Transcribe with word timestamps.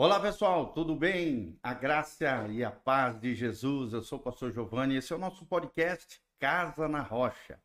Olá 0.00 0.20
pessoal, 0.20 0.72
tudo 0.72 0.94
bem? 0.94 1.58
A 1.60 1.74
graça 1.74 2.46
e 2.50 2.62
a 2.62 2.70
paz 2.70 3.18
de 3.18 3.34
Jesus. 3.34 3.92
Eu 3.92 4.00
sou 4.00 4.20
o 4.20 4.22
pastor 4.22 4.52
Giovanni 4.52 4.94
e 4.94 4.98
esse 4.98 5.12
é 5.12 5.16
o 5.16 5.18
nosso 5.18 5.44
podcast 5.44 6.22
Casa 6.38 6.86
na 6.86 7.02
Rocha. 7.02 7.60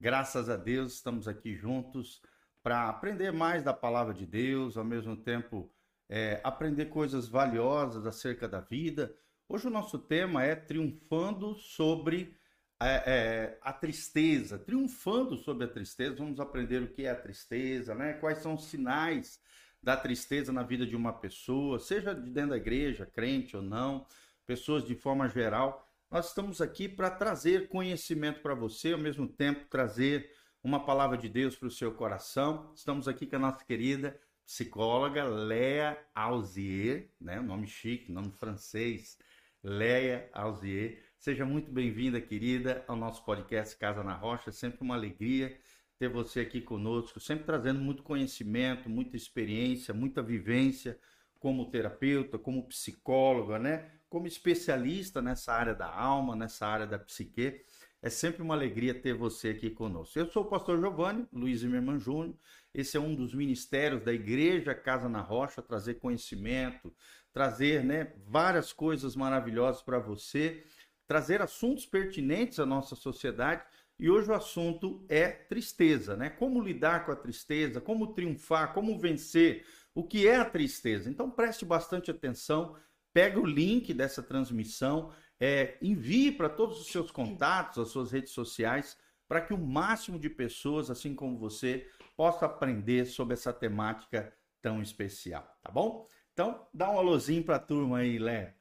Graças 0.00 0.48
a 0.48 0.56
Deus 0.56 0.94
estamos 0.94 1.28
aqui 1.28 1.54
juntos 1.54 2.22
para 2.62 2.88
aprender 2.88 3.34
mais 3.34 3.62
da 3.62 3.74
palavra 3.74 4.14
de 4.14 4.24
Deus, 4.24 4.78
ao 4.78 4.84
mesmo 4.84 5.14
tempo 5.14 5.70
é, 6.08 6.40
aprender 6.42 6.86
coisas 6.86 7.28
valiosas 7.28 8.06
acerca 8.06 8.48
da 8.48 8.60
vida. 8.60 9.14
Hoje 9.46 9.66
o 9.66 9.70
nosso 9.70 9.98
tema 9.98 10.42
é 10.42 10.54
triunfando 10.56 11.54
sobre 11.54 12.34
é, 12.80 13.02
é, 13.04 13.58
a 13.60 13.74
tristeza, 13.74 14.58
triunfando 14.58 15.36
sobre 15.36 15.66
a 15.66 15.68
tristeza. 15.68 16.16
Vamos 16.16 16.40
aprender 16.40 16.82
o 16.82 16.88
que 16.88 17.04
é 17.04 17.10
a 17.10 17.14
tristeza, 17.14 17.94
né? 17.94 18.14
Quais 18.14 18.38
são 18.38 18.54
os 18.54 18.64
sinais 18.68 19.38
da 19.84 19.96
tristeza 19.96 20.50
na 20.50 20.62
vida 20.62 20.86
de 20.86 20.96
uma 20.96 21.12
pessoa, 21.12 21.78
seja 21.78 22.14
de 22.14 22.30
dentro 22.30 22.50
da 22.50 22.56
igreja, 22.56 23.04
crente 23.04 23.54
ou 23.54 23.62
não, 23.62 24.06
pessoas 24.46 24.84
de 24.84 24.94
forma 24.94 25.28
geral. 25.28 25.86
Nós 26.10 26.28
estamos 26.28 26.62
aqui 26.62 26.88
para 26.88 27.10
trazer 27.10 27.68
conhecimento 27.68 28.40
para 28.40 28.54
você, 28.54 28.92
ao 28.92 28.98
mesmo 28.98 29.28
tempo 29.28 29.66
trazer 29.68 30.30
uma 30.62 30.84
palavra 30.84 31.18
de 31.18 31.28
Deus 31.28 31.54
para 31.54 31.68
o 31.68 31.70
seu 31.70 31.92
coração. 31.92 32.72
Estamos 32.74 33.06
aqui 33.06 33.26
com 33.26 33.36
a 33.36 33.38
nossa 33.38 33.62
querida 33.62 34.18
psicóloga 34.46 35.24
Léa 35.24 35.98
Alzier, 36.14 37.10
né? 37.20 37.38
nome 37.40 37.66
chique, 37.66 38.10
nome 38.10 38.32
francês, 38.32 39.18
Léa 39.62 40.30
Alzier. 40.32 41.02
Seja 41.18 41.44
muito 41.44 41.70
bem-vinda, 41.70 42.20
querida, 42.20 42.84
ao 42.88 42.96
nosso 42.96 43.22
podcast 43.24 43.76
Casa 43.76 44.02
na 44.02 44.14
Rocha. 44.14 44.50
Sempre 44.50 44.80
uma 44.80 44.94
alegria 44.94 45.58
ter 46.04 46.08
você 46.08 46.40
aqui 46.40 46.60
conosco, 46.60 47.18
sempre 47.18 47.46
trazendo 47.46 47.80
muito 47.80 48.02
conhecimento, 48.02 48.90
muita 48.90 49.16
experiência, 49.16 49.94
muita 49.94 50.22
vivência 50.22 50.98
como 51.40 51.70
terapeuta, 51.70 52.38
como 52.38 52.66
psicóloga, 52.68 53.58
né? 53.58 53.90
Como 54.10 54.26
especialista 54.26 55.22
nessa 55.22 55.54
área 55.54 55.74
da 55.74 55.90
alma, 55.90 56.36
nessa 56.36 56.66
área 56.66 56.86
da 56.86 56.98
psique. 56.98 57.64
É 58.02 58.10
sempre 58.10 58.42
uma 58.42 58.52
alegria 58.52 58.92
ter 58.92 59.14
você 59.14 59.48
aqui 59.48 59.70
conosco. 59.70 60.18
Eu 60.18 60.30
sou 60.30 60.42
o 60.42 60.46
pastor 60.46 60.78
Giovanni 60.78 61.26
Luiz 61.32 61.62
Imerman 61.62 61.98
Júnior. 61.98 62.36
Esse 62.74 62.98
é 62.98 63.00
um 63.00 63.14
dos 63.14 63.34
ministérios 63.34 64.02
da 64.02 64.12
Igreja 64.12 64.74
Casa 64.74 65.08
na 65.08 65.22
Rocha, 65.22 65.62
trazer 65.62 65.94
conhecimento, 65.94 66.92
trazer 67.32 67.82
né, 67.82 68.12
várias 68.26 68.74
coisas 68.74 69.16
maravilhosas 69.16 69.80
para 69.80 69.98
você, 69.98 70.64
trazer 71.06 71.40
assuntos 71.40 71.86
pertinentes 71.86 72.58
à 72.58 72.66
nossa 72.66 72.94
sociedade 72.94 73.64
e 73.98 74.10
hoje 74.10 74.30
o 74.30 74.34
assunto 74.34 75.04
é 75.08 75.28
tristeza, 75.28 76.16
né? 76.16 76.30
Como 76.30 76.60
lidar 76.60 77.06
com 77.06 77.12
a 77.12 77.16
tristeza, 77.16 77.80
como 77.80 78.14
triunfar, 78.14 78.72
como 78.74 78.98
vencer, 78.98 79.64
o 79.94 80.02
que 80.02 80.26
é 80.26 80.36
a 80.36 80.44
tristeza. 80.44 81.08
Então 81.08 81.30
preste 81.30 81.64
bastante 81.64 82.10
atenção, 82.10 82.76
pega 83.12 83.38
o 83.38 83.46
link 83.46 83.94
dessa 83.94 84.22
transmissão, 84.22 85.12
é, 85.38 85.78
envie 85.80 86.32
para 86.32 86.48
todos 86.48 86.80
os 86.80 86.88
seus 86.88 87.10
contatos, 87.10 87.78
as 87.78 87.88
suas 87.88 88.10
redes 88.10 88.32
sociais, 88.32 88.96
para 89.28 89.40
que 89.40 89.54
o 89.54 89.58
máximo 89.58 90.18
de 90.18 90.28
pessoas, 90.28 90.90
assim 90.90 91.14
como 91.14 91.38
você, 91.38 91.88
possa 92.16 92.46
aprender 92.46 93.06
sobre 93.06 93.34
essa 93.34 93.52
temática 93.52 94.32
tão 94.60 94.82
especial, 94.82 95.46
tá 95.62 95.70
bom? 95.70 96.06
Então, 96.32 96.66
dá 96.74 96.90
um 96.90 96.98
alôzinho 96.98 97.44
para 97.44 97.56
a 97.56 97.60
turma 97.60 97.98
aí, 97.98 98.18
Lé, 98.18 98.56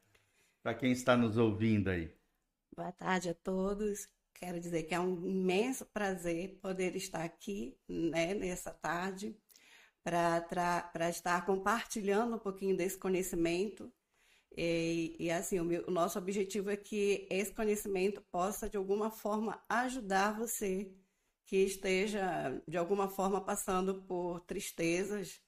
para 0.62 0.76
quem 0.76 0.92
está 0.92 1.18
nos 1.18 1.38
ouvindo 1.38 1.90
aí. 1.90 2.14
Boa 2.76 2.92
tarde 2.92 3.30
a 3.30 3.34
todos. 3.34 4.08
Quero 4.34 4.60
dizer 4.60 4.84
que 4.84 4.94
é 4.94 5.00
um 5.00 5.26
imenso 5.26 5.86
prazer 5.86 6.60
poder 6.62 6.96
estar 6.96 7.24
aqui 7.24 7.78
né, 7.88 8.34
nessa 8.34 8.72
tarde 8.72 9.36
para 10.04 11.10
estar 11.10 11.46
compartilhando 11.46 12.36
um 12.36 12.40
pouquinho 12.40 12.76
desse 12.76 12.98
conhecimento. 12.98 13.92
E, 14.56 15.16
e 15.18 15.32
assim, 15.32 15.60
o, 15.60 15.66
meu, 15.66 15.84
o 15.88 15.92
nosso 15.92 16.20
objetivo 16.20 16.70
é 16.70 16.78
que 16.78 17.28
esse 17.30 17.54
conhecimento 17.54 18.22
possa, 18.32 18.70
de 18.70 18.78
alguma 18.78 19.10
forma, 19.10 19.64
ajudar 19.68 20.38
você 20.38 20.92
que 21.46 21.58
esteja, 21.58 22.62
de 22.68 22.78
alguma 22.78 23.08
forma, 23.08 23.42
passando 23.42 24.04
por 24.04 24.42
tristezas, 24.42 25.42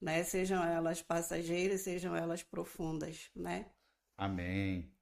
né? 0.00 0.22
Sejam 0.24 0.62
elas 0.64 1.02
passageiras, 1.02 1.82
sejam 1.82 2.14
elas 2.16 2.42
profundas, 2.42 3.30
né? 3.34 3.70
Amém. 4.16 4.92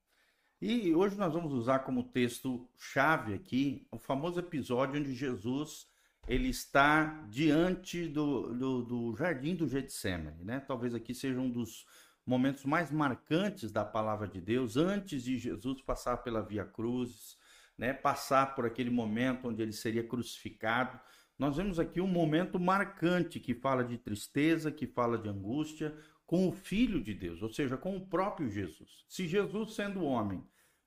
E 0.61 0.93
hoje 0.93 1.17
nós 1.17 1.33
vamos 1.33 1.53
usar 1.53 1.79
como 1.79 2.03
texto 2.03 2.69
chave 2.77 3.33
aqui 3.33 3.87
o 3.89 3.97
famoso 3.97 4.41
episódio 4.41 4.99
onde 4.99 5.15
Jesus 5.15 5.87
ele 6.27 6.49
está 6.49 7.25
diante 7.29 8.09
do, 8.09 8.53
do, 8.53 8.83
do 8.83 9.15
jardim 9.15 9.55
do 9.55 9.69
Getsemane, 9.69 10.43
né? 10.43 10.59
Talvez 10.59 10.93
aqui 10.93 11.13
seja 11.13 11.39
um 11.39 11.49
dos 11.49 11.85
momentos 12.25 12.65
mais 12.65 12.91
marcantes 12.91 13.71
da 13.71 13.85
palavra 13.85 14.27
de 14.27 14.41
Deus 14.41 14.75
antes 14.75 15.23
de 15.23 15.37
Jesus 15.37 15.81
passar 15.81 16.17
pela 16.17 16.41
Via 16.41 16.65
Cruzes, 16.65 17.37
né? 17.77 17.93
Passar 17.93 18.53
por 18.53 18.65
aquele 18.65 18.89
momento 18.89 19.47
onde 19.47 19.61
ele 19.61 19.71
seria 19.71 20.03
crucificado. 20.03 20.99
Nós 21.37 21.55
vemos 21.55 21.79
aqui 21.79 22.01
um 22.01 22.07
momento 22.07 22.59
marcante 22.59 23.39
que 23.39 23.55
fala 23.55 23.81
de 23.81 23.97
tristeza, 23.97 24.69
que 24.73 24.85
fala 24.85 25.17
de 25.17 25.29
angústia, 25.29 25.97
com 26.29 26.47
o 26.47 26.51
Filho 26.51 27.01
de 27.01 27.11
Deus, 27.11 27.41
ou 27.41 27.49
seja, 27.49 27.75
com 27.75 27.97
o 27.97 28.05
próprio 28.05 28.47
Jesus. 28.51 29.03
Se 29.07 29.27
Jesus, 29.27 29.73
sendo 29.73 30.03
homem, 30.03 30.43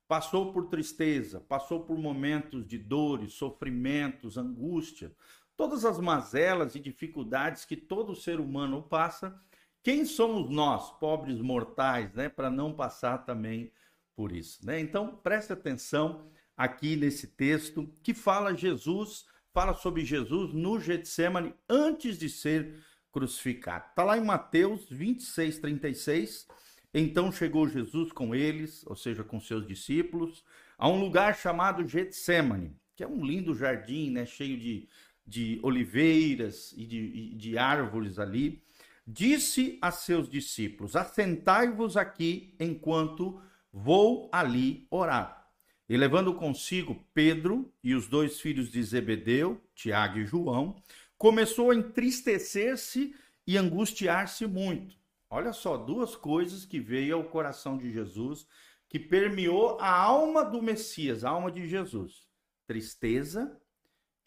passou 0.07 0.53
por 0.53 0.69
tristeza, 0.69 1.41
passou 1.41 1.81
por 1.81 1.97
momentos 1.97 2.65
de 2.65 2.77
dores, 2.77 3.33
sofrimentos, 3.33 4.37
angústia, 4.37 5.13
todas 5.57 5.83
as 5.83 5.99
mazelas 5.99 6.75
e 6.75 6.79
dificuldades 6.79 7.65
que 7.65 7.75
todo 7.75 8.15
ser 8.15 8.39
humano 8.39 8.83
passa, 8.83 9.37
quem 9.83 10.05
somos 10.05 10.49
nós, 10.49 10.91
pobres 10.97 11.41
mortais, 11.41 12.13
né, 12.13 12.29
para 12.29 12.49
não 12.49 12.73
passar 12.73 13.25
também 13.25 13.69
por 14.15 14.31
isso, 14.31 14.65
né? 14.65 14.79
Então, 14.79 15.13
preste 15.17 15.51
atenção 15.51 16.25
aqui 16.55 16.95
nesse 16.95 17.27
texto 17.27 17.91
que 18.01 18.13
fala 18.13 18.55
Jesus, 18.55 19.25
fala 19.51 19.73
sobre 19.73 20.05
Jesus 20.05 20.53
no 20.53 20.79
Getsemane 20.79 21.53
antes 21.67 22.17
de 22.17 22.29
ser 22.29 22.81
crucificado. 23.13 23.85
Está 23.89 24.03
lá 24.03 24.17
em 24.17 24.25
Mateus 24.25 24.89
26, 24.89 25.59
36. 25.59 26.47
Então 26.93 27.31
chegou 27.31 27.69
Jesus 27.69 28.11
com 28.11 28.35
eles, 28.35 28.83
ou 28.85 28.95
seja, 28.95 29.23
com 29.23 29.39
seus 29.39 29.65
discípulos, 29.65 30.43
a 30.77 30.89
um 30.89 30.99
lugar 30.99 31.37
chamado 31.37 31.87
Getsemane, 31.87 32.75
que 32.95 33.03
é 33.03 33.07
um 33.07 33.23
lindo 33.23 33.55
jardim, 33.55 34.09
né, 34.09 34.25
cheio 34.25 34.57
de, 34.59 34.89
de 35.25 35.59
oliveiras 35.63 36.73
e 36.75 36.85
de, 36.85 37.35
de 37.35 37.57
árvores 37.57 38.19
ali. 38.19 38.61
Disse 39.05 39.77
a 39.81 39.91
seus 39.91 40.29
discípulos: 40.29 40.95
Assentai-vos 40.95 41.95
aqui 41.95 42.55
enquanto 42.59 43.39
vou 43.71 44.29
ali 44.31 44.87
orar. 44.89 45.43
E 45.89 45.97
levando 45.97 46.33
consigo 46.33 47.03
Pedro 47.13 47.71
e 47.83 47.93
os 47.93 48.07
dois 48.07 48.39
filhos 48.39 48.71
de 48.71 48.81
Zebedeu, 48.81 49.61
Tiago 49.75 50.19
e 50.19 50.25
João, 50.25 50.81
começou 51.23 51.71
a 51.71 51.75
entristecer-se 51.75 53.15
e 53.47 53.57
angustiar-se 53.57 54.45
muito. 54.45 54.97
Olha 55.29 55.53
só, 55.53 55.77
duas 55.77 56.17
coisas 56.17 56.65
que 56.65 56.81
veio 56.81 57.15
ao 57.15 57.23
coração 57.23 57.77
de 57.77 57.89
Jesus, 57.89 58.45
que 58.89 58.99
permeou 58.99 59.79
a 59.79 59.89
alma 59.89 60.43
do 60.43 60.61
Messias, 60.61 61.23
a 61.23 61.29
alma 61.29 61.49
de 61.49 61.65
Jesus: 61.65 62.27
tristeza 62.67 63.57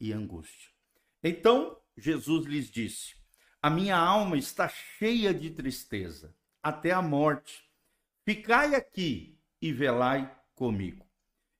e 0.01 0.11
angústia. 0.11 0.71
Então 1.23 1.77
Jesus 1.99 2.47
lhes 2.47 2.71
disse: 2.71 3.15
A 3.61 3.69
minha 3.69 3.99
alma 3.99 4.39
está 4.39 4.67
cheia 4.67 5.34
de 5.34 5.51
tristeza, 5.51 6.34
até 6.63 6.93
a 6.93 7.03
morte. 7.03 7.71
Ficai 8.25 8.75
aqui 8.75 9.39
e 9.61 9.71
velai 9.71 10.34
comigo. 10.55 11.05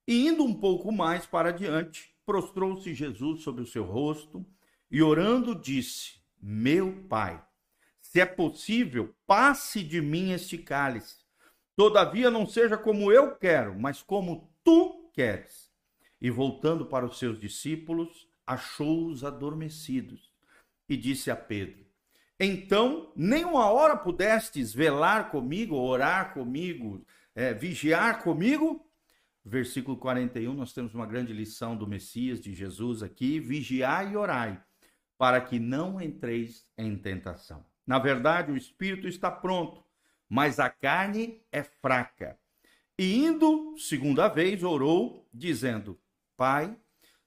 E 0.09 0.29
indo 0.29 0.43
um 0.43 0.55
pouco 0.55 0.91
mais 0.91 1.27
para 1.27 1.51
diante, 1.51 2.11
prostrou-se 2.25 2.95
Jesus 2.95 3.43
sobre 3.43 3.63
o 3.63 3.67
seu 3.67 3.85
rosto 3.85 4.43
e 4.91 5.03
orando 5.03 5.55
disse: 5.55 6.21
Meu 6.41 7.05
Pai, 7.09 7.43
se 8.01 8.21
é 8.21 8.27
possível, 8.27 9.15
passe 9.27 9.83
de 9.83 10.01
mim 10.01 10.33
este 10.33 10.57
cálice. 10.57 11.25
Todavia 11.75 12.31
não 12.31 12.47
seja 12.47 12.79
como 12.79 13.13
eu 13.13 13.37
quero, 13.37 13.79
mas 13.79 14.03
como 14.03 14.51
tu 14.65 15.11
queres. 15.13 15.71
E 16.21 16.31
voltando 16.31 16.87
para 16.87 17.05
os 17.05 17.19
seus 17.19 17.39
discípulos, 17.39 18.27
achou-os 18.47 19.23
adormecidos 19.23 20.33
e 20.89 20.97
disse 20.97 21.31
a 21.31 21.37
Pedro: 21.37 21.85
Então, 22.41 23.13
nem 23.15 23.45
uma 23.45 23.71
hora 23.71 23.97
pudestes 23.97 24.73
velar 24.73 25.31
comigo, 25.31 25.77
orar 25.77 26.33
comigo, 26.33 27.05
é, 27.35 27.53
vigiar 27.53 28.23
comigo? 28.23 28.83
Versículo 29.45 29.97
41, 29.97 30.55
nós 30.55 30.73
temos 30.73 30.95
uma 30.95 31.07
grande 31.07 31.33
lição 31.33 31.77
do 31.77 31.87
Messias, 31.87 32.41
de 32.41 32.55
Jesus 32.55 33.03
aqui: 33.03 33.39
vigiai 33.39 34.13
e 34.13 34.17
orai 34.17 34.66
para 35.19 35.41
que 35.41 35.59
não 35.59 36.01
entreis 36.01 36.67
em 36.77 36.97
tentação. 36.97 37.65
Na 37.87 37.99
verdade, 37.99 38.53
o 38.53 38.57
espírito 38.57 39.07
está 39.07 39.31
pronto, 39.31 39.85
mas 40.29 40.59
a 40.59 40.69
carne 40.69 41.41
é 41.53 41.63
fraca. 41.63 42.39
E 42.99 43.17
indo 43.17 43.77
segunda 43.79 44.29
vez, 44.29 44.63
orou, 44.63 45.29
dizendo: 45.33 45.99
Pai, 46.37 46.77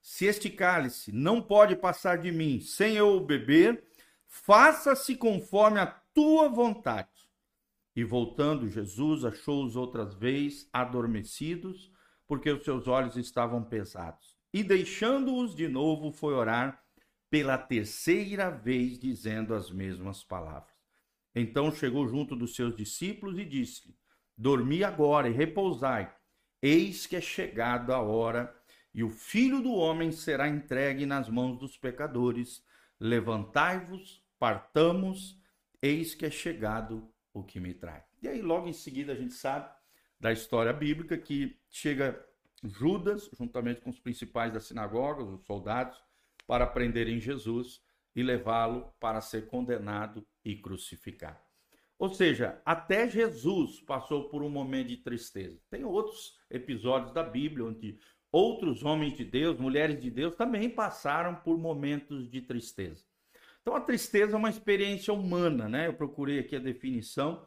se 0.01 0.25
este 0.25 0.49
cálice 0.49 1.11
não 1.11 1.41
pode 1.41 1.75
passar 1.75 2.17
de 2.17 2.31
mim 2.31 2.59
sem 2.59 2.95
eu 2.95 3.17
o 3.17 3.25
beber, 3.25 3.83
faça-se 4.27 5.15
conforme 5.15 5.79
a 5.79 5.87
tua 5.87 6.49
vontade. 6.49 7.07
E 7.95 8.03
voltando 8.03 8.69
Jesus, 8.69 9.25
achou-os 9.25 9.75
outras 9.75 10.13
vezes 10.13 10.69
adormecidos, 10.71 11.91
porque 12.27 12.49
os 12.51 12.63
seus 12.63 12.87
olhos 12.87 13.17
estavam 13.17 13.63
pesados. 13.63 14.37
E 14.53 14.63
deixando-os 14.63 15.55
de 15.55 15.67
novo, 15.67 16.11
foi 16.11 16.33
orar 16.33 16.83
pela 17.29 17.57
terceira 17.57 18.49
vez, 18.49 18.97
dizendo 18.97 19.53
as 19.53 19.69
mesmas 19.69 20.23
palavras. 20.23 20.73
Então 21.35 21.71
chegou 21.71 22.07
junto 22.07 22.35
dos 22.35 22.55
seus 22.55 22.75
discípulos 22.75 23.37
e 23.37 23.45
disse-lhe: 23.45 23.95
Dormi 24.37 24.83
agora 24.83 25.29
e 25.29 25.33
repousai, 25.33 26.13
eis 26.61 27.05
que 27.05 27.15
é 27.15 27.21
chegada 27.21 27.95
a 27.95 28.01
hora, 28.01 28.55
e 28.93 29.03
o 29.03 29.09
filho 29.09 29.61
do 29.61 29.73
homem 29.73 30.11
será 30.11 30.47
entregue 30.47 31.05
nas 31.05 31.29
mãos 31.29 31.57
dos 31.57 31.77
pecadores. 31.77 32.63
Levantai-vos, 32.99 34.23
partamos, 34.37 35.39
eis 35.81 36.15
que 36.15 36.25
é 36.25 36.31
chegado 36.31 37.09
o 37.33 37.43
que 37.43 37.59
me 37.59 37.73
trai. 37.73 38.03
E 38.21 38.27
aí, 38.27 38.41
logo 38.41 38.67
em 38.67 38.73
seguida, 38.73 39.13
a 39.13 39.15
gente 39.15 39.33
sabe 39.33 39.69
da 40.19 40.33
história 40.33 40.73
bíblica 40.73 41.17
que 41.17 41.57
chega 41.69 42.19
Judas, 42.63 43.29
juntamente 43.37 43.79
com 43.79 43.89
os 43.89 43.99
principais 43.99 44.51
da 44.51 44.59
sinagoga, 44.59 45.23
os 45.23 45.45
soldados, 45.45 45.97
para 46.49 46.65
prenderem 46.65 47.19
Jesus 47.19 47.79
e 48.15 48.23
levá-lo 48.23 48.91
para 48.99 49.21
ser 49.21 49.45
condenado 49.45 50.25
e 50.43 50.55
crucificado. 50.55 51.37
Ou 51.99 52.11
seja, 52.11 52.59
até 52.65 53.07
Jesus 53.07 53.79
passou 53.81 54.29
por 54.29 54.41
um 54.41 54.49
momento 54.49 54.87
de 54.87 54.97
tristeza. 54.97 55.61
Tem 55.69 55.83
outros 55.83 56.39
episódios 56.49 57.13
da 57.13 57.21
Bíblia 57.21 57.65
onde 57.65 57.99
outros 58.31 58.83
homens 58.83 59.15
de 59.15 59.23
Deus, 59.23 59.59
mulheres 59.59 60.01
de 60.01 60.09
Deus, 60.09 60.35
também 60.35 60.71
passaram 60.71 61.35
por 61.35 61.55
momentos 61.55 62.27
de 62.27 62.41
tristeza. 62.41 63.05
Então, 63.61 63.75
a 63.75 63.81
tristeza 63.81 64.33
é 64.33 64.37
uma 64.37 64.49
experiência 64.49 65.13
humana, 65.13 65.69
né? 65.69 65.85
Eu 65.85 65.93
procurei 65.93 66.39
aqui 66.39 66.55
a 66.55 66.59
definição 66.59 67.45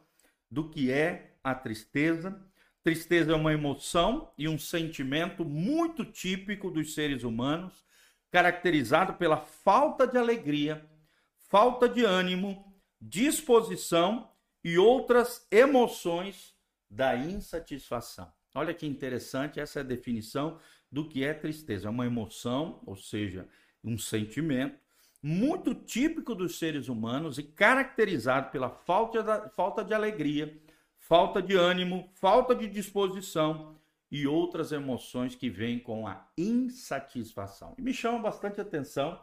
do 0.48 0.70
que 0.70 0.92
é 0.92 1.34
a 1.42 1.56
tristeza. 1.56 2.40
Tristeza 2.84 3.32
é 3.32 3.34
uma 3.34 3.52
emoção 3.52 4.32
e 4.38 4.48
um 4.48 4.58
sentimento 4.58 5.44
muito 5.44 6.04
típico 6.04 6.70
dos 6.70 6.94
seres 6.94 7.24
humanos 7.24 7.82
caracterizado 8.32 9.12
pela 9.14 9.36
falta 9.36 10.06
de 10.06 10.16
alegria, 10.16 10.88
falta 11.36 11.86
de 11.86 12.02
ânimo, 12.02 12.74
disposição 12.98 14.30
e 14.64 14.78
outras 14.78 15.46
emoções 15.50 16.54
da 16.88 17.14
insatisfação. 17.14 18.32
Olha 18.54 18.72
que 18.72 18.86
interessante 18.86 19.60
essa 19.60 19.80
é 19.80 19.82
a 19.82 19.84
definição 19.84 20.58
do 20.90 21.06
que 21.06 21.22
é 21.22 21.34
tristeza. 21.34 21.88
É 21.88 21.90
uma 21.90 22.06
emoção, 22.06 22.82
ou 22.86 22.96
seja, 22.96 23.46
um 23.84 23.98
sentimento 23.98 24.80
muito 25.22 25.74
típico 25.74 26.34
dos 26.34 26.58
seres 26.58 26.88
humanos 26.88 27.38
e 27.38 27.42
caracterizado 27.42 28.50
pela 28.50 28.70
falta 28.70 29.22
de, 29.22 29.50
falta 29.54 29.84
de 29.84 29.92
alegria, 29.92 30.58
falta 30.98 31.42
de 31.42 31.54
ânimo, 31.54 32.10
falta 32.14 32.54
de 32.54 32.66
disposição 32.66 33.76
e 34.12 34.26
outras 34.26 34.72
emoções 34.72 35.34
que 35.34 35.48
vêm 35.48 35.78
com 35.78 36.06
a 36.06 36.28
insatisfação. 36.36 37.74
E 37.78 37.82
me 37.82 37.94
chama 37.94 38.18
bastante 38.18 38.60
atenção 38.60 39.18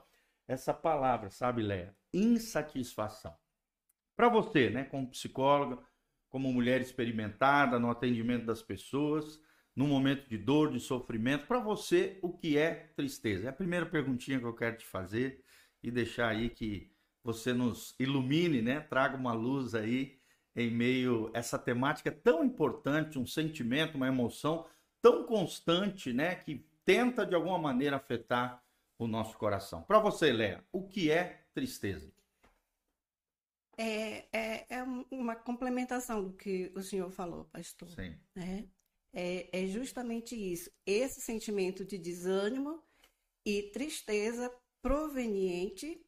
essa 0.47 0.73
palavra, 0.73 1.29
sabe, 1.29 1.61
Léa? 1.61 1.95
Insatisfação. 2.11 3.37
Para 4.15 4.29
você, 4.29 4.71
né, 4.71 4.83
como 4.85 5.11
psicóloga, 5.11 5.77
como 6.27 6.51
mulher 6.51 6.81
experimentada 6.81 7.77
no 7.77 7.91
atendimento 7.91 8.47
das 8.47 8.63
pessoas, 8.63 9.39
no 9.75 9.85
momento 9.85 10.27
de 10.27 10.39
dor, 10.39 10.71
de 10.71 10.79
sofrimento, 10.79 11.45
para 11.45 11.59
você, 11.59 12.17
o 12.23 12.33
que 12.33 12.57
é 12.57 12.91
tristeza? 12.95 13.45
É 13.45 13.49
a 13.49 13.53
primeira 13.53 13.85
perguntinha 13.85 14.39
que 14.39 14.45
eu 14.45 14.55
quero 14.55 14.75
te 14.75 14.85
fazer 14.85 15.43
e 15.83 15.91
deixar 15.91 16.29
aí 16.29 16.49
que 16.49 16.91
você 17.23 17.53
nos 17.53 17.93
ilumine, 17.99 18.59
né? 18.63 18.79
Traga 18.79 19.15
uma 19.15 19.33
luz 19.33 19.75
aí 19.75 20.17
em 20.55 20.71
meio 20.71 21.29
a 21.35 21.37
essa 21.37 21.59
temática 21.59 22.11
tão 22.11 22.43
importante, 22.43 23.19
um 23.19 23.25
sentimento, 23.25 23.95
uma 23.95 24.07
emoção 24.07 24.65
tão 25.01 25.23
constante, 25.23 26.13
né, 26.13 26.35
que 26.35 26.65
tenta 26.85 27.25
de 27.25 27.35
alguma 27.35 27.57
maneira 27.57 27.97
afetar 27.97 28.63
o 28.97 29.07
nosso 29.07 29.37
coração. 29.37 29.83
Para 29.83 29.99
você, 29.99 30.31
Léa, 30.31 30.63
o 30.71 30.87
que 30.87 31.09
é 31.09 31.45
tristeza? 31.53 32.11
É, 33.77 34.25
é, 34.33 34.65
é, 34.69 34.83
uma 35.09 35.35
complementação 35.35 36.21
do 36.21 36.33
que 36.33 36.71
o 36.75 36.81
senhor 36.81 37.09
falou, 37.11 37.45
pastor. 37.45 37.89
Sim. 37.89 38.13
Né? 38.35 38.67
É, 39.13 39.63
é 39.63 39.67
justamente 39.67 40.35
isso. 40.35 40.69
Esse 40.85 41.21
sentimento 41.21 41.85
de 41.85 41.97
desânimo 41.97 42.83
e 43.45 43.63
tristeza 43.71 44.53
proveniente 44.81 46.05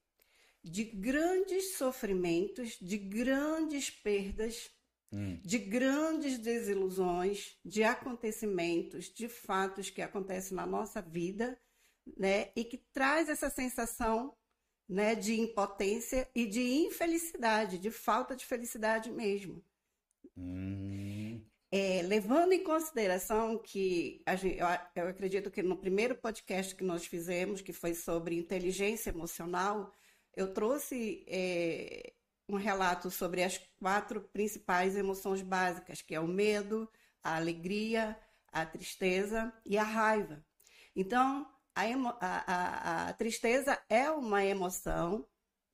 de 0.63 0.83
grandes 0.83 1.77
sofrimentos, 1.77 2.77
de 2.79 2.97
grandes 2.97 3.89
perdas 3.89 4.69
Hum. 5.13 5.37
de 5.43 5.57
grandes 5.57 6.37
desilusões, 6.37 7.57
de 7.65 7.83
acontecimentos, 7.83 9.13
de 9.13 9.27
fatos 9.27 9.89
que 9.89 10.01
acontecem 10.01 10.55
na 10.55 10.65
nossa 10.65 11.01
vida, 11.01 11.59
né? 12.17 12.49
E 12.55 12.63
que 12.63 12.77
traz 12.77 13.27
essa 13.27 13.49
sensação, 13.49 14.33
né, 14.87 15.13
de 15.13 15.39
impotência 15.39 16.29
e 16.33 16.45
de 16.45 16.61
infelicidade, 16.61 17.77
de 17.77 17.91
falta 17.91 18.35
de 18.35 18.45
felicidade 18.45 19.11
mesmo. 19.11 19.61
Hum. 20.37 21.41
É, 21.73 22.01
levando 22.03 22.51
em 22.51 22.63
consideração 22.63 23.57
que 23.57 24.21
gente, 24.37 24.57
eu, 24.59 24.67
eu, 24.95 25.07
acredito 25.07 25.49
que 25.49 25.63
no 25.63 25.77
primeiro 25.77 26.15
podcast 26.15 26.75
que 26.75 26.83
nós 26.83 27.05
fizemos, 27.05 27.61
que 27.61 27.71
foi 27.71 27.93
sobre 27.93 28.37
inteligência 28.37 29.09
emocional, 29.09 29.91
eu 30.35 30.53
trouxe 30.53 31.23
é, 31.27 32.13
um 32.51 32.57
relato 32.57 33.09
sobre 33.09 33.43
as 33.43 33.57
quatro 33.79 34.21
principais 34.33 34.95
emoções 34.95 35.41
básicas, 35.41 36.01
que 36.01 36.13
é 36.13 36.19
o 36.19 36.27
medo, 36.27 36.89
a 37.23 37.37
alegria, 37.37 38.17
a 38.51 38.65
tristeza 38.65 39.53
e 39.65 39.77
a 39.77 39.83
raiva. 39.83 40.43
Então, 40.95 41.47
a, 41.73 41.83
a, 42.19 43.09
a 43.09 43.13
tristeza 43.13 43.81
é 43.89 44.11
uma 44.11 44.43
emoção 44.43 45.25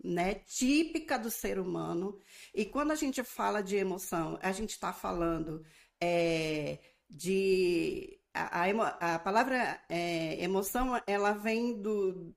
né, 0.04 0.36
típica 0.36 1.18
do 1.18 1.32
ser 1.32 1.58
humano. 1.60 2.20
E 2.54 2.64
quando 2.66 2.92
a 2.92 2.96
gente 2.96 3.24
fala 3.24 3.62
de 3.62 3.76
emoção, 3.76 4.38
a 4.42 4.52
gente 4.52 4.72
está 4.72 4.94
falando 4.94 5.64
é, 6.00 6.80
de. 7.10 8.20
A, 8.34 8.66
a, 8.66 9.16
a 9.16 9.20
palavra 9.20 9.82
é, 9.90 10.44
emoção, 10.44 11.02
ela 11.08 11.32
vem 11.32 11.82
do, 11.82 12.36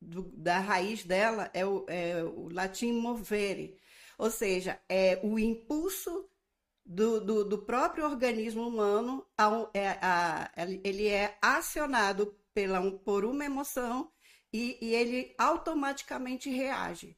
do, 0.00 0.22
da 0.36 0.58
raiz 0.58 1.04
dela 1.04 1.50
é 1.52 1.66
o, 1.66 1.84
é 1.88 2.22
o 2.22 2.48
latim 2.52 2.92
movere, 2.92 3.76
ou 4.16 4.30
seja, 4.30 4.80
é 4.88 5.20
o 5.22 5.38
impulso 5.38 6.28
do, 6.84 7.20
do, 7.20 7.44
do 7.44 7.58
próprio 7.58 8.04
organismo 8.04 8.66
humano, 8.66 9.26
é, 9.74 9.90
a, 10.00 10.50
ele 10.82 11.06
é 11.06 11.36
acionado 11.42 12.34
pela, 12.54 12.90
por 12.98 13.24
uma 13.24 13.44
emoção 13.44 14.10
e, 14.52 14.78
e 14.80 14.94
ele 14.94 15.34
automaticamente 15.38 16.48
reage. 16.48 17.16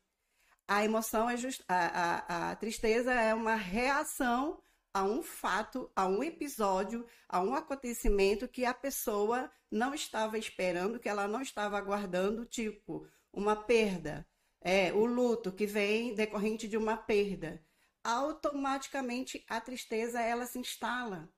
A 0.66 0.84
emoção 0.84 1.28
é 1.28 1.36
just, 1.36 1.62
a, 1.68 1.74
a, 1.76 2.50
a 2.50 2.56
tristeza 2.56 3.12
é 3.12 3.32
uma 3.34 3.54
reação 3.54 4.60
a 4.92 5.04
um 5.04 5.22
fato, 5.22 5.90
a 5.94 6.06
um 6.06 6.22
episódio, 6.22 7.06
a 7.28 7.40
um 7.40 7.54
acontecimento 7.54 8.48
que 8.48 8.64
a 8.64 8.74
pessoa 8.74 9.50
não 9.70 9.94
estava 9.94 10.36
esperando, 10.36 10.98
que 10.98 11.08
ela 11.08 11.28
não 11.28 11.40
estava 11.40 11.78
aguardando, 11.78 12.44
tipo 12.44 13.06
uma 13.32 13.54
perda, 13.54 14.26
é, 14.60 14.92
o 14.92 15.04
luto 15.04 15.52
que 15.52 15.66
vem 15.66 16.14
decorrente 16.14 16.66
de 16.68 16.76
uma 16.76 16.96
perda. 16.96 17.64
Automaticamente 18.02 19.44
a 19.48 19.60
tristeza 19.60 20.20
ela 20.20 20.46
se 20.46 20.58
instala. 20.58 21.28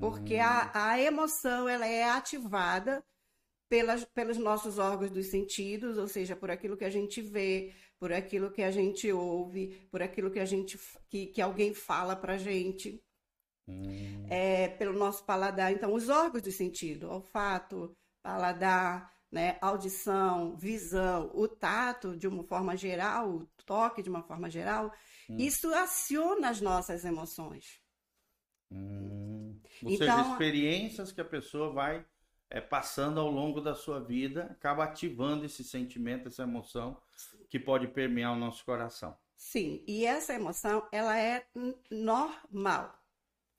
Porque 0.00 0.36
a, 0.36 0.66
hum. 0.66 0.70
a 0.74 1.00
emoção 1.00 1.68
ela 1.68 1.86
é 1.86 2.04
ativada 2.04 3.04
pelas, 3.68 4.04
pelos 4.04 4.38
nossos 4.38 4.78
órgãos 4.78 5.10
dos 5.10 5.26
sentidos, 5.26 5.98
ou 5.98 6.06
seja, 6.06 6.36
por 6.36 6.50
aquilo 6.50 6.76
que 6.76 6.84
a 6.84 6.90
gente 6.90 7.20
vê, 7.20 7.74
por 8.02 8.12
aquilo 8.12 8.50
que 8.50 8.64
a 8.64 8.70
gente 8.72 9.12
ouve, 9.12 9.86
por 9.88 10.02
aquilo 10.02 10.28
que 10.28 10.40
a 10.40 10.44
gente 10.44 10.76
que, 11.08 11.26
que 11.26 11.40
alguém 11.40 11.72
fala 11.72 12.16
para 12.16 12.36
gente, 12.36 13.00
hum. 13.68 14.26
é, 14.28 14.66
pelo 14.70 14.92
nosso 14.92 15.24
paladar. 15.24 15.72
Então, 15.72 15.94
os 15.94 16.08
órgãos 16.08 16.42
do 16.42 16.50
sentido, 16.50 17.08
olfato, 17.08 17.96
paladar, 18.20 19.08
né, 19.30 19.56
audição, 19.60 20.56
visão, 20.56 21.30
o 21.32 21.46
tato 21.46 22.16
de 22.16 22.26
uma 22.26 22.42
forma 22.42 22.76
geral, 22.76 23.30
o 23.30 23.48
toque 23.64 24.02
de 24.02 24.10
uma 24.10 24.24
forma 24.24 24.50
geral, 24.50 24.92
hum. 25.30 25.36
isso 25.38 25.72
aciona 25.72 26.48
as 26.48 26.60
nossas 26.60 27.04
emoções. 27.04 27.80
Hum. 28.68 29.60
Ou 29.84 29.92
então, 29.92 30.24
seja, 30.24 30.32
experiências 30.32 31.12
que 31.12 31.20
a 31.20 31.24
pessoa 31.24 31.72
vai 31.72 32.04
é, 32.50 32.60
passando 32.60 33.20
ao 33.20 33.30
longo 33.30 33.60
da 33.60 33.76
sua 33.76 34.00
vida, 34.00 34.46
acaba 34.46 34.82
ativando 34.82 35.44
esse 35.44 35.62
sentimento, 35.62 36.26
essa 36.26 36.42
emoção 36.42 37.00
que 37.52 37.60
pode 37.60 37.86
permear 37.86 38.32
o 38.32 38.38
nosso 38.38 38.64
coração. 38.64 39.14
Sim, 39.36 39.84
e 39.86 40.06
essa 40.06 40.32
emoção, 40.32 40.88
ela 40.90 41.18
é 41.18 41.44
normal. 41.90 42.98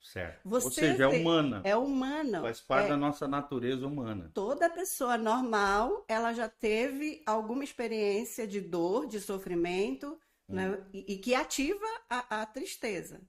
Certo. 0.02 0.42
Você 0.44 0.66
Ou 0.66 0.72
seja, 0.72 1.04
é 1.04 1.08
humana. 1.08 1.62
É 1.64 1.76
humana. 1.76 2.42
Faz 2.42 2.60
parte 2.60 2.88
é... 2.88 2.90
da 2.90 2.98
nossa 2.98 3.28
natureza 3.28 3.86
humana. 3.86 4.32
Toda 4.34 4.68
pessoa 4.68 5.16
normal, 5.16 6.04
ela 6.08 6.34
já 6.34 6.50
teve 6.50 7.22
alguma 7.24 7.64
experiência 7.64 8.48
de 8.48 8.60
dor, 8.60 9.06
de 9.06 9.22
sofrimento, 9.22 10.20
né? 10.50 10.84
e, 10.92 11.14
e, 11.14 11.18
que 11.20 11.36
ativa 11.36 11.86
a, 12.10 12.42
a 12.42 12.46
tristeza. 12.48 13.22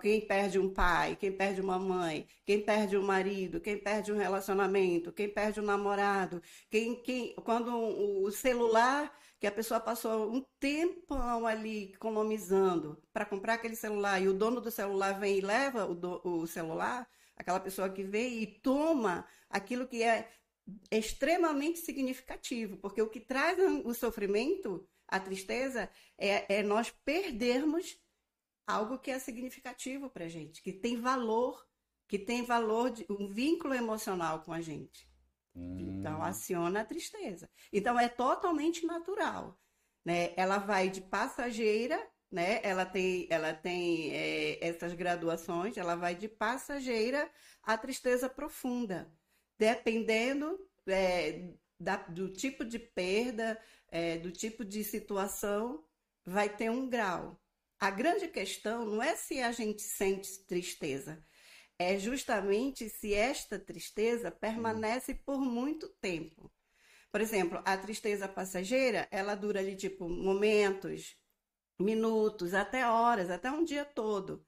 Quem 0.00 0.20
perde 0.20 0.60
um 0.60 0.72
pai, 0.72 1.16
quem 1.16 1.32
perde 1.32 1.60
uma 1.60 1.78
mãe, 1.78 2.24
quem 2.44 2.60
perde 2.60 2.96
um 2.96 3.02
marido, 3.02 3.58
quem 3.58 3.76
perde 3.76 4.12
um 4.12 4.16
relacionamento, 4.16 5.10
quem 5.10 5.28
perde 5.28 5.60
um 5.60 5.64
namorado, 5.64 6.40
quem, 6.70 7.02
quem, 7.02 7.34
quando 7.36 7.74
o 7.74 8.30
celular 8.30 9.10
que 9.38 9.46
a 9.46 9.52
pessoa 9.52 9.78
passou 9.78 10.32
um 10.32 10.44
tempão 10.58 11.46
ali 11.46 11.92
economizando 11.92 13.02
para 13.12 13.26
comprar 13.26 13.54
aquele 13.54 13.76
celular 13.76 14.20
e 14.20 14.28
o 14.28 14.34
dono 14.34 14.60
do 14.60 14.70
celular 14.70 15.18
vem 15.18 15.38
e 15.38 15.40
leva 15.40 15.84
o, 15.86 15.94
do, 15.94 16.20
o 16.24 16.46
celular, 16.46 17.08
aquela 17.36 17.60
pessoa 17.60 17.88
que 17.90 18.02
vem 18.02 18.42
e 18.42 18.46
toma 18.46 19.26
aquilo 19.50 19.86
que 19.86 20.02
é 20.02 20.30
extremamente 20.90 21.78
significativo, 21.78 22.76
porque 22.78 23.00
o 23.00 23.08
que 23.08 23.20
traz 23.20 23.58
o 23.84 23.94
sofrimento, 23.94 24.88
a 25.06 25.20
tristeza, 25.20 25.88
é, 26.18 26.58
é 26.58 26.62
nós 26.62 26.90
perdermos 27.04 27.98
algo 28.66 28.98
que 28.98 29.10
é 29.10 29.18
significativo 29.18 30.10
para 30.10 30.24
a 30.24 30.28
gente, 30.28 30.60
que 30.62 30.72
tem 30.72 30.96
valor, 30.96 31.64
que 32.08 32.18
tem 32.18 32.42
valor, 32.42 32.90
de, 32.90 33.06
um 33.08 33.28
vínculo 33.28 33.74
emocional 33.74 34.42
com 34.42 34.52
a 34.52 34.60
gente. 34.60 35.08
Hum. 35.56 35.98
Então, 35.98 36.22
aciona 36.22 36.80
a 36.80 36.84
tristeza. 36.84 37.48
Então, 37.72 37.98
é 37.98 38.08
totalmente 38.08 38.84
natural. 38.86 39.58
Né? 40.04 40.32
Ela 40.36 40.58
vai 40.58 40.88
de 40.88 41.00
passageira, 41.00 42.00
né? 42.30 42.60
ela 42.62 42.86
tem, 42.86 43.26
ela 43.30 43.52
tem 43.52 44.12
é, 44.14 44.64
essas 44.64 44.94
graduações, 44.94 45.76
ela 45.76 45.96
vai 45.96 46.14
de 46.14 46.28
passageira 46.28 47.28
à 47.62 47.76
tristeza 47.76 48.28
profunda, 48.28 49.12
dependendo 49.58 50.58
é, 50.86 51.50
da, 51.78 51.96
do 51.96 52.32
tipo 52.32 52.64
de 52.64 52.78
perda, 52.78 53.60
é, 53.88 54.18
do 54.18 54.30
tipo 54.30 54.64
de 54.64 54.84
situação, 54.84 55.84
vai 56.24 56.48
ter 56.48 56.70
um 56.70 56.88
grau. 56.88 57.40
A 57.78 57.90
grande 57.90 58.28
questão 58.28 58.86
não 58.86 59.02
é 59.02 59.14
se 59.16 59.40
a 59.40 59.52
gente 59.52 59.82
sente 59.82 60.44
tristeza, 60.46 61.22
é 61.78 61.98
justamente 61.98 62.88
se 62.88 63.14
esta 63.14 63.58
tristeza 63.58 64.30
permanece 64.30 65.14
por 65.14 65.40
muito 65.40 65.88
tempo. 66.00 66.50
Por 67.10 67.20
exemplo, 67.20 67.62
a 67.64 67.76
tristeza 67.76 68.28
passageira, 68.28 69.08
ela 69.10 69.34
dura 69.34 69.60
ali 69.60 69.76
tipo 69.76 70.08
momentos, 70.08 71.16
minutos, 71.78 72.54
até 72.54 72.86
horas, 72.88 73.30
até 73.30 73.50
um 73.50 73.64
dia 73.64 73.84
todo. 73.84 74.46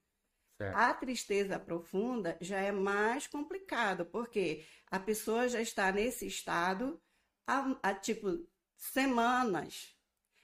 Certo. 0.58 0.76
A 0.76 0.92
tristeza 0.92 1.58
profunda 1.58 2.36
já 2.40 2.58
é 2.58 2.72
mais 2.72 3.26
complicado, 3.26 4.04
porque 4.06 4.66
a 4.90 4.98
pessoa 4.98 5.48
já 5.48 5.60
está 5.60 5.92
nesse 5.92 6.26
estado 6.26 7.00
há, 7.46 7.78
há 7.82 7.94
tipo 7.94 8.46
semanas, 8.76 9.96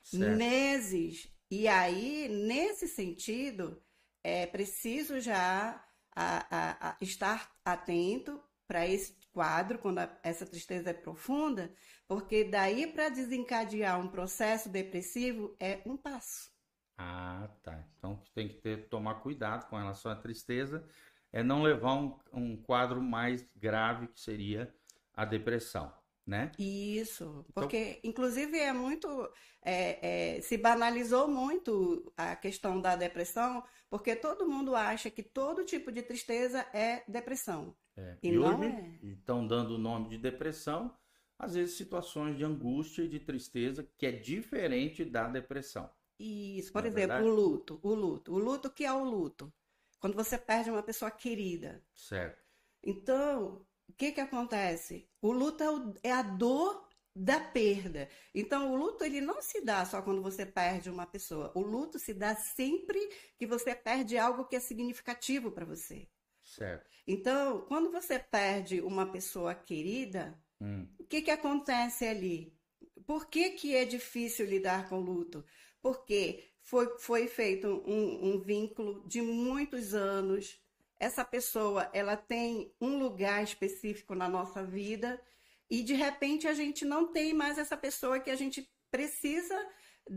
certo. 0.03 0.37
meses. 0.37 1.29
E 1.51 1.67
aí, 1.67 2.29
nesse 2.29 2.87
sentido, 2.87 3.83
é 4.23 4.47
preciso 4.47 5.21
já 5.21 5.84
a, 6.15 6.47
a, 6.51 6.91
a 6.91 6.97
estar 7.01 7.51
atento 7.65 8.43
para 8.67 8.87
esse 8.87 9.17
quadro, 9.33 9.79
quando 9.79 9.99
a, 9.99 10.19
essa 10.23 10.47
tristeza 10.47 10.91
é 10.91 10.95
profunda, 10.95 11.75
porque 12.07 12.45
daí 12.45 12.87
para 12.87 13.09
desencadear 13.09 14.01
um 14.01 14.09
processo 14.09 14.69
depressivo 14.69 15.57
é 15.61 15.83
um 15.85 15.97
passo. 15.97 16.53
Ah, 16.97 17.49
tá. 17.63 17.85
Então 17.99 18.23
tem 18.35 18.49
que 18.49 18.55
ter, 18.55 18.89
tomar 18.89 19.17
cuidado 19.17 19.69
com 19.69 19.77
relação 19.77 20.13
à 20.13 20.17
tristeza, 20.17 20.87
é 21.33 21.43
não 21.43 21.63
levar 21.63 21.95
um, 21.95 22.19
um 22.33 22.57
quadro 22.57 23.03
mais 23.03 23.45
grave 23.57 24.07
que 24.09 24.21
seria 24.21 24.73
a 25.13 25.25
depressão 25.25 25.93
né? 26.27 26.51
Isso, 26.59 27.45
então 27.49 27.63
porque 27.63 27.77
então... 27.99 28.11
inclusive 28.11 28.59
é 28.59 28.73
muito 28.73 29.09
é, 29.63 30.37
é, 30.37 30.41
se 30.41 30.57
banalizou 30.57 31.29
muito 31.29 32.13
a 32.17 32.37
questão 32.37 32.81
da 32.81 32.97
depressão, 32.97 33.63
porque 33.89 34.15
todo 34.17 34.49
mundo 34.49 34.75
acha 34.75 35.11
que 35.11 35.23
todo 35.23 35.65
tipo 35.65 35.91
de 35.91 36.03
tristeza 36.03 36.67
é 36.73 37.03
depressão. 37.09 37.77
É. 37.97 38.17
E, 38.23 38.29
e 38.29 38.39
hoje 38.39 38.65
é. 38.65 38.99
estão 39.03 39.47
dando 39.47 39.75
o 39.75 39.79
nome 39.79 40.09
de 40.09 40.19
depressão, 40.19 40.95
às 41.39 41.55
vezes 41.55 41.77
situações 41.77 42.37
de 42.37 42.45
angústia 42.45 43.03
e 43.03 43.09
de 43.09 43.21
tristeza 43.21 43.89
que 43.97 44.07
é 44.07 44.13
diferente 44.13 45.05
da 45.05 45.29
depressão. 45.29 45.91
Isso, 46.19 46.73
por 46.73 46.85
é 46.85 46.89
exemplo, 46.89 47.17
verdade? 47.17 47.29
o 47.29 47.35
luto, 47.35 47.81
o 47.83 47.95
luto, 47.95 48.35
o 48.35 48.39
luto 48.39 48.71
que 48.71 48.85
é 48.85 48.93
o 48.93 49.03
luto, 49.03 49.53
quando 49.99 50.15
você 50.15 50.39
perde 50.39 50.71
uma 50.71 50.83
pessoa 50.83 51.11
querida. 51.11 51.83
Certo. 51.95 52.45
Então, 52.83 53.67
que, 53.97 54.13
que 54.13 54.21
acontece? 54.21 55.09
O 55.21 55.33
luto 55.33 55.63
é, 56.03 56.09
é 56.09 56.13
a 56.13 56.23
dor 56.23 56.89
da 57.15 57.39
perda. 57.39 58.09
Então, 58.35 58.73
o 58.73 58.77
luto 58.77 59.05
ele 59.05 59.21
não 59.21 59.41
se 59.41 59.61
dá 59.61 59.85
só 59.85 60.03
quando 60.03 60.21
você 60.21 60.45
perde 60.45 60.91
uma 60.91 61.07
pessoa. 61.07 61.53
O 61.55 61.61
luto 61.61 61.99
se 61.99 62.13
dá 62.13 62.35
sempre 62.35 62.99
que 63.39 63.47
você 63.47 63.75
perde 63.75 64.19
algo 64.19 64.47
que 64.47 64.57
é 64.57 64.61
significativo 64.61 65.53
para 65.53 65.65
você. 65.65 66.09
Certo. 66.43 66.91
Então, 67.07 67.63
quando 67.63 67.91
você 67.91 68.19
perde 68.19 68.81
uma 68.81 69.11
pessoa 69.11 69.55
querida, 69.55 70.39
hum. 70.61 70.87
o 70.99 71.05
que, 71.05 71.23
que 71.23 71.31
acontece 71.31 72.05
ali? 72.05 72.53
Por 73.07 73.27
que, 73.29 73.51
que 73.51 73.77
é 73.77 73.85
difícil 73.85 74.47
lidar 74.47 74.89
com 74.89 74.99
o 74.99 75.05
luto? 75.05 75.45
Porque 75.81 76.45
foi, 76.63 76.99
foi 76.99 77.29
feito 77.29 77.83
um, 77.87 78.35
um 78.35 78.41
vínculo 78.41 79.07
de 79.07 79.23
muitos 79.23 79.95
anos 79.95 80.59
essa 81.05 81.23
pessoa 81.23 81.91
ela 81.93 82.17
tem 82.17 82.73
um 82.81 82.99
lugar 82.99 83.45
específico 83.45 84.15
na 84.15 84.27
nossa 84.27 84.65
vida 84.65 85.21
e 85.71 85.83
de 85.83 85.93
repente 85.93 86.49
a 86.49 86.55
gente 86.55 86.83
não 86.85 87.13
tem 87.13 87.35
mais 87.35 87.59
essa 87.59 87.77
pessoa 87.77 88.19
que 88.19 88.31
a 88.31 88.37
gente 88.37 88.67
precisa 88.91 89.55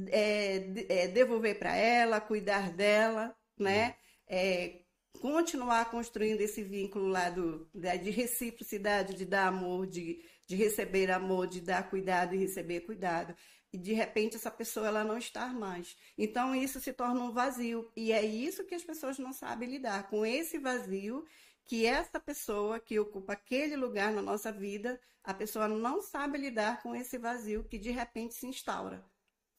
é, 0.09 0.63
é, 0.87 1.07
devolver 1.07 1.59
para 1.59 1.75
ela, 1.75 2.21
cuidar 2.21 2.71
dela, 2.71 3.35
né? 3.59 3.95
É, 4.27 4.81
continuar 5.19 5.91
construindo 5.91 6.41
esse 6.41 6.63
vínculo 6.63 7.07
lá 7.07 7.29
do, 7.29 7.69
de 7.73 8.09
reciprocidade, 8.09 9.13
de 9.13 9.25
dar 9.25 9.47
amor, 9.47 9.87
de, 9.87 10.23
de 10.45 10.55
receber 10.55 11.11
amor, 11.11 11.47
de 11.47 11.59
dar 11.59 11.89
cuidado 11.89 12.33
e 12.33 12.37
receber 12.37 12.81
cuidado 12.81 13.35
e 13.71 13.77
de 13.77 13.93
repente 13.93 14.35
essa 14.35 14.51
pessoa 14.51 14.87
ela 14.87 15.03
não 15.03 15.17
está 15.17 15.47
mais. 15.47 15.97
Então 16.17 16.55
isso 16.55 16.79
se 16.79 16.93
torna 16.93 17.21
um 17.21 17.31
vazio 17.31 17.91
e 17.95 18.11
é 18.11 18.23
isso 18.25 18.65
que 18.65 18.75
as 18.75 18.83
pessoas 18.83 19.19
não 19.19 19.33
sabem 19.33 19.69
lidar 19.69 20.09
com 20.09 20.25
esse 20.25 20.57
vazio 20.57 21.25
que 21.65 21.85
essa 21.85 22.19
pessoa 22.19 22.79
que 22.79 22.97
ocupa 22.97 23.33
aquele 23.33 23.75
lugar 23.75 24.13
na 24.13 24.21
nossa 24.21 24.53
vida, 24.53 24.99
a 25.21 25.33
pessoa 25.33 25.67
não 25.67 26.01
sabe 26.01 26.37
lidar 26.37 26.81
com 26.81 26.95
esse 26.95 27.17
vazio 27.17 27.65
que 27.65 27.77
de 27.77 27.91
repente 27.91 28.33
se 28.33 28.47
instaura. 28.47 29.03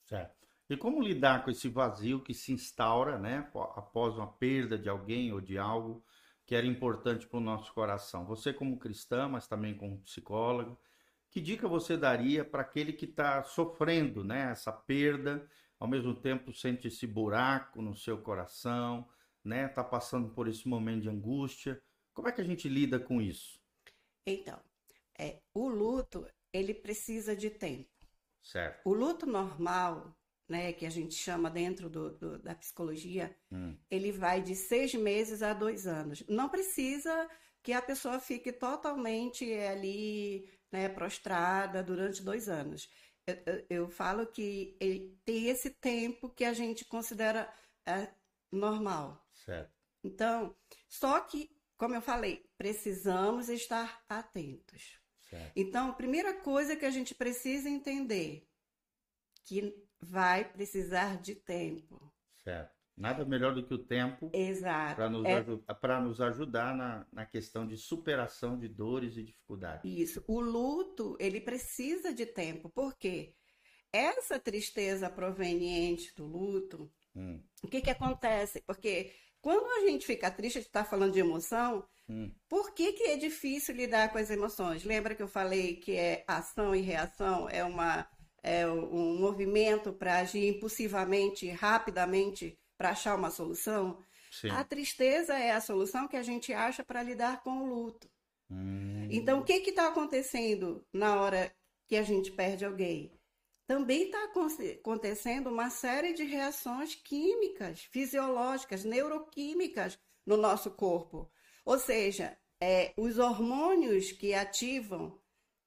Certo. 0.05 0.38
E 0.71 0.77
como 0.77 1.03
lidar 1.03 1.45
com 1.45 1.50
esse 1.50 1.69
vazio 1.69 2.23
que 2.23 2.33
se 2.33 2.53
instaura, 2.53 3.19
né, 3.19 3.47
após 3.75 4.17
uma 4.17 4.27
perda 4.27 4.79
de 4.79 4.88
alguém 4.88 5.33
ou 5.33 5.41
de 5.41 5.59
algo 5.59 6.03
que 6.47 6.55
era 6.55 6.67
importante 6.67 7.27
para 7.27 7.38
o 7.38 7.43
nosso 7.43 7.73
coração? 7.75 8.25
Você 8.25 8.55
como 8.55 8.79
cristã, 8.79 9.29
mas 9.29 9.47
também 9.47 9.77
como 9.77 10.00
psicóloga, 10.00 10.77
que 11.30 11.40
dica 11.40 11.68
você 11.68 11.97
daria 11.97 12.44
para 12.44 12.62
aquele 12.62 12.92
que 12.92 13.04
está 13.04 13.42
sofrendo 13.44 14.25
né, 14.25 14.50
essa 14.50 14.73
perda, 14.73 15.47
ao 15.78 15.88
mesmo 15.88 16.14
tempo 16.14 16.52
sente 16.52 16.88
esse 16.88 17.06
buraco 17.06 17.80
no 17.82 17.94
seu 17.94 18.18
coração, 18.18 19.08
né? 19.44 19.66
Está 19.66 19.85
passando 19.85 20.28
por 20.30 20.49
esse 20.49 20.66
momento 20.66 21.02
de 21.02 21.08
angústia. 21.08 21.80
Como 22.12 22.28
é 22.28 22.32
que 22.32 22.40
a 22.40 22.44
gente 22.44 22.68
lida 22.68 22.99
com 22.99 23.20
isso? 23.20 23.61
Então, 24.26 24.58
é, 25.18 25.40
o 25.54 25.68
luto 25.68 26.26
ele 26.52 26.75
precisa 26.75 27.37
de 27.37 27.50
tempo. 27.50 27.88
Certo. 28.42 28.88
O 28.88 28.92
luto 28.92 29.26
normal, 29.26 30.16
né, 30.49 30.73
que 30.73 30.87
a 30.87 30.90
gente 30.90 31.14
chama 31.14 31.50
dentro 31.50 31.88
do, 31.88 32.11
do, 32.11 32.38
da 32.38 32.54
psicologia, 32.54 33.37
hum. 33.52 33.76
ele 33.90 34.11
vai 34.11 34.42
de 34.42 34.54
seis 34.54 34.94
meses 34.94 35.42
a 35.42 35.52
dois 35.52 35.87
anos. 35.87 36.25
Não 36.28 36.49
precisa 36.49 37.28
que 37.62 37.73
a 37.73 37.82
pessoa 37.82 38.18
fique 38.18 38.52
totalmente 38.52 39.52
ali 39.52 40.49
né, 40.71 40.89
prostrada 40.89 41.83
durante 41.83 42.23
dois 42.23 42.49
anos. 42.49 42.89
Eu, 43.27 43.35
eu, 43.47 43.67
eu 43.71 43.89
falo 43.89 44.27
que 44.27 44.77
tem 45.25 45.49
esse 45.49 45.71
tempo 45.71 46.31
que 46.31 46.45
a 46.45 46.53
gente 46.53 46.85
considera 46.85 47.53
é, 47.87 48.09
normal. 48.51 49.27
Certo. 49.33 49.73
Então, 50.03 50.57
só 50.89 51.21
que, 51.21 51.51
como 51.77 51.95
eu 51.95 52.01
falei, 52.01 52.45
precisamos 52.57 53.49
estar 53.49 54.03
atentos. 54.09 54.99
Certo. 55.29 55.53
Então, 55.55 55.91
a 55.91 55.95
primeira 55.95 56.41
coisa 56.41 56.77
que 56.77 56.87
a 56.87 56.91
gente 56.91 57.15
precisa 57.15 57.69
entender 57.69 58.49
que 59.45 59.87
vai 60.01 60.51
precisar 60.51 61.21
de 61.21 61.35
tempo. 61.35 62.13
Certo. 62.43 62.77
Nada 62.99 63.25
melhor 63.25 63.55
do 63.55 63.64
que 63.64 63.73
o 63.73 63.78
tempo 63.78 64.31
para 64.95 65.09
nos, 65.09 65.25
é... 65.25 66.00
nos 66.00 66.21
ajudar 66.21 66.75
na, 66.75 67.07
na 67.12 67.25
questão 67.25 67.67
de 67.67 67.76
superação 67.76 68.59
de 68.59 68.69
dores 68.69 69.17
e 69.17 69.23
dificuldades. 69.23 69.83
Isso. 69.85 70.25
O 70.26 70.40
luto, 70.40 71.17
ele 71.21 71.40
precisa 71.40 72.12
de 72.12 72.26
tempo. 72.26 72.69
Por 72.69 72.97
quê? 72.97 73.35
Essa 73.93 74.38
tristeza 74.38 75.09
proveniente 75.09 76.12
do 76.14 76.26
luto, 76.26 76.93
hum. 77.14 77.40
o 77.62 77.69
que, 77.69 77.81
que 77.81 77.90
acontece? 77.90 78.62
Porque 78.67 79.12
quando 79.40 79.67
a 79.78 79.88
gente 79.88 80.05
fica 80.05 80.31
triste, 80.31 80.59
a 80.59 80.61
gente 80.61 80.69
está 80.69 80.85
falando 80.85 81.12
de 81.12 81.21
emoção, 81.21 81.87
hum. 82.09 82.31
por 82.49 82.75
que, 82.75 82.93
que 82.93 83.05
é 83.05 83.17
difícil 83.17 83.75
lidar 83.75 84.12
com 84.12 84.19
as 84.19 84.28
emoções? 84.28 84.85
Lembra 84.85 85.14
que 85.14 85.23
eu 85.23 85.28
falei 85.28 85.76
que 85.76 85.93
é 85.93 86.25
ação 86.26 86.75
e 86.75 86.81
reação? 86.81 87.49
É 87.49 87.64
uma 87.64 88.07
é, 88.43 88.67
um 88.67 89.19
movimento 89.19 89.93
para 89.93 90.19
agir 90.19 90.47
impulsivamente, 90.49 91.49
rapidamente, 91.50 92.59
para 92.78 92.90
achar 92.90 93.14
uma 93.16 93.30
solução. 93.30 94.02
Sim. 94.30 94.50
A 94.50 94.64
tristeza 94.64 95.38
é 95.38 95.50
a 95.50 95.61
solução 95.61 96.08
que 96.08 96.16
a 96.16 96.23
gente 96.23 96.52
acha 96.52 96.82
para 96.82 97.02
lidar 97.02 97.42
com 97.42 97.62
o 97.62 97.66
luto. 97.66 98.08
Hum. 98.50 99.06
Então, 99.11 99.40
o 99.40 99.44
que 99.44 99.54
está 99.54 99.88
acontecendo 99.88 100.87
na 100.92 101.20
hora 101.20 101.52
que 101.87 101.97
a 101.97 102.02
gente 102.02 102.30
perde 102.30 102.64
alguém? 102.64 103.12
Também 103.66 104.04
está 104.04 104.18
acontecendo 104.25 105.50
uma 105.50 105.68
série 105.68 106.14
de 106.14 106.25
reações 106.25 106.94
químicas, 106.94 107.82
fisiológicas, 107.82 108.85
neuroquímicas 108.85 109.99
no 110.25 110.38
nosso 110.38 110.70
corpo. 110.70 111.30
Ou 111.66 111.78
seja, 111.78 112.38
é, 112.61 112.94
os 112.97 113.18
hormônios 113.18 114.11
que 114.11 114.32
ativam 114.32 115.18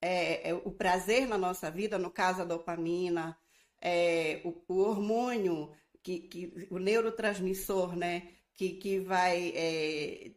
é, 0.02 0.50
é, 0.50 0.54
o 0.54 0.72
prazer 0.72 1.28
na 1.28 1.38
nossa 1.38 1.70
vida, 1.70 2.00
no 2.00 2.10
caso 2.10 2.42
a 2.42 2.46
dopamina, 2.46 3.38
é, 3.80 4.42
o, 4.44 4.56
o, 4.68 4.80
hormônio, 4.80 5.72
que, 6.04 6.20
que, 6.20 6.68
o 6.70 6.78
neurotransmissor, 6.78 7.96
né, 7.96 8.30
que, 8.54 8.70
que 8.74 9.00
vai, 9.00 9.54
é, 9.56 10.32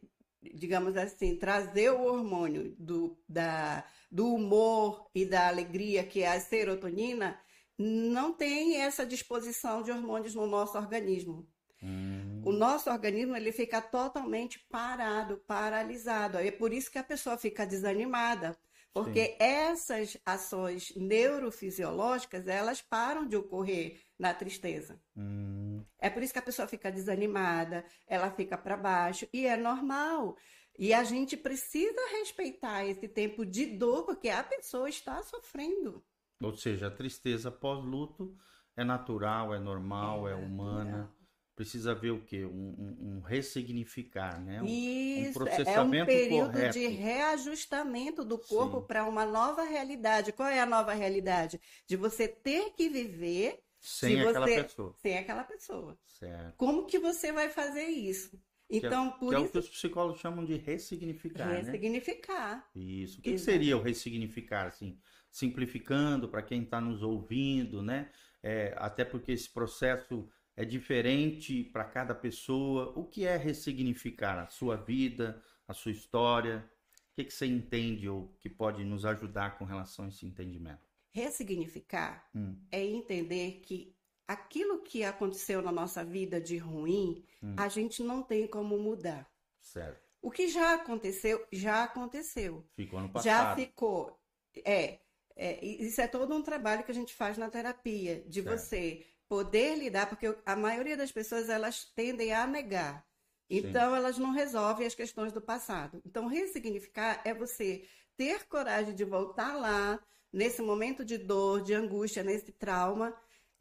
digamos 0.53 0.95
assim, 0.95 1.35
trazer 1.35 1.91
o 1.91 2.03
hormônio 2.03 2.75
do, 2.77 3.17
da, 3.27 3.85
do 4.11 4.33
humor 4.33 5.09
e 5.13 5.25
da 5.25 5.47
alegria, 5.47 6.03
que 6.03 6.21
é 6.21 6.31
a 6.31 6.39
serotonina, 6.39 7.39
não 7.77 8.33
tem 8.33 8.77
essa 8.77 9.05
disposição 9.05 9.83
de 9.83 9.91
hormônios 9.91 10.33
no 10.33 10.47
nosso 10.47 10.77
organismo. 10.77 11.47
Hum. 11.83 12.41
O 12.45 12.51
nosso 12.51 12.89
organismo 12.89 13.35
ele 13.35 13.51
fica 13.51 13.81
totalmente 13.81 14.59
parado, 14.69 15.37
paralisado. 15.45 16.37
É 16.37 16.51
por 16.51 16.71
isso 16.71 16.91
que 16.91 16.97
a 16.97 17.03
pessoa 17.03 17.37
fica 17.37 17.65
desanimada, 17.65 18.57
porque 18.95 19.25
Sim. 19.25 19.35
essas 19.39 20.17
ações 20.25 20.93
neurofisiológicas 20.95 22.47
elas 22.47 22.81
param 22.81 23.27
de 23.27 23.35
ocorrer 23.35 23.99
na 24.17 24.33
tristeza. 24.33 24.97
Hum. 25.17 25.83
É 25.99 26.09
por 26.09 26.23
isso 26.23 26.31
que 26.31 26.39
a 26.39 26.41
pessoa 26.41 26.65
fica 26.65 26.89
desanimada, 26.89 27.83
ela 28.07 28.31
fica 28.31 28.57
para 28.57 28.77
baixo 28.77 29.27
e 29.33 29.45
é 29.45 29.57
normal. 29.57 30.37
E 30.79 30.93
a 30.93 31.03
gente 31.03 31.35
precisa 31.35 31.99
respeitar 32.19 32.85
esse 32.85 33.09
tempo 33.09 33.45
de 33.45 33.65
dor 33.65 34.05
porque 34.05 34.29
a 34.29 34.41
pessoa 34.41 34.87
está 34.87 35.21
sofrendo. 35.23 36.01
Ou 36.41 36.53
seja, 36.55 36.87
a 36.87 36.91
tristeza 36.91 37.51
pós-luto 37.51 38.33
é 38.77 38.85
natural, 38.85 39.53
é 39.53 39.59
normal, 39.59 40.25
é, 40.25 40.31
é 40.31 40.35
humana. 40.35 41.13
Precisa 41.55 41.95
ver 41.95 42.11
o 42.11 42.21
quê? 42.21 42.43
Um, 42.43 42.49
um, 42.49 42.97
um 42.99 43.21
ressignificar, 43.21 44.41
né? 44.43 44.61
Um, 44.61 44.65
Isso, 44.65 45.29
um 45.29 45.33
processamento 45.33 46.11
é 46.11 46.15
um 46.15 46.17
período 46.17 46.51
correto. 46.51 46.73
de 46.73 46.87
reajustamento 46.87 48.25
do 48.25 48.37
corpo 48.37 48.81
para 48.81 49.05
uma 49.05 49.25
nova 49.25 49.63
realidade. 49.63 50.33
Qual 50.33 50.49
é 50.49 50.59
a 50.59 50.65
nova 50.65 50.93
realidade? 50.93 51.59
De 51.87 51.95
você 51.95 52.27
ter 52.27 52.71
que 52.71 52.89
viver 52.89 53.59
sem 53.79 54.19
aquela 54.19 54.45
você... 54.45 54.63
pessoa. 54.63 54.95
Sem 54.97 55.17
aquela 55.17 55.43
pessoa. 55.45 55.97
Certo. 56.05 56.53
Como 56.57 56.85
que 56.85 56.99
você 56.99 57.31
vai 57.31 57.49
fazer 57.49 57.85
isso? 57.85 58.37
Então, 58.69 59.11
que 59.11 59.15
é, 59.15 59.19
por 59.19 59.29
que 59.29 59.35
isso... 59.35 59.45
é 59.45 59.47
o 59.47 59.51
que 59.51 59.57
os 59.59 59.69
psicólogos 59.69 60.19
chamam 60.19 60.43
de 60.43 60.57
ressignificar, 60.57 61.47
né? 61.47 61.61
Ressignificar. 61.61 62.67
Né? 62.75 62.81
Isso. 62.81 63.19
O 63.19 63.21
que, 63.21 63.31
que 63.31 63.37
seria 63.39 63.77
o 63.77 63.81
ressignificar, 63.81 64.67
assim? 64.67 64.99
simplificando 65.35 66.29
para 66.29 66.41
quem 66.41 66.63
está 66.63 66.79
nos 66.79 67.03
ouvindo, 67.03 67.83
né? 67.83 68.09
É, 68.41 68.73
até 68.77 69.03
porque 69.03 69.33
esse 69.33 69.49
processo 69.49 70.29
é 70.55 70.63
diferente 70.63 71.63
para 71.63 71.83
cada 71.83 72.15
pessoa. 72.15 72.93
O 72.95 73.05
que 73.05 73.25
é 73.25 73.35
ressignificar 73.37 74.39
a 74.39 74.47
sua 74.47 74.77
vida, 74.77 75.41
a 75.67 75.73
sua 75.73 75.91
história? 75.91 76.69
O 77.11 77.15
que, 77.15 77.25
que 77.25 77.33
você 77.33 77.45
entende 77.45 78.09
ou 78.09 78.35
que 78.39 78.49
pode 78.49 78.83
nos 78.83 79.05
ajudar 79.05 79.57
com 79.57 79.65
relação 79.65 80.05
a 80.05 80.07
esse 80.07 80.25
entendimento? 80.25 80.87
Ressignificar 81.13 82.29
hum. 82.35 82.57
é 82.71 82.83
entender 82.83 83.61
que 83.63 83.95
aquilo 84.27 84.81
que 84.81 85.03
aconteceu 85.03 85.61
na 85.61 85.71
nossa 85.71 86.03
vida 86.03 86.41
de 86.41 86.57
ruim, 86.57 87.23
hum. 87.41 87.55
a 87.57 87.67
gente 87.67 88.03
não 88.03 88.21
tem 88.21 88.47
como 88.47 88.77
mudar. 88.77 89.29
Certo. 89.61 90.05
O 90.21 90.31
que 90.31 90.47
já 90.47 90.73
aconteceu, 90.73 91.45
já 91.51 91.83
aconteceu. 91.83 92.65
Ficou 92.75 92.99
no 92.99 93.09
passado. 93.09 93.25
Já 93.25 93.55
ficou. 93.55 94.19
É, 94.65 94.99
é, 95.35 95.63
isso 95.63 96.01
é 96.01 96.07
todo 96.07 96.33
um 96.33 96.41
trabalho 96.41 96.83
que 96.83 96.91
a 96.91 96.95
gente 96.95 97.13
faz 97.13 97.37
na 97.37 97.49
terapia, 97.49 98.23
de 98.27 98.41
certo. 98.41 98.57
você 98.57 99.05
poder 99.27 99.75
lidar, 99.75 100.07
porque 100.07 100.35
a 100.45 100.55
maioria 100.55 100.95
das 100.95 101.11
pessoas 101.11 101.49
elas 101.49 101.85
tendem 101.95 102.33
a 102.33 102.45
negar. 102.45 103.05
Então 103.49 103.91
Sim. 103.91 103.97
elas 103.97 104.17
não 104.17 104.31
resolvem 104.31 104.87
as 104.87 104.95
questões 104.95 105.31
do 105.31 105.41
passado. 105.41 106.01
Então 106.05 106.27
ressignificar 106.27 107.21
é 107.23 107.33
você 107.33 107.87
ter 108.17 108.45
coragem 108.47 108.95
de 108.95 109.03
voltar 109.03 109.55
lá 109.55 109.99
nesse 110.31 110.61
momento 110.61 111.05
de 111.05 111.17
dor, 111.17 111.61
de 111.61 111.73
angústia, 111.73 112.23
nesse 112.23 112.51
trauma 112.51 113.09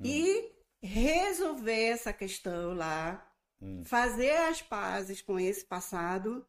hum. 0.00 0.04
e 0.04 0.52
resolver 0.82 1.84
essa 1.84 2.12
questão 2.12 2.74
lá, 2.74 3.30
hum. 3.60 3.84
fazer 3.84 4.36
as 4.48 4.60
pazes 4.60 5.22
com 5.22 5.38
esse 5.38 5.64
passado 5.64 6.46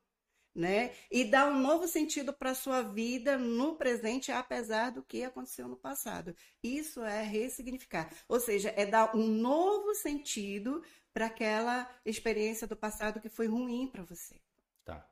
né? 0.55 0.93
E 1.11 1.25
dar 1.25 1.51
um 1.51 1.59
novo 1.59 1.85
sentido 1.85 2.31
para 2.31 2.55
sua 2.55 2.81
vida 2.81 3.37
no 3.37 3.75
presente, 3.75 4.31
apesar 4.31 4.91
do 4.91 5.03
que 5.03 5.23
aconteceu 5.23 5.67
no 5.67 5.75
passado. 5.75 6.33
Isso 6.63 7.03
é 7.03 7.21
ressignificar. 7.21 8.09
Ou 8.29 8.39
seja, 8.39 8.73
é 8.77 8.85
dar 8.85 9.13
um 9.15 9.27
novo 9.27 9.93
sentido 9.93 10.81
para 11.13 11.25
aquela 11.25 11.89
experiência 12.05 12.65
do 12.65 12.75
passado 12.75 13.19
que 13.19 13.27
foi 13.27 13.47
ruim 13.47 13.87
para 13.87 14.03
você. 14.03 14.35
Tá. 14.85 15.05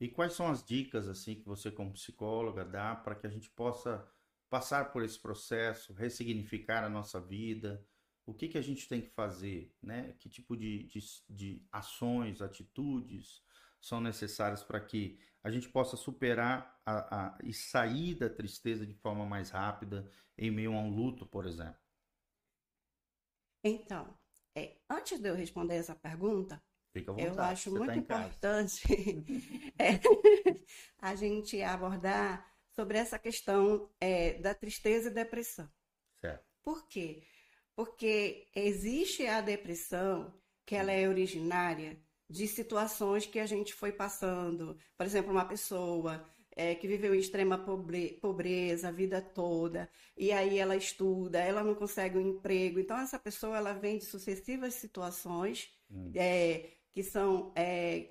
E 0.00 0.08
quais 0.08 0.34
são 0.34 0.46
as 0.46 0.64
dicas 0.64 1.08
assim 1.08 1.34
que 1.34 1.44
você 1.44 1.70
como 1.72 1.92
psicóloga 1.92 2.64
dá 2.64 2.94
para 2.94 3.16
que 3.16 3.26
a 3.26 3.30
gente 3.30 3.50
possa 3.50 4.06
passar 4.48 4.92
por 4.92 5.02
esse 5.02 5.18
processo, 5.18 5.92
ressignificar 5.92 6.84
a 6.84 6.88
nossa 6.88 7.20
vida? 7.20 7.84
O 8.26 8.32
que, 8.32 8.48
que 8.48 8.56
a 8.56 8.62
gente 8.62 8.88
tem 8.88 9.02
que 9.02 9.10
fazer, 9.10 9.74
né? 9.82 10.14
Que 10.18 10.28
tipo 10.28 10.56
de, 10.56 10.84
de, 10.84 11.00
de 11.28 11.62
ações, 11.70 12.40
atitudes, 12.40 13.43
são 13.84 14.00
necessárias 14.00 14.62
para 14.62 14.80
que 14.80 15.18
a 15.42 15.50
gente 15.50 15.68
possa 15.68 15.94
superar 15.94 16.80
a, 16.86 17.26
a, 17.26 17.38
e 17.44 17.52
sair 17.52 18.14
da 18.14 18.30
tristeza 18.30 18.86
de 18.86 18.94
forma 18.94 19.26
mais 19.26 19.50
rápida 19.50 20.10
em 20.38 20.50
meio 20.50 20.72
a 20.72 20.80
um 20.80 20.88
luto, 20.88 21.26
por 21.26 21.44
exemplo? 21.44 21.76
Então, 23.62 24.18
é, 24.54 24.78
antes 24.88 25.20
de 25.20 25.28
eu 25.28 25.34
responder 25.34 25.74
essa 25.74 25.94
pergunta, 25.94 26.62
eu 26.94 27.38
acho 27.42 27.70
tá 27.70 27.78
muito 27.78 27.92
tá 27.92 27.96
importante 27.96 28.82
é, 29.78 30.00
a 30.98 31.14
gente 31.14 31.60
abordar 31.62 32.50
sobre 32.70 32.96
essa 32.96 33.18
questão 33.18 33.90
é, 34.00 34.34
da 34.40 34.54
tristeza 34.54 35.10
e 35.10 35.14
depressão. 35.14 35.70
Certo. 36.20 36.44
Por 36.62 36.88
quê? 36.88 37.22
Porque 37.76 38.48
existe 38.54 39.26
a 39.26 39.42
depressão 39.42 40.32
que 40.64 40.74
ela 40.74 40.92
é 40.92 41.06
originária 41.06 42.02
de 42.28 42.46
situações 42.48 43.26
que 43.26 43.38
a 43.38 43.46
gente 43.46 43.74
foi 43.74 43.92
passando. 43.92 44.76
Por 44.96 45.06
exemplo, 45.06 45.30
uma 45.30 45.44
pessoa 45.44 46.24
é, 46.56 46.74
que 46.74 46.86
viveu 46.86 47.14
em 47.14 47.18
extrema 47.18 47.58
pobre, 47.58 48.18
pobreza 48.20 48.88
a 48.88 48.92
vida 48.92 49.20
toda, 49.20 49.90
e 50.16 50.32
aí 50.32 50.58
ela 50.58 50.76
estuda, 50.76 51.38
ela 51.38 51.64
não 51.64 51.74
consegue 51.74 52.16
um 52.16 52.28
emprego. 52.28 52.78
Então, 52.78 52.96
essa 52.98 53.18
pessoa 53.18 53.56
ela 53.56 53.72
vem 53.72 53.98
de 53.98 54.04
sucessivas 54.04 54.74
situações 54.74 55.68
hum. 55.90 56.12
é, 56.14 56.70
que 56.92 57.02
são. 57.02 57.52
É, 57.56 58.10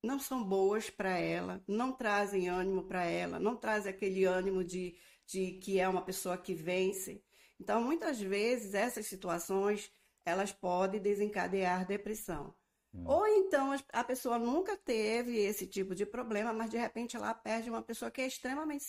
não 0.00 0.20
são 0.20 0.44
boas 0.44 0.88
para 0.88 1.18
ela, 1.18 1.60
não 1.66 1.92
trazem 1.92 2.48
ânimo 2.48 2.84
para 2.84 3.04
ela, 3.04 3.40
não 3.40 3.56
trazem 3.56 3.90
aquele 3.90 4.24
ânimo 4.24 4.62
de, 4.62 4.96
de 5.26 5.52
que 5.58 5.80
é 5.80 5.88
uma 5.88 6.02
pessoa 6.02 6.38
que 6.38 6.54
vence. 6.54 7.20
Então, 7.60 7.82
muitas 7.82 8.20
vezes, 8.20 8.74
essas 8.74 9.06
situações 9.06 9.90
elas 10.24 10.52
podem 10.52 11.00
desencadear 11.00 11.86
depressão. 11.86 12.54
Hum. 12.94 13.04
Ou 13.06 13.26
então 13.26 13.74
a 13.92 14.04
pessoa 14.04 14.38
nunca 14.38 14.76
teve 14.76 15.36
esse 15.38 15.66
tipo 15.66 15.94
de 15.94 16.06
problema, 16.06 16.52
mas 16.52 16.70
de 16.70 16.78
repente 16.78 17.16
ela 17.16 17.34
perde 17.34 17.68
uma 17.70 17.82
pessoa 17.82 18.10
que 18.10 18.20
é 18.20 18.26
extremamente 18.26 18.84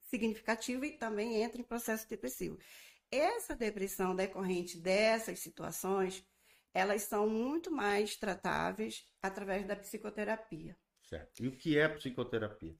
significativa 0.00 0.86
e 0.86 0.98
também 0.98 1.42
entra 1.42 1.60
em 1.60 1.64
processo 1.64 2.08
depressivo. 2.08 2.58
Essa 3.10 3.54
depressão 3.56 4.14
decorrente 4.14 4.78
dessas 4.78 5.40
situações, 5.40 6.24
elas 6.72 7.02
são 7.02 7.28
muito 7.28 7.70
mais 7.70 8.16
tratáveis 8.16 9.04
através 9.20 9.66
da 9.66 9.74
psicoterapia. 9.74 10.76
Certo. 11.02 11.42
E 11.42 11.48
o 11.48 11.56
que 11.56 11.76
é 11.76 11.88
psicoterapia? 11.88 12.76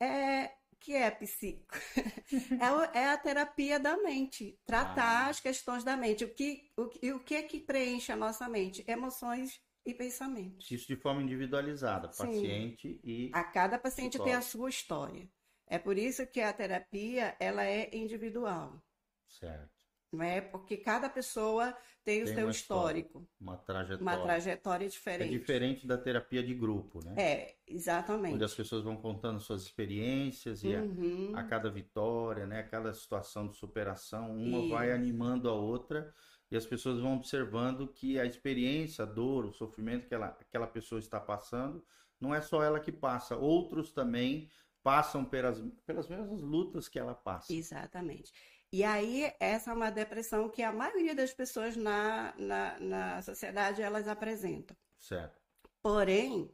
É, 0.00 0.04
é 0.04 0.57
que 0.80 0.94
é 0.94 1.10
psico? 1.10 1.74
é, 2.94 2.98
é, 2.98 3.08
a 3.10 3.18
terapia 3.18 3.78
da 3.78 3.96
mente, 3.96 4.58
tratar 4.66 5.26
ah. 5.26 5.28
as 5.28 5.40
questões 5.40 5.84
da 5.84 5.96
mente. 5.96 6.24
O 6.24 6.34
que, 6.34 6.70
o, 6.76 6.90
e 7.02 7.12
o 7.12 7.20
que 7.20 7.34
é 7.34 7.42
que 7.42 7.60
preenche 7.60 8.12
a 8.12 8.16
nossa 8.16 8.48
mente? 8.48 8.84
Emoções 8.86 9.60
e 9.84 9.94
pensamentos. 9.94 10.70
Isso 10.70 10.86
de 10.86 10.96
forma 10.96 11.22
individualizada, 11.22 12.12
Sim. 12.12 12.26
paciente 12.26 13.00
e. 13.02 13.30
A 13.32 13.44
cada 13.44 13.78
paciente 13.78 14.10
psicólogo. 14.10 14.30
tem 14.30 14.38
a 14.38 14.42
sua 14.42 14.68
história. 14.68 15.28
É 15.66 15.78
por 15.78 15.98
isso 15.98 16.26
que 16.26 16.40
a 16.40 16.52
terapia 16.52 17.36
ela 17.38 17.64
é 17.64 17.94
individual. 17.94 18.82
Certo. 19.26 19.77
Não 20.12 20.24
é? 20.24 20.40
Porque 20.40 20.76
cada 20.76 21.08
pessoa 21.08 21.76
tem, 22.04 22.24
tem 22.24 22.32
o 22.32 22.34
seu 22.34 22.50
histórico. 22.50 23.28
Uma 23.40 23.56
trajetória. 23.56 24.02
Uma 24.02 24.16
trajetória 24.16 24.88
diferente. 24.88 25.34
É 25.34 25.38
diferente 25.38 25.86
da 25.86 25.98
terapia 25.98 26.42
de 26.42 26.54
grupo, 26.54 27.04
né? 27.04 27.14
É, 27.18 27.56
exatamente. 27.66 28.34
Onde 28.34 28.44
as 28.44 28.54
pessoas 28.54 28.82
vão 28.82 28.96
contando 28.96 29.40
suas 29.40 29.62
experiências 29.62 30.64
e 30.64 30.68
uhum. 30.68 31.32
a, 31.34 31.40
a, 31.40 31.44
cada 31.44 31.70
vitória, 31.70 32.46
né? 32.46 32.60
A 32.60 32.68
cada 32.68 32.92
situação 32.94 33.48
de 33.48 33.56
superação, 33.56 34.34
uma 34.34 34.60
Isso. 34.60 34.70
vai 34.70 34.92
animando 34.92 35.48
a 35.48 35.52
outra 35.52 36.12
e 36.50 36.56
as 36.56 36.64
pessoas 36.64 36.98
vão 37.00 37.16
observando 37.16 37.86
que 37.86 38.18
a 38.18 38.24
experiência, 38.24 39.04
a 39.04 39.06
dor, 39.06 39.44
o 39.44 39.52
sofrimento 39.52 40.08
que 40.08 40.14
ela, 40.14 40.28
aquela 40.28 40.66
pessoa 40.66 40.98
está 40.98 41.20
passando, 41.20 41.84
não 42.18 42.34
é 42.34 42.40
só 42.40 42.62
ela 42.62 42.80
que 42.80 42.90
passa, 42.90 43.36
outros 43.36 43.92
também 43.92 44.48
passam 44.82 45.24
pelas, 45.24 45.62
pelas 45.84 46.08
mesmas 46.08 46.40
lutas 46.40 46.88
que 46.88 46.98
ela 46.98 47.14
passa. 47.14 47.52
Exatamente. 47.52 48.32
E 48.70 48.84
aí, 48.84 49.32
essa 49.40 49.70
é 49.70 49.74
uma 49.74 49.90
depressão 49.90 50.48
que 50.48 50.62
a 50.62 50.72
maioria 50.72 51.14
das 51.14 51.32
pessoas 51.32 51.74
na, 51.74 52.34
na, 52.36 52.78
na 52.78 53.22
sociedade 53.22 53.80
elas 53.80 54.06
apresentam. 54.06 54.76
Certo. 54.98 55.40
Porém, 55.82 56.50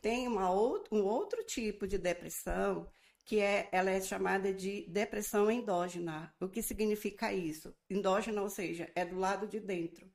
tem 0.00 0.28
uma 0.28 0.50
outro, 0.50 0.94
um 0.96 1.04
outro 1.04 1.44
tipo 1.44 1.86
de 1.88 1.98
depressão 1.98 2.88
que 3.24 3.40
é, 3.40 3.68
ela 3.70 3.90
é 3.90 4.00
chamada 4.00 4.52
de 4.52 4.86
depressão 4.88 5.50
endógena. 5.50 6.34
O 6.40 6.48
que 6.48 6.62
significa 6.62 7.32
isso? 7.32 7.74
Endógena, 7.88 8.42
ou 8.42 8.48
seja, 8.48 8.90
é 8.94 9.04
do 9.04 9.18
lado 9.18 9.46
de 9.46 9.60
dentro. 9.60 10.10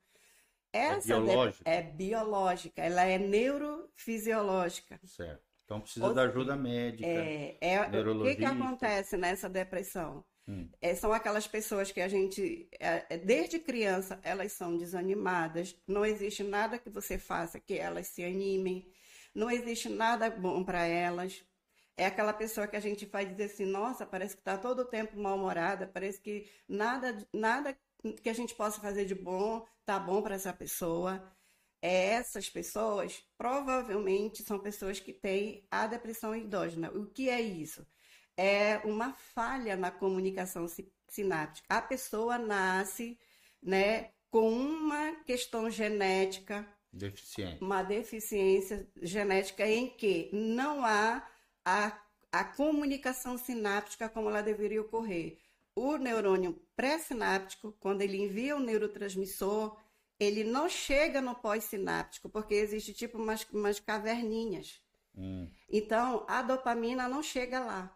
É 0.72 0.78
Essa 0.78 1.14
é 1.14 1.20
biológica. 1.20 1.70
É 1.70 1.82
biológica, 1.82 2.82
ela 2.82 3.04
é 3.04 3.18
neurofisiológica. 3.18 5.00
Certo. 5.04 5.42
Então 5.64 5.80
precisa 5.80 6.06
ou, 6.06 6.14
da 6.14 6.22
ajuda 6.22 6.54
médica. 6.56 7.08
É, 7.08 7.56
é 7.60 7.80
o 7.80 8.22
que, 8.22 8.36
que 8.36 8.44
acontece 8.44 9.16
nessa 9.16 9.48
depressão? 9.48 10.24
Hum. 10.48 10.68
É, 10.80 10.94
são 10.94 11.12
aquelas 11.12 11.46
pessoas 11.46 11.90
que 11.90 12.00
a 12.00 12.08
gente, 12.08 12.68
é, 12.78 13.04
é, 13.10 13.18
desde 13.18 13.58
criança, 13.58 14.20
elas 14.22 14.52
são 14.52 14.76
desanimadas. 14.76 15.76
Não 15.86 16.04
existe 16.06 16.42
nada 16.44 16.78
que 16.78 16.88
você 16.90 17.18
faça 17.18 17.58
que 17.58 17.74
elas 17.74 18.06
se 18.08 18.22
animem. 18.24 18.88
Não 19.34 19.50
existe 19.50 19.88
nada 19.88 20.30
bom 20.30 20.64
para 20.64 20.86
elas. 20.86 21.44
É 21.96 22.06
aquela 22.06 22.32
pessoa 22.32 22.66
que 22.66 22.76
a 22.76 22.80
gente 22.80 23.06
faz 23.06 23.28
dizer 23.28 23.44
assim, 23.44 23.64
nossa, 23.64 24.06
parece 24.06 24.34
que 24.34 24.40
está 24.42 24.56
todo 24.58 24.80
o 24.80 24.84
tempo 24.84 25.18
mal-humorada, 25.18 25.86
parece 25.86 26.20
que 26.20 26.48
nada, 26.68 27.26
nada 27.32 27.76
que 28.22 28.28
a 28.28 28.34
gente 28.34 28.54
possa 28.54 28.80
fazer 28.80 29.04
de 29.06 29.14
bom 29.14 29.66
tá 29.84 29.98
bom 29.98 30.22
para 30.22 30.34
essa 30.34 30.52
pessoa. 30.52 31.22
É, 31.80 32.06
essas 32.14 32.48
pessoas 32.50 33.24
provavelmente 33.38 34.42
são 34.42 34.58
pessoas 34.58 35.00
que 35.00 35.12
têm 35.12 35.66
a 35.70 35.86
depressão 35.86 36.34
endógena. 36.34 36.90
O 36.90 37.06
que 37.06 37.28
é 37.30 37.40
isso? 37.40 37.86
É 38.36 38.78
uma 38.84 39.12
falha 39.12 39.76
na 39.76 39.90
comunicação 39.90 40.66
sináptica. 41.08 41.66
A 41.68 41.80
pessoa 41.80 42.38
nasce, 42.38 43.18
né, 43.62 44.10
com 44.30 44.50
uma 44.50 45.12
questão 45.24 45.70
genética, 45.70 46.66
deficiente. 46.92 47.62
uma 47.62 47.82
deficiência 47.82 48.86
genética 49.00 49.66
em 49.66 49.88
que 49.88 50.28
não 50.32 50.84
há 50.84 51.26
a, 51.64 51.98
a 52.30 52.44
comunicação 52.44 53.38
sináptica 53.38 54.08
como 54.08 54.28
ela 54.28 54.42
deveria 54.42 54.80
ocorrer. 54.82 55.38
O 55.74 55.96
neurônio 55.96 56.60
pré-sináptico, 56.74 57.72
quando 57.80 58.02
ele 58.02 58.18
envia 58.18 58.56
o 58.56 58.60
neurotransmissor, 58.60 59.78
ele 60.18 60.44
não 60.44 60.68
chega 60.68 61.20
no 61.20 61.34
pós-sináptico, 61.34 62.28
porque 62.28 62.54
existe 62.54 62.92
tipo 62.92 63.18
umas, 63.18 63.46
umas 63.52 63.78
caverninhas. 63.78 64.80
Hum. 65.14 65.48
Então, 65.68 66.24
a 66.28 66.42
dopamina 66.42 67.08
não 67.08 67.22
chega 67.22 67.60
lá. 67.60 67.95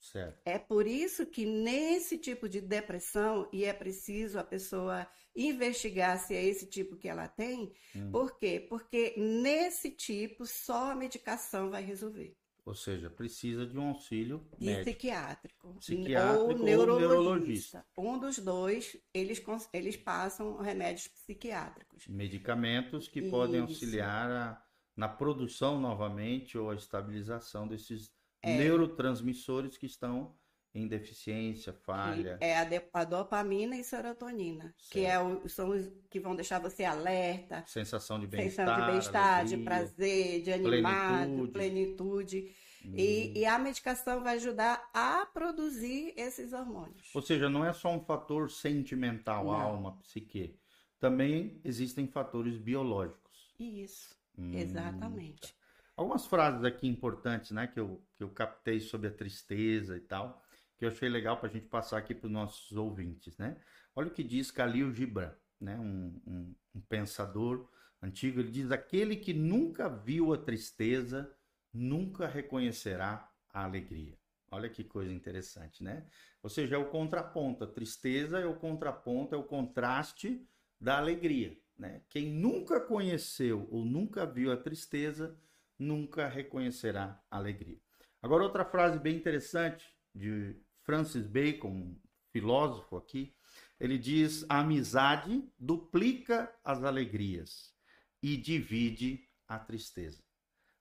Certo. 0.00 0.40
É 0.44 0.58
por 0.58 0.86
isso 0.86 1.26
que 1.26 1.44
nesse 1.44 2.18
tipo 2.18 2.48
de 2.48 2.60
depressão, 2.60 3.48
e 3.52 3.64
é 3.64 3.72
preciso 3.72 4.38
a 4.38 4.44
pessoa 4.44 5.06
investigar 5.34 6.18
se 6.18 6.34
é 6.34 6.44
esse 6.44 6.66
tipo 6.66 6.96
que 6.96 7.08
ela 7.08 7.28
tem, 7.28 7.72
hum. 7.94 8.10
por 8.10 8.38
quê? 8.38 8.64
Porque 8.68 9.14
nesse 9.16 9.90
tipo 9.90 10.46
só 10.46 10.92
a 10.92 10.94
medicação 10.94 11.70
vai 11.70 11.82
resolver. 11.82 12.36
Ou 12.64 12.74
seja, 12.74 13.08
precisa 13.08 13.66
de 13.66 13.78
um 13.78 13.88
auxílio 13.88 14.46
psiquiátrico, 14.58 15.74
psiquiátrico 15.78 16.52
ou, 16.52 16.58
neurologista. 16.58 16.92
ou 16.92 17.00
neurologista. 17.00 17.86
Um 17.96 18.18
dos 18.18 18.38
dois, 18.38 18.94
eles, 19.14 19.42
eles 19.72 19.96
passam 19.96 20.58
remédios 20.58 21.08
psiquiátricos. 21.08 22.06
Medicamentos 22.06 23.08
que 23.08 23.20
Isso. 23.20 23.30
podem 23.30 23.62
auxiliar 23.62 24.30
a, 24.30 24.62
na 24.94 25.08
produção 25.08 25.80
novamente 25.80 26.58
ou 26.58 26.70
a 26.70 26.74
estabilização 26.74 27.66
desses 27.66 28.12
é. 28.42 28.56
neurotransmissores 28.56 29.76
que 29.76 29.86
estão 29.86 30.34
em 30.74 30.86
deficiência, 30.86 31.72
falha. 31.72 32.38
Que 32.38 32.44
é 32.44 32.58
a, 32.58 32.64
de, 32.64 32.82
a, 32.92 33.04
dopamina 33.04 33.76
e 33.76 33.82
serotonina, 33.82 34.74
certo. 34.76 34.90
que 34.90 35.04
é 35.04 35.18
o, 35.18 35.48
são 35.48 35.70
os 35.70 35.90
que 36.10 36.20
vão 36.20 36.36
deixar 36.36 36.60
você 36.60 36.84
alerta. 36.84 37.64
Sensação 37.66 38.20
de 38.20 38.26
bem-estar. 38.26 38.66
Sensação 38.66 38.86
de 38.86 38.92
bem-estar, 38.92 39.44
de 39.44 39.56
prazer, 39.58 40.42
de 40.42 40.52
animado, 40.52 41.48
plenitude. 41.48 41.52
plenitude. 41.52 42.54
Hum. 42.84 42.94
E, 42.96 43.40
e, 43.40 43.44
a 43.44 43.58
medicação 43.58 44.22
vai 44.22 44.36
ajudar 44.36 44.88
a 44.94 45.26
produzir 45.26 46.14
esses 46.16 46.52
hormônios. 46.52 47.10
Ou 47.12 47.20
seja, 47.20 47.50
não 47.50 47.64
é 47.64 47.72
só 47.72 47.92
um 47.92 48.00
fator 48.00 48.50
sentimental, 48.50 49.46
não. 49.46 49.52
alma, 49.52 49.98
psique. 49.98 50.56
Também 51.00 51.60
existem 51.64 52.06
fatores 52.06 52.56
biológicos. 52.56 53.52
Isso, 53.58 54.16
hum. 54.36 54.52
exatamente 54.54 55.57
algumas 55.98 56.26
frases 56.26 56.64
aqui 56.64 56.86
importantes, 56.86 57.50
né, 57.50 57.66
que 57.66 57.80
eu, 57.80 58.00
que 58.16 58.22
eu 58.22 58.30
captei 58.30 58.78
sobre 58.78 59.08
a 59.08 59.12
tristeza 59.12 59.96
e 59.96 60.00
tal, 60.00 60.40
que 60.78 60.84
eu 60.84 60.90
achei 60.90 61.08
legal 61.08 61.36
para 61.36 61.48
a 61.48 61.52
gente 61.52 61.66
passar 61.66 61.98
aqui 61.98 62.14
para 62.14 62.26
os 62.26 62.32
nossos 62.32 62.76
ouvintes, 62.76 63.36
né? 63.36 63.56
Olha 63.96 64.06
o 64.06 64.12
que 64.12 64.22
diz 64.22 64.52
Khalil 64.52 64.94
Gibran, 64.94 65.34
né, 65.60 65.76
um, 65.76 66.20
um, 66.24 66.54
um 66.76 66.80
pensador 66.82 67.68
antigo, 68.00 68.38
ele 68.38 68.52
diz: 68.52 68.70
aquele 68.70 69.16
que 69.16 69.34
nunca 69.34 69.88
viu 69.88 70.32
a 70.32 70.38
tristeza 70.38 71.34
nunca 71.74 72.28
reconhecerá 72.28 73.28
a 73.52 73.64
alegria. 73.64 74.16
Olha 74.52 74.68
que 74.68 74.84
coisa 74.84 75.12
interessante, 75.12 75.82
né? 75.82 76.06
Ou 76.42 76.48
seja, 76.48 76.76
é 76.76 76.78
o 76.78 76.88
contraponto. 76.88 77.64
A 77.64 77.66
tristeza 77.66 78.38
é 78.38 78.46
o 78.46 78.54
contraponto, 78.54 79.34
é 79.34 79.38
o 79.38 79.42
contraste 79.42 80.48
da 80.80 80.96
alegria. 80.96 81.58
Né? 81.76 82.02
Quem 82.08 82.30
nunca 82.32 82.80
conheceu 82.80 83.68
ou 83.70 83.84
nunca 83.84 84.24
viu 84.24 84.50
a 84.50 84.56
tristeza 84.56 85.36
nunca 85.78 86.28
reconhecerá 86.28 87.22
alegria. 87.30 87.78
Agora, 88.20 88.42
outra 88.42 88.64
frase 88.64 88.98
bem 88.98 89.16
interessante 89.16 89.86
de 90.14 90.56
Francis 90.82 91.26
Bacon, 91.26 91.68
um 91.68 92.00
filósofo 92.32 92.96
aqui, 92.96 93.34
ele 93.78 93.98
diz: 93.98 94.44
a 94.48 94.60
amizade 94.60 95.48
duplica 95.58 96.52
as 96.64 96.82
alegrias 96.82 97.74
e 98.22 98.36
divide 98.36 99.28
a 99.46 99.58
tristeza. 99.58 100.22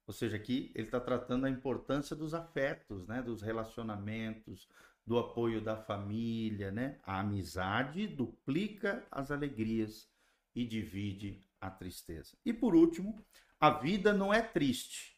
Ou 0.08 0.14
seja, 0.14 0.38
aqui 0.38 0.72
ele 0.74 0.88
está 0.88 1.00
tratando 1.00 1.46
a 1.46 1.50
importância 1.50 2.16
dos 2.16 2.34
afetos, 2.34 3.06
né, 3.08 3.22
dos 3.22 3.42
relacionamentos, 3.42 4.68
do 5.06 5.18
apoio 5.18 5.62
da 5.62 5.78
família, 5.78 6.72
né? 6.72 7.00
A 7.04 7.20
amizade 7.20 8.08
duplica 8.08 9.06
as 9.12 9.32
alegrias 9.32 10.10
e 10.56 10.66
divide 10.66 11.42
a 11.62 11.70
tristeza. 11.70 12.38
E 12.46 12.52
por 12.52 12.76
último, 12.76 13.24
a 13.60 13.72
vida 13.72 14.14
não 14.14 14.34
é 14.34 14.42
triste, 14.42 15.18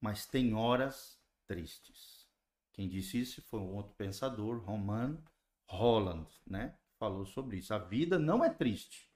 mas 0.00 0.26
tem 0.26 0.54
horas 0.54 1.18
tristes. 1.46 2.28
Quem 2.72 2.88
disse 2.88 3.20
isso 3.20 3.42
foi 3.42 3.60
um 3.60 3.74
outro 3.74 3.94
pensador, 3.94 4.58
Roman 4.58 5.18
Holland, 5.66 6.28
né? 6.46 6.76
Falou 6.98 7.26
sobre 7.26 7.58
isso. 7.58 7.74
A 7.74 7.78
vida 7.78 8.18
não 8.18 8.44
é 8.44 8.50
triste, 8.50 9.10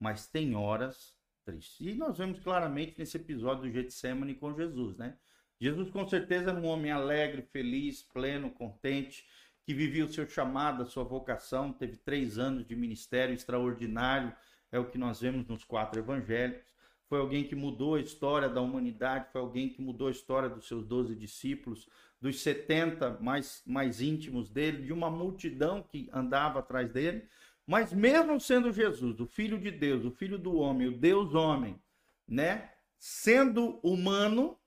mas 0.00 0.26
tem 0.26 0.54
horas 0.54 1.14
tristes. 1.44 1.80
E 1.80 1.94
nós 1.94 2.16
vemos 2.16 2.40
claramente 2.40 2.94
nesse 2.98 3.16
episódio 3.16 3.64
do 3.64 3.70
Getsemane 3.70 4.34
com 4.34 4.54
Jesus, 4.54 4.96
né? 4.96 5.18
Jesus 5.60 5.90
com 5.90 6.08
certeza 6.08 6.50
era 6.50 6.60
um 6.60 6.66
homem 6.66 6.90
alegre, 6.90 7.42
feliz, 7.42 8.02
pleno, 8.02 8.50
contente, 8.50 9.26
que 9.64 9.74
vivia 9.74 10.06
o 10.06 10.12
seu 10.12 10.26
chamado, 10.26 10.82
a 10.82 10.86
sua 10.86 11.04
vocação, 11.04 11.72
teve 11.72 11.96
três 11.96 12.38
anos 12.38 12.66
de 12.66 12.74
ministério 12.76 13.34
extraordinário, 13.34 14.34
é 14.70 14.78
o 14.78 14.88
que 14.88 14.96
nós 14.96 15.20
vemos 15.20 15.46
nos 15.46 15.64
quatro 15.64 15.98
evangelhos 15.98 16.77
foi 17.08 17.18
alguém 17.18 17.44
que 17.44 17.54
mudou 17.54 17.94
a 17.94 18.00
história 18.00 18.48
da 18.48 18.60
humanidade, 18.60 19.32
foi 19.32 19.40
alguém 19.40 19.68
que 19.68 19.80
mudou 19.80 20.08
a 20.08 20.10
história 20.10 20.48
dos 20.48 20.68
seus 20.68 20.84
doze 20.86 21.14
discípulos, 21.14 21.88
dos 22.20 22.40
70 22.40 23.18
mais, 23.20 23.62
mais 23.66 24.02
íntimos 24.02 24.50
dele, 24.50 24.84
de 24.84 24.92
uma 24.92 25.10
multidão 25.10 25.82
que 25.82 26.10
andava 26.12 26.58
atrás 26.58 26.90
dele. 26.92 27.26
Mas 27.66 27.92
mesmo 27.92 28.38
sendo 28.40 28.72
Jesus, 28.72 29.20
o 29.20 29.26
Filho 29.26 29.58
de 29.58 29.70
Deus, 29.70 30.04
o 30.04 30.10
Filho 30.10 30.38
do 30.38 30.56
Homem, 30.56 30.88
o 30.88 30.96
Deus 30.96 31.34
homem, 31.34 31.80
né? 32.26 32.72
Sendo 32.98 33.78
humano, 33.82 34.58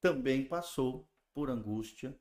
também 0.00 0.44
passou 0.44 1.08
por 1.34 1.50
angústia, 1.50 2.16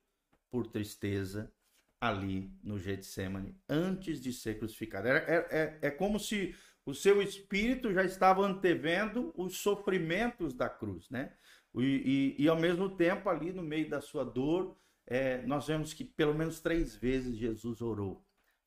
por 0.50 0.68
tristeza 0.68 1.52
ali 2.00 2.52
no 2.64 2.80
Getsemane, 2.80 3.56
antes 3.70 4.20
de 4.20 4.34
ser 4.34 4.58
crucificado. 4.58 5.08
É, 5.08 5.18
é, 5.18 5.48
é, 5.52 5.80
é 5.88 5.92
como 5.92 6.20
se 6.20 6.56
o 6.86 6.94
seu 6.94 7.22
espírito 7.22 7.94
já 7.94 8.04
estava 8.04 8.46
antevendo 8.46 9.34
os 9.36 9.58
sofrimentos 9.58 10.54
da 10.54 10.70
cruz, 10.70 11.10
né? 11.10 11.34
E, 11.76 12.36
e, 12.38 12.44
e 12.44 12.48
ao 12.48 12.60
mesmo 12.60 12.90
tempo, 12.90 13.30
ali 13.30 13.52
no 13.54 13.64
meio 13.64 13.90
da 13.90 14.02
sua 14.02 14.24
dor, 14.24 14.76
é, 15.08 15.42
nós 15.46 15.68
vemos 15.68 15.94
que 15.94 16.04
pelo 16.04 16.34
menos 16.34 16.60
três 16.60 16.96
vezes 16.96 17.38
Jesus 17.38 17.82
orou, 17.82 18.26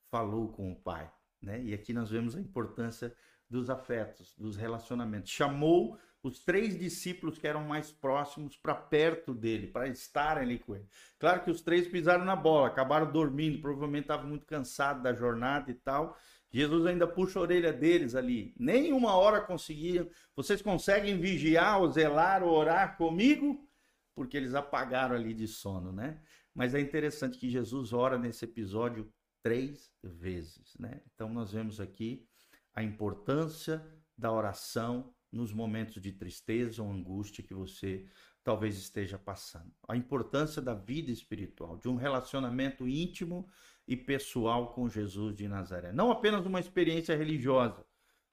falou 0.09 0.49
com 0.51 0.71
o 0.71 0.75
Pai, 0.75 1.11
né? 1.41 1.61
E 1.63 1.73
aqui 1.73 1.93
nós 1.93 2.09
vemos 2.09 2.35
a 2.35 2.41
importância 2.41 3.15
dos 3.49 3.69
afetos, 3.69 4.33
dos 4.37 4.55
relacionamentos. 4.55 5.31
Chamou 5.31 5.97
os 6.23 6.39
três 6.39 6.77
discípulos 6.77 7.37
que 7.37 7.47
eram 7.47 7.63
mais 7.63 7.91
próximos 7.91 8.57
para 8.57 8.73
perto 8.73 9.33
dele, 9.33 9.67
para 9.67 9.87
estarem 9.87 10.43
ali 10.43 10.59
com 10.59 10.75
ele. 10.75 10.87
Claro 11.19 11.43
que 11.43 11.51
os 11.51 11.61
três 11.61 11.87
pisaram 11.87 12.25
na 12.25 12.35
bola, 12.35 12.67
acabaram 12.67 13.11
dormindo, 13.11 13.61
provavelmente 13.61 14.05
estavam 14.05 14.27
muito 14.27 14.45
cansados 14.45 15.03
da 15.03 15.13
jornada 15.13 15.69
e 15.69 15.75
tal. 15.75 16.17
Jesus 16.55 16.85
ainda 16.85 17.05
puxa 17.05 17.37
a 17.37 17.41
orelha 17.41 17.73
deles 17.73 18.15
ali. 18.15 18.55
Nem 18.57 18.93
uma 18.93 19.13
hora 19.13 19.41
conseguiram. 19.41 20.09
Vocês 20.33 20.61
conseguem 20.61 21.19
vigiar, 21.19 21.81
ou 21.81 21.91
zelar, 21.91 22.41
ou 22.43 22.49
orar 22.49 22.95
comigo? 22.95 23.67
Porque 24.15 24.37
eles 24.37 24.53
apagaram 24.53 25.15
ali 25.15 25.33
de 25.33 25.49
sono, 25.49 25.91
né? 25.91 26.17
Mas 26.53 26.73
é 26.73 26.79
interessante 26.79 27.37
que 27.37 27.49
Jesus 27.49 27.91
ora 27.91 28.17
nesse 28.17 28.45
episódio 28.45 29.11
três 29.43 29.91
vezes, 30.01 30.77
né? 30.79 31.01
Então 31.13 31.27
nós 31.27 31.51
vemos 31.51 31.81
aqui 31.81 32.25
a 32.73 32.81
importância 32.81 33.85
da 34.17 34.31
oração 34.31 35.13
nos 35.29 35.51
momentos 35.51 36.01
de 36.01 36.13
tristeza 36.13 36.81
ou 36.81 36.89
angústia 36.89 37.43
que 37.43 37.53
você 37.53 38.07
talvez 38.45 38.77
esteja 38.77 39.17
passando. 39.17 39.73
A 39.87 39.97
importância 39.97 40.61
da 40.61 40.75
vida 40.75 41.11
espiritual, 41.11 41.77
de 41.77 41.89
um 41.89 41.95
relacionamento 41.95 42.87
íntimo 42.87 43.49
e 43.87 43.97
pessoal 43.97 44.71
com 44.71 44.87
Jesus 44.87 45.35
de 45.35 45.47
Nazaré. 45.47 45.91
Não 45.91 46.11
apenas 46.11 46.45
uma 46.45 46.59
experiência 46.59 47.17
religiosa, 47.17 47.83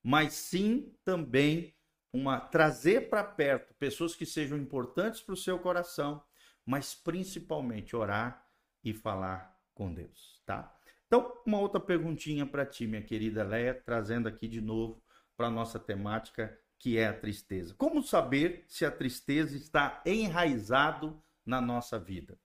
mas 0.03 0.35
sim 0.35 0.95
também 1.03 1.75
uma 2.13 2.39
trazer 2.39 3.09
para 3.09 3.25
perto 3.25 3.73
pessoas 3.75 4.15
que 4.15 4.27
sejam 4.27 4.59
importantes 4.59 5.23
para 5.23 5.33
o 5.33 5.37
seu 5.37 5.59
coração, 5.59 6.23
mas 6.65 6.95
principalmente 6.95 7.97
orar 7.97 8.47
e 8.85 8.93
falar 8.93 9.59
com 9.73 9.95
Deus, 9.95 10.43
tá? 10.45 10.77
Então, 11.07 11.41
uma 11.47 11.59
outra 11.59 11.81
perguntinha 11.81 12.45
para 12.45 12.67
ti, 12.67 12.87
minha 12.87 13.01
querida 13.01 13.43
Leia, 13.43 13.73
trazendo 13.75 14.29
aqui 14.29 14.47
de 14.47 14.61
novo 14.61 15.03
para 15.39 15.51
nossa 15.51 15.79
temática, 15.79 16.59
que 16.83 16.99
é 16.99 17.07
a 17.07 17.17
tristeza. 17.17 17.73
Como 17.79 18.03
saber 18.03 18.65
se 18.67 18.85
a 18.85 18.91
tristeza 18.91 19.57
está 19.57 20.03
enraizado 20.05 21.23
na 21.47 21.61
nossa 21.61 21.97
vida? 21.97 22.37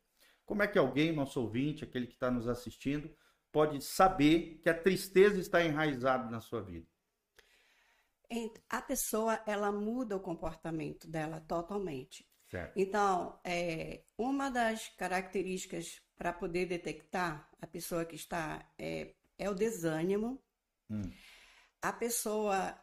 Como 0.45 0.61
é 0.61 0.67
que 0.67 0.77
alguém, 0.77 1.11
nosso 1.11 1.41
ouvinte, 1.41 1.83
aquele 1.83 2.05
que 2.05 2.13
está 2.13 2.29
nos 2.29 2.47
assistindo, 2.47 3.11
pode 3.51 3.83
saber 3.83 4.59
que 4.61 4.69
a 4.69 4.79
tristeza 4.79 5.39
está 5.39 5.65
enraizada 5.65 6.29
na 6.29 6.39
sua 6.39 6.61
vida? 6.61 6.85
A 8.69 8.79
pessoa, 8.79 9.41
ela 9.47 9.71
muda 9.71 10.15
o 10.15 10.19
comportamento 10.19 11.07
dela 11.07 11.41
totalmente. 11.41 12.23
Certo. 12.45 12.77
Então, 12.77 13.39
é, 13.43 14.03
uma 14.15 14.51
das 14.51 14.87
características 14.89 15.99
para 16.15 16.31
poder 16.31 16.67
detectar 16.67 17.49
a 17.59 17.65
pessoa 17.65 18.05
que 18.05 18.15
está 18.15 18.63
é, 18.77 19.15
é 19.35 19.49
o 19.49 19.55
desânimo. 19.55 20.39
Hum. 20.91 21.01
A 21.81 21.91
pessoa 21.91 22.79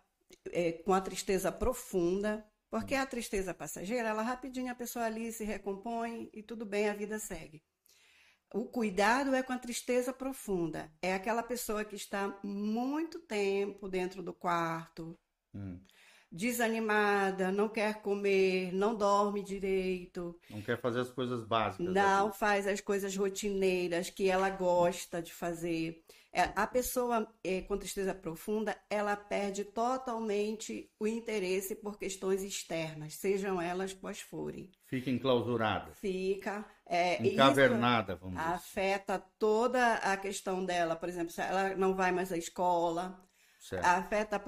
é, 0.51 0.73
com 0.73 0.93
a 0.93 1.01
tristeza 1.01 1.51
profunda, 1.51 2.45
porque 2.71 2.95
a 2.95 3.07
tristeza 3.07 3.55
passageira, 3.55 4.09
ela 4.09 4.23
rapidinho 4.23 4.71
a 4.71 4.75
pessoa 4.75 5.05
ali 5.05 5.31
se 5.33 5.45
recompõe 5.45 6.29
e 6.33 6.43
tudo 6.43 6.67
bem, 6.67 6.89
a 6.89 6.95
vida 6.95 7.19
segue. 7.19 7.63
O 8.53 8.67
cuidado 8.67 9.35
é 9.35 9.43
com 9.43 9.53
a 9.53 9.59
tristeza 9.59 10.13
profunda. 10.13 10.89
É 11.03 11.13
aquela 11.13 11.43
pessoa 11.43 11.85
que 11.85 11.97
está 11.97 12.39
muito 12.43 13.19
tempo 13.19 13.89
dentro 13.89 14.23
do 14.23 14.33
quarto, 14.33 15.19
hum. 15.53 15.81
desanimada, 16.31 17.51
não 17.51 17.69
quer 17.69 18.01
comer, 18.01 18.73
não 18.73 18.95
dorme 18.95 19.43
direito. 19.43 20.39
Não 20.49 20.63
quer 20.63 20.81
fazer 20.81 21.01
as 21.01 21.11
coisas 21.11 21.45
básicas. 21.45 21.93
Não 21.93 22.33
faz 22.33 22.69
as 22.69 22.81
coisas 22.81 23.17
rotineiras 23.17 24.09
que 24.09 24.29
ela 24.29 24.51
gosta 24.51 25.21
de 25.21 25.33
fazer. 25.33 26.05
É, 26.37 26.51
a 26.57 26.67
pessoa 26.67 27.33
é, 27.45 27.61
com 27.63 27.79
tristeza 27.79 28.13
profunda, 28.13 28.77
ela 28.91 29.15
perde 29.15 29.65
totalmente 29.65 30.91
o 30.99 31.07
interesse 31.07 31.77
por 31.77 31.97
questões 31.97 32.43
externas, 32.43 33.15
sejam 33.15 33.63
elas 33.63 33.93
quais 33.93 34.21
forem. 34.21 34.69
Fica 34.87 35.11
enclausurada. 35.11 35.93
Fica. 35.93 36.65
É, 36.87 37.25
Encavernada, 37.25 38.17
vamos 38.17 38.37
dizer. 38.37 38.51
Afeta 38.53 39.25
toda 39.39 39.95
a 39.95 40.17
questão 40.17 40.65
dela. 40.65 40.97
Por 40.97 41.09
exemplo, 41.09 41.31
se 41.31 41.41
ela 41.41 41.77
não 41.77 41.95
vai 41.95 42.11
mais 42.11 42.33
à 42.33 42.37
escola, 42.37 43.25
certo. 43.61 43.85
afeta 43.85 44.35
a 44.35 44.41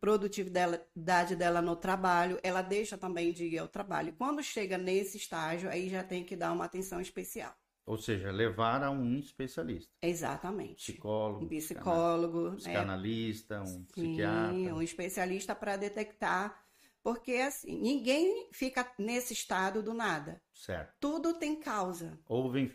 produtividade 0.00 1.36
dela 1.36 1.62
no 1.62 1.76
trabalho, 1.76 2.40
ela 2.42 2.62
deixa 2.62 2.98
também 2.98 3.32
de 3.32 3.44
ir 3.44 3.58
ao 3.58 3.68
trabalho. 3.68 4.12
Quando 4.18 4.42
chega 4.42 4.76
nesse 4.76 5.18
estágio, 5.18 5.70
aí 5.70 5.88
já 5.88 6.02
tem 6.02 6.24
que 6.24 6.34
dar 6.34 6.50
uma 6.50 6.64
atenção 6.64 7.00
especial. 7.00 7.54
Ou 7.84 7.98
seja, 7.98 8.30
levar 8.30 8.82
a 8.84 8.90
um 8.90 9.18
especialista. 9.18 9.92
Exatamente. 10.00 10.92
Psicólogo. 10.92 11.44
Um 11.44 11.48
psicólogo. 11.48 12.50
Né? 12.50 12.56
Psicanalista, 12.56 13.60
um 13.60 13.66
Sim, 13.66 13.84
psiquiatra. 13.86 14.74
um 14.74 14.82
especialista 14.82 15.54
para 15.54 15.76
detectar. 15.76 16.62
Porque, 17.02 17.32
assim, 17.32 17.80
ninguém 17.80 18.48
fica 18.52 18.88
nesse 18.96 19.32
estado 19.32 19.82
do 19.82 19.92
nada. 19.92 20.40
Certo. 20.54 20.94
Tudo 21.00 21.34
tem 21.34 21.58
causa. 21.58 22.16
Houve, 22.28 22.72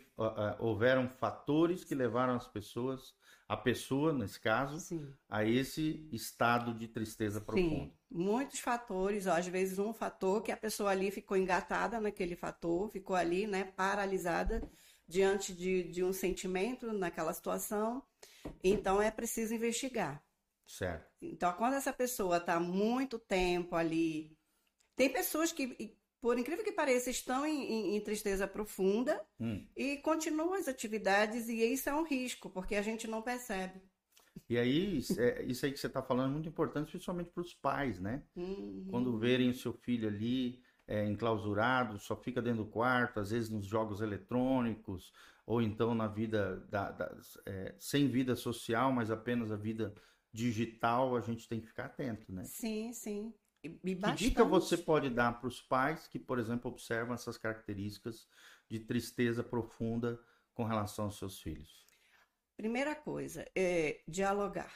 houveram 0.58 1.08
fatores 1.08 1.82
que 1.82 1.94
levaram 1.94 2.34
as 2.34 2.46
pessoas, 2.46 3.14
a 3.48 3.56
pessoa, 3.56 4.12
nesse 4.12 4.38
caso, 4.38 4.78
Sim. 4.80 5.10
a 5.30 5.42
esse 5.46 6.06
estado 6.12 6.74
de 6.74 6.86
tristeza 6.86 7.40
Sim. 7.40 7.46
profunda. 7.46 7.92
Muitos 8.10 8.60
fatores, 8.60 9.26
ó, 9.26 9.32
às 9.32 9.46
vezes 9.46 9.78
um 9.78 9.94
fator 9.94 10.42
que 10.42 10.52
a 10.52 10.56
pessoa 10.58 10.90
ali 10.90 11.10
ficou 11.10 11.34
engatada 11.34 11.98
naquele 11.98 12.36
fator, 12.36 12.90
ficou 12.90 13.16
ali, 13.16 13.46
né, 13.46 13.64
paralisada 13.64 14.62
diante 15.08 15.54
de, 15.54 15.84
de 15.84 16.04
um 16.04 16.12
sentimento 16.12 16.92
naquela 16.92 17.32
situação. 17.32 18.02
Então 18.62 19.00
é 19.00 19.10
preciso 19.10 19.54
investigar. 19.54 20.22
Certo. 20.66 21.08
Então, 21.22 21.50
quando 21.54 21.74
essa 21.74 21.92
pessoa 21.92 22.36
está 22.36 22.60
muito 22.60 23.18
tempo 23.18 23.74
ali. 23.74 24.36
Tem 24.94 25.10
pessoas 25.10 25.50
que, 25.50 25.96
por 26.20 26.38
incrível 26.38 26.62
que 26.64 26.72
pareça, 26.72 27.08
estão 27.08 27.46
em, 27.46 27.96
em, 27.96 28.00
tristeza 28.00 28.46
profunda 28.46 29.24
Hum. 29.40 29.66
e 29.74 29.96
continuam 29.98 30.52
as 30.54 30.68
atividades, 30.68 31.48
e 31.48 31.64
isso 31.72 31.88
é 31.88 31.94
um 31.94 32.02
risco, 32.04 32.50
porque 32.50 32.74
a 32.74 32.82
gente 32.82 33.06
não 33.06 33.22
percebe. 33.22 33.80
E 34.48 34.58
aí, 34.58 34.98
isso 34.98 35.18
é- 35.20 35.42
isso 35.44 35.64
aí 35.64 35.72
que 35.72 35.78
você 35.78 35.86
está 35.86 36.02
falando 36.02 36.30
é 36.30 36.32
muito 36.32 36.48
importante, 36.48 36.90
principalmente 36.90 37.30
para 37.30 37.40
os 37.42 37.54
pais, 37.54 37.98
né? 38.00 38.22
Uhum. 38.36 38.86
Quando 38.90 39.18
verem 39.18 39.50
o 39.50 39.54
seu 39.54 39.72
filho 39.72 40.08
ali 40.08 40.60
é, 40.88 41.06
enclausurado, 41.06 41.98
só 42.00 42.16
fica 42.16 42.42
dentro 42.42 42.64
do 42.64 42.70
quarto, 42.70 43.20
às 43.20 43.30
vezes 43.30 43.50
nos 43.50 43.66
jogos 43.66 44.00
eletrônicos, 44.02 45.12
ou 45.46 45.62
então 45.62 45.94
na 45.94 46.08
vida 46.08 46.58
da, 46.70 46.90
da- 46.92 47.16
é, 47.46 47.76
sem 47.78 48.08
vida 48.08 48.36
social, 48.36 48.92
mas 48.92 49.10
apenas 49.10 49.52
a 49.52 49.56
vida 49.56 49.94
digital, 50.32 51.16
a 51.16 51.22
gente 51.22 51.48
tem 51.48 51.60
que 51.60 51.68
ficar 51.68 51.86
atento, 51.86 52.32
né? 52.32 52.50
Sim, 52.50 52.92
sim. 52.92 53.34
E, 53.62 53.78
e 53.84 53.94
Que 54.02 54.10
bastante. 54.10 54.34
dica 54.34 54.44
você 54.44 54.76
pode 54.76 55.08
dar 55.10 55.38
para 55.38 55.46
os 55.48 55.60
pais 55.62 56.08
que, 56.08 56.18
por 56.18 56.38
exemplo, 56.40 56.68
observam 56.70 57.14
essas 57.14 57.38
características 57.38 58.28
de 58.68 58.80
tristeza 58.80 59.42
profunda 59.44 60.18
com 60.54 60.64
relação 60.64 61.04
aos 61.06 61.16
seus 61.18 61.40
filhos? 61.40 61.86
Primeira 62.56 62.94
coisa 62.94 63.46
é 63.54 64.02
dialogar, 64.06 64.72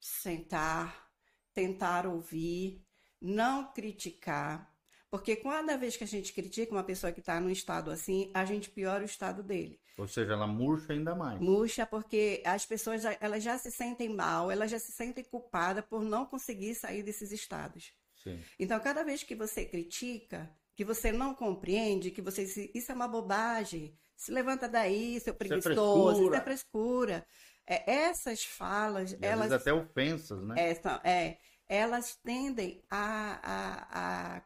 sentar, 0.00 1.10
tentar 1.54 2.06
ouvir, 2.06 2.86
não 3.20 3.72
criticar, 3.72 4.73
porque 5.14 5.36
cada 5.36 5.76
vez 5.76 5.96
que 5.96 6.02
a 6.02 6.08
gente 6.08 6.32
critica 6.32 6.72
uma 6.72 6.82
pessoa 6.82 7.12
que 7.12 7.20
está 7.20 7.38
num 7.38 7.48
estado 7.48 7.88
assim, 7.88 8.32
a 8.34 8.44
gente 8.44 8.68
piora 8.68 9.02
o 9.02 9.06
estado 9.06 9.44
dele. 9.44 9.78
Ou 9.96 10.08
seja, 10.08 10.32
ela 10.32 10.44
murcha 10.44 10.92
ainda 10.92 11.14
mais. 11.14 11.40
Murcha 11.40 11.86
porque 11.86 12.42
as 12.44 12.66
pessoas 12.66 13.00
já- 13.00 13.16
elas 13.20 13.40
já 13.40 13.56
se 13.56 13.70
sentem 13.70 14.08
mal, 14.08 14.50
elas 14.50 14.68
já 14.72 14.78
se 14.80 14.90
sentem 14.90 15.22
culpadas 15.22 15.84
por 15.84 16.02
não 16.02 16.26
conseguir 16.26 16.74
sair 16.74 17.04
desses 17.04 17.30
estados. 17.30 17.92
Sim. 18.16 18.40
Então, 18.58 18.80
cada 18.80 19.04
vez 19.04 19.22
que 19.22 19.36
você 19.36 19.64
critica, 19.64 20.50
que 20.74 20.84
você 20.84 21.12
não 21.12 21.32
compreende, 21.32 22.10
que 22.10 22.20
você 22.20 22.44
diz, 22.44 22.56
isso 22.74 22.90
é 22.90 22.94
uma 22.96 23.06
bobagem, 23.06 23.96
se 24.16 24.32
levanta 24.32 24.68
daí, 24.68 25.20
seu 25.20 25.32
é 25.32 25.36
preguiçoso, 25.36 26.22
isso 26.22 26.30
frescura." 26.32 26.38
é 26.38 26.40
frescura. 26.40 27.26
É, 27.64 27.92
essas 28.08 28.44
falas, 28.44 29.12
E 29.12 29.14
às 29.14 29.22
elas, 29.22 29.50
vezes 29.50 29.60
até 29.60 29.72
ofensas, 29.72 30.42
né? 30.44 30.54
é, 30.58 30.74
são- 30.74 31.00
é, 31.04 31.38
elas 31.68 32.16
tendem 32.16 32.82
a, 32.90 33.38
a, 33.42 34.36
a 34.38 34.42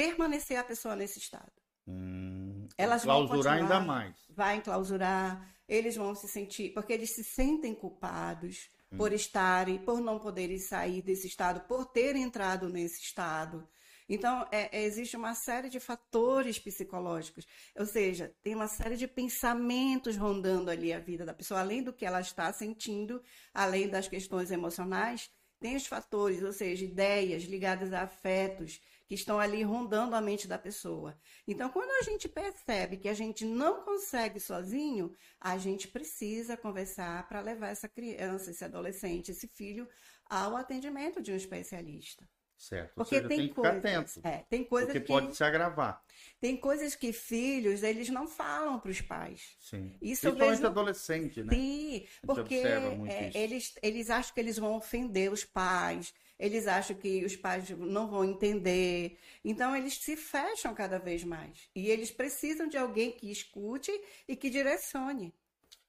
permanecer 0.00 0.56
a 0.58 0.64
pessoa 0.64 0.96
nesse 0.96 1.18
estado. 1.18 1.52
Hum, 1.86 2.66
Elas 2.78 3.04
vão 3.04 3.26
clausurar 3.26 3.58
continuar. 3.58 3.78
ainda 3.78 3.86
mais. 3.86 4.16
Vai 4.30 4.56
enclausurar, 4.56 5.54
eles 5.68 5.96
vão 5.96 6.14
se 6.14 6.26
sentir, 6.28 6.72
porque 6.72 6.92
eles 6.92 7.14
se 7.14 7.22
sentem 7.22 7.74
culpados 7.74 8.70
Hum. 8.92 8.96
por 8.96 9.12
estarem, 9.12 9.78
por 9.78 10.00
não 10.00 10.18
poderem 10.18 10.58
sair 10.58 11.02
desse 11.02 11.26
estado, 11.26 11.60
por 11.68 11.84
terem 11.86 12.22
entrado 12.22 12.68
nesse 12.68 13.00
estado. 13.02 13.68
Então, 14.08 14.44
é- 14.50 14.78
é- 14.78 14.82
existe 14.84 15.16
uma 15.16 15.34
série 15.34 15.68
de 15.68 15.78
fatores 15.78 16.58
psicológicos, 16.58 17.46
ou 17.76 17.86
seja, 17.86 18.34
tem 18.42 18.54
uma 18.56 18.66
série 18.66 18.96
de 18.96 19.06
pensamentos 19.06 20.16
rondando 20.16 20.70
ali 20.70 20.92
a 20.92 20.98
vida 20.98 21.24
da 21.24 21.32
pessoa, 21.34 21.60
além 21.60 21.82
do 21.82 21.92
que 21.92 22.04
ela 22.04 22.20
está 22.20 22.52
sentindo, 22.52 23.22
além 23.54 23.88
das 23.88 24.08
questões 24.08 24.50
emocionais, 24.50 25.30
tem 25.60 25.76
os 25.76 25.86
fatores, 25.86 26.42
ou 26.42 26.52
seja, 26.52 26.84
ideias 26.84 27.44
ligadas 27.44 27.92
a 27.92 28.02
afetos 28.02 28.80
que 29.10 29.14
estão 29.16 29.40
ali 29.40 29.60
rondando 29.64 30.14
a 30.14 30.20
mente 30.20 30.46
da 30.46 30.56
pessoa. 30.56 31.18
Então, 31.44 31.68
quando 31.68 31.90
a 31.90 32.02
gente 32.08 32.28
percebe 32.28 32.96
que 32.96 33.08
a 33.08 33.12
gente 33.12 33.44
não 33.44 33.82
consegue 33.82 34.38
sozinho, 34.38 35.12
a 35.40 35.58
gente 35.58 35.88
precisa 35.88 36.56
conversar 36.56 37.26
para 37.26 37.40
levar 37.40 37.70
essa 37.70 37.88
criança, 37.88 38.52
esse 38.52 38.64
adolescente, 38.64 39.32
esse 39.32 39.48
filho 39.48 39.88
ao 40.26 40.56
atendimento 40.56 41.20
de 41.20 41.32
um 41.32 41.34
especialista. 41.34 42.24
Certo. 42.56 42.92
Porque 42.94 43.16
seja, 43.16 43.26
tem, 43.26 43.38
tem 43.38 43.48
que 43.48 43.54
coisas, 43.54 43.76
atento. 43.78 44.20
É, 44.22 44.44
tem 44.48 44.62
coisas 44.62 44.88
porque 44.92 45.00
que 45.00 45.06
pode 45.08 45.34
se 45.34 45.42
agravar. 45.42 46.00
tem 46.38 46.56
coisas 46.56 46.94
que 46.94 47.12
filhos 47.12 47.82
eles 47.82 48.10
não 48.10 48.28
falam 48.28 48.78
para 48.78 48.92
os 48.92 49.00
pais. 49.00 49.56
Sim. 49.58 49.92
Isso 50.00 50.20
Principalmente 50.20 50.56
vejo- 50.58 50.66
adolescente, 50.68 51.42
né? 51.42 51.52
Sim, 51.52 52.06
porque 52.24 52.54
é, 52.54 53.30
eles, 53.34 53.74
eles 53.82 54.08
acham 54.08 54.32
que 54.32 54.38
eles 54.38 54.56
vão 54.56 54.76
ofender 54.76 55.32
os 55.32 55.42
pais, 55.42 56.14
eles 56.40 56.66
acham 56.66 56.96
que 56.96 57.22
os 57.22 57.36
pais 57.36 57.68
não 57.70 58.08
vão 58.08 58.24
entender. 58.24 59.18
Então, 59.44 59.76
eles 59.76 59.98
se 59.98 60.16
fecham 60.16 60.74
cada 60.74 60.98
vez 60.98 61.22
mais. 61.22 61.68
E 61.76 61.88
eles 61.88 62.10
precisam 62.10 62.66
de 62.66 62.78
alguém 62.78 63.12
que 63.12 63.30
escute 63.30 63.92
e 64.26 64.34
que 64.34 64.48
direcione. 64.48 65.34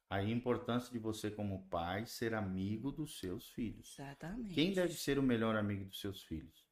A 0.10 0.22
importância 0.22 0.92
de 0.92 1.00
você, 1.00 1.32
como 1.32 1.66
pai, 1.70 2.06
ser 2.06 2.34
amigo 2.34 2.92
dos 2.92 3.18
seus 3.18 3.50
filhos. 3.52 3.98
Exatamente. 3.98 4.54
Quem 4.54 4.74
deve 4.74 4.94
ser 4.94 5.18
o 5.18 5.24
melhor 5.24 5.56
amigo 5.56 5.86
dos 5.86 6.02
seus 6.02 6.22
filhos? 6.24 6.66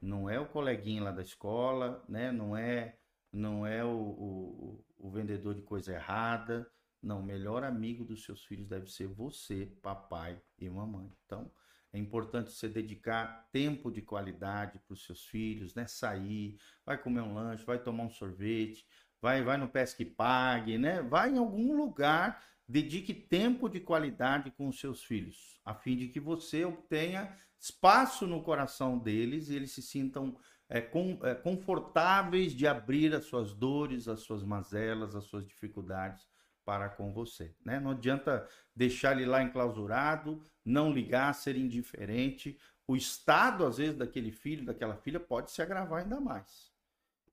Não 0.00 0.30
é 0.30 0.40
o 0.40 0.48
coleguinha 0.48 1.02
lá 1.02 1.10
da 1.10 1.20
escola, 1.20 2.02
né? 2.08 2.32
Não 2.32 2.56
é, 2.56 2.96
não 3.30 3.66
é 3.66 3.84
o, 3.84 3.98
o, 3.98 4.84
o 4.98 5.10
vendedor 5.10 5.54
de 5.54 5.60
coisa 5.60 5.92
errada. 5.92 6.66
Não, 7.02 7.20
o 7.20 7.22
melhor 7.22 7.62
amigo 7.64 8.02
dos 8.02 8.24
seus 8.24 8.42
filhos 8.46 8.66
deve 8.66 8.90
ser 8.90 9.08
você, 9.08 9.70
papai 9.82 10.40
e 10.58 10.68
mamãe. 10.70 11.12
Então, 11.26 11.50
é 11.96 11.98
importante 11.98 12.52
você 12.52 12.68
dedicar 12.68 13.48
tempo 13.50 13.90
de 13.90 14.02
qualidade 14.02 14.78
para 14.86 14.92
os 14.92 15.04
seus 15.04 15.24
filhos, 15.24 15.74
né? 15.74 15.86
Sair, 15.86 16.58
vai 16.84 16.98
comer 16.98 17.22
um 17.22 17.32
lanche, 17.32 17.64
vai 17.64 17.78
tomar 17.78 18.04
um 18.04 18.10
sorvete, 18.10 18.86
vai, 19.20 19.42
vai 19.42 19.56
no 19.56 19.66
Pesque 19.66 20.04
Pague, 20.04 20.76
né? 20.76 21.00
Vai 21.00 21.30
em 21.30 21.38
algum 21.38 21.74
lugar, 21.74 22.44
dedique 22.68 23.14
tempo 23.14 23.66
de 23.68 23.80
qualidade 23.80 24.50
com 24.50 24.68
os 24.68 24.78
seus 24.78 25.02
filhos, 25.02 25.58
a 25.64 25.74
fim 25.74 25.96
de 25.96 26.08
que 26.08 26.20
você 26.20 26.66
obtenha 26.66 27.34
espaço 27.58 28.26
no 28.26 28.42
coração 28.42 28.98
deles 28.98 29.48
e 29.48 29.56
eles 29.56 29.72
se 29.72 29.80
sintam 29.80 30.36
é, 30.68 30.82
com- 30.82 31.18
é, 31.22 31.34
confortáveis 31.34 32.52
de 32.52 32.66
abrir 32.66 33.14
as 33.14 33.24
suas 33.24 33.54
dores, 33.54 34.06
as 34.06 34.20
suas 34.20 34.42
mazelas, 34.42 35.14
as 35.14 35.24
suas 35.24 35.46
dificuldades 35.46 36.26
para 36.66 36.88
com 36.88 37.12
você. 37.12 37.54
Né? 37.64 37.78
Não 37.78 37.92
adianta 37.92 38.46
deixar 38.74 39.16
ele 39.16 39.24
lá 39.24 39.40
enclausurado, 39.40 40.42
não 40.64 40.92
ligar, 40.92 41.32
ser 41.32 41.56
indiferente. 41.56 42.58
O 42.88 42.96
estado, 42.96 43.64
às 43.64 43.78
vezes, 43.78 43.96
daquele 43.96 44.32
filho, 44.32 44.66
daquela 44.66 44.96
filha, 44.96 45.20
pode 45.20 45.52
se 45.52 45.62
agravar 45.62 46.02
ainda 46.02 46.20
mais. 46.20 46.74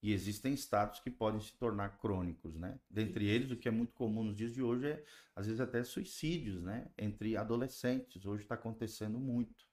E 0.03 0.13
existem 0.13 0.53
estados 0.53 0.99
que 0.99 1.09
podem 1.09 1.41
se 1.41 1.57
tornar 1.57 1.97
crônicos, 1.97 2.55
né? 2.55 2.77
Dentre 2.89 3.25
eles, 3.25 3.51
o 3.51 3.57
que 3.57 3.67
é 3.67 3.71
muito 3.71 3.93
comum 3.93 4.23
nos 4.23 4.35
dias 4.35 4.53
de 4.53 4.61
hoje 4.61 4.87
é, 4.87 5.03
às 5.35 5.47
vezes, 5.47 5.61
até 5.61 5.83
suicídios, 5.83 6.61
né? 6.61 6.87
Entre 6.97 7.35
adolescentes. 7.35 8.25
Hoje 8.25 8.43
está 8.43 8.55
acontecendo 8.55 9.17
muito, 9.17 9.65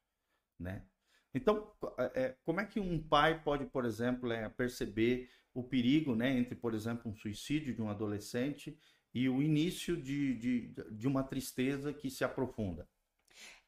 né? 0.58 0.86
Então, 1.34 1.72
é, 2.14 2.36
como 2.44 2.60
é 2.60 2.64
que 2.64 2.80
um 2.80 3.00
pai 3.00 3.42
pode, 3.42 3.66
por 3.66 3.84
exemplo, 3.84 4.32
é, 4.32 4.48
perceber 4.48 5.28
o 5.52 5.62
perigo, 5.62 6.14
né? 6.14 6.30
Entre, 6.30 6.54
por 6.54 6.74
exemplo, 6.74 7.10
um 7.10 7.14
suicídio 7.14 7.74
de 7.74 7.82
um 7.82 7.90
adolescente 7.90 8.78
e 9.14 9.28
o 9.28 9.42
início 9.42 9.96
de, 9.96 10.34
de, 10.36 10.74
de 10.90 11.06
uma 11.08 11.22
tristeza 11.24 11.92
que 11.92 12.10
se 12.10 12.24
aprofunda? 12.24 12.88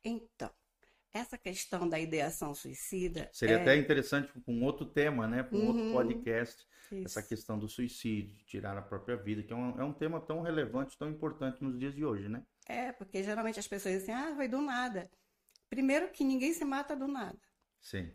Então, 0.04 0.50
essa 1.12 1.36
questão 1.38 1.88
da 1.88 1.98
ideação 1.98 2.54
suicida. 2.54 3.28
Seria 3.32 3.56
é, 3.56 3.60
até 3.62 3.76
interessante 3.76 4.32
com 4.40 4.52
um 4.54 4.64
outro 4.64 4.86
tema, 4.86 5.26
né? 5.28 5.42
Com 5.42 5.56
um 5.58 5.66
outro 5.68 5.82
Uhum. 5.82 5.92
podcast. 5.92 6.66
isso. 6.90 7.04
essa 7.06 7.22
questão 7.22 7.58
do 7.58 7.68
suicídio, 7.68 8.34
de 8.34 8.44
tirar 8.44 8.76
a 8.76 8.82
própria 8.82 9.16
vida, 9.16 9.42
que 9.42 9.52
é 9.52 9.56
um, 9.56 9.80
é 9.80 9.84
um 9.84 9.92
tema 9.94 10.20
tão 10.20 10.42
relevante, 10.42 10.96
tão 10.98 11.08
importante 11.10 11.62
nos 11.64 11.78
dias 11.78 11.94
de 11.94 12.04
hoje, 12.04 12.28
né? 12.28 12.42
É, 12.66 12.92
porque 12.92 13.22
geralmente 13.22 13.58
as 13.58 13.66
pessoas 13.66 13.94
dizem, 14.00 14.14
ah, 14.14 14.34
foi 14.36 14.46
do 14.48 14.60
nada. 14.60 15.10
Primeiro 15.70 16.10
que 16.12 16.22
ninguém 16.24 16.52
se 16.52 16.64
mata 16.64 16.94
do 16.94 17.08
nada. 17.08 17.38
Sim. 17.80 18.10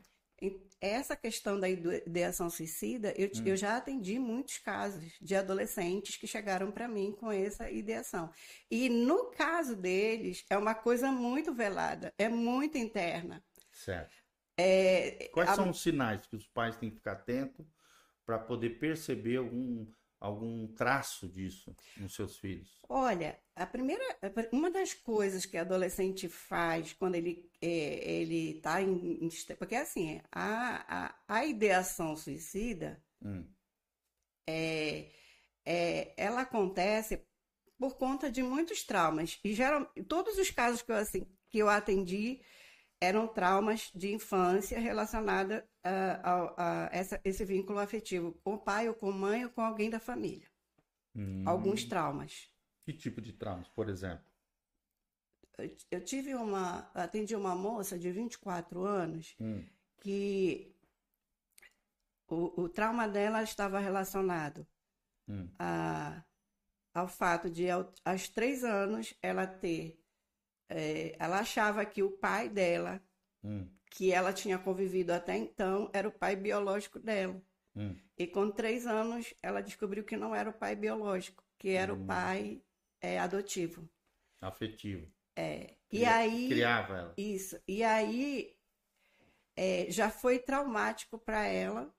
Essa 0.80 1.16
questão 1.16 1.60
da 1.60 1.68
ide- 1.68 2.04
ideação 2.06 2.50
suicida, 2.52 3.12
eu, 3.18 3.28
Hum. 3.28 3.44
eu 3.48 3.58
já 3.58 3.78
atendi 3.78 4.20
muitos 4.20 4.60
casos 4.60 5.04
de 5.20 5.36
adolescentes 5.36 6.18
que 6.18 6.28
chegaram 6.28 6.72
para 6.72 6.88
mim 6.88 7.14
com 7.20 7.32
essa 7.32 7.72
ideação. 7.72 8.30
E 8.70 8.88
no 8.88 9.32
caso 9.32 9.76
deles, 9.76 10.46
é 10.50 10.56
uma 10.58 10.76
coisa 10.76 11.12
muito 11.12 11.52
velada, 11.54 12.14
é 12.18 12.30
muito 12.30 12.78
interna. 12.78 13.44
Certo. 13.72 14.16
É, 14.56 15.30
Quais 15.34 15.50
a- 15.50 15.56
são 15.56 15.72
os 15.72 15.82
sinais 15.82 16.28
que 16.28 16.36
os 16.36 16.48
pais 16.48 16.78
têm 16.78 16.90
que 16.92 16.98
ficar 16.98 17.14
atentos 17.14 17.66
para 18.26 18.38
poder 18.38 18.78
perceber 18.80 19.38
algum, 19.38 19.88
algum 20.20 20.68
traço 20.68 21.28
disso 21.28 21.76
nos 21.98 22.16
seus 22.16 22.38
filhos? 22.38 22.80
Olha, 22.90 23.40
a 23.56 23.66
primeira, 23.66 24.04
uma 24.52 24.72
das 24.72 24.94
coisas 24.94 25.46
que 25.46 25.58
o 25.58 25.62
adolescente 25.62 26.28
faz 26.28 26.94
quando 26.94 27.16
ele 27.16 27.50
é, 27.62 28.22
ele 28.22 28.58
está 28.58 28.82
em, 28.82 29.24
em 29.24 29.30
porque 29.58 29.76
assim 29.76 30.22
a, 30.32 31.08
a, 31.08 31.16
a 31.28 31.46
ideação 31.46 32.16
suicida 32.16 33.02
Hum, 33.20 33.48
é, 34.46 35.12
é, 35.66 36.14
ela 36.16 36.42
acontece 36.42 37.22
por 37.78 37.98
conta 37.98 38.32
de 38.32 38.42
muitos 38.42 38.84
traumas 38.84 39.40
e 39.44 39.54
geral, 39.54 39.92
todos 40.08 40.38
os 40.38 40.50
casos 40.52 40.82
que 40.82 40.92
eu 40.92 40.96
assim 40.96 41.28
que 41.50 41.58
eu 41.58 41.70
atendi 41.70 42.42
eram 43.02 43.28
traumas 43.28 43.92
de 43.94 44.12
infância 44.14 44.80
relacionados 44.80 45.62
a, 45.84 46.30
ao- 46.32 46.56
a 46.58 46.90
essa, 46.92 47.20
esse 47.24 47.46
vínculo 47.46 47.80
afetivo 47.80 48.34
com 48.44 48.54
o 48.56 48.60
pai 48.60 48.88
ou 48.90 48.96
com 48.96 49.10
a 49.10 49.14
mãe 49.14 49.46
ou 49.46 49.52
com 49.52 49.62
alguém 49.62 49.90
da 49.90 50.00
família. 50.00 50.48
hum. 51.16 51.44
Alguns 51.46 51.84
traumas. 51.86 52.52
Que 52.86 52.94
tipo 52.94 53.22
de 53.22 53.34
traumas, 53.34 53.68
por 53.70 53.90
exemplo? 53.90 54.26
Eu- 55.58 55.76
Eu 55.92 56.04
tive 56.04 56.34
uma, 56.36 56.90
atendi 56.94 57.36
uma 57.36 57.56
moça 57.56 57.98
de 57.98 58.12
24 58.12 58.84
anos 58.86 59.36
Hum, 59.40 59.64
que 60.02 60.74
o, 62.30 62.64
o 62.64 62.70
trauma 62.70 63.08
dela 63.08 63.44
estava 63.44 63.80
relacionado 63.80 64.66
hum, 65.28 65.48
a, 65.60 66.24
ao 66.94 67.08
fato 67.08 67.50
de, 67.50 67.70
ao- 67.70 67.92
aos 68.06 68.30
três 68.30 68.64
anos, 68.64 69.14
ela 69.22 69.48
ter. 69.48 70.00
Eh, 70.70 71.16
ela 71.20 71.40
achava 71.40 71.86
que 71.86 72.04
o 72.04 72.12
pai 72.12 72.50
dela, 72.50 73.02
hum, 73.44 73.68
que 73.92 74.12
ela 74.14 74.34
tinha 74.34 74.58
convivido 74.60 75.14
até 75.14 75.38
então, 75.38 75.90
era 75.94 76.08
o 76.08 76.12
pai 76.12 76.36
biológico 76.36 77.00
dela. 77.00 77.42
hum. 77.76 77.96
E 78.18 78.28
com 78.28 78.52
três 78.52 78.88
anos, 78.88 79.34
ela 79.44 79.62
descobriu 79.62 80.04
que 80.06 80.18
não 80.18 80.36
era 80.36 80.50
o 80.50 80.54
pai 80.54 80.76
biológico, 80.76 81.44
que 81.58 81.70
era 81.72 81.94
Hum. 81.94 82.04
o 82.04 82.06
pai 82.06 82.62
eh, 83.02 83.20
adotivo. 83.20 83.90
Afetivo. 84.42 85.08
É, 85.36 85.76
e 85.92 86.00
Cria- 86.00 86.18
aí. 86.18 86.48
Criava 86.50 86.98
ela. 86.98 87.14
Isso. 87.18 87.60
E 87.68 87.84
aí 87.84 88.56
é, 89.56 89.90
já 89.90 90.10
foi 90.10 90.40
traumático 90.40 91.18
para 91.20 91.46
ela 91.46 91.94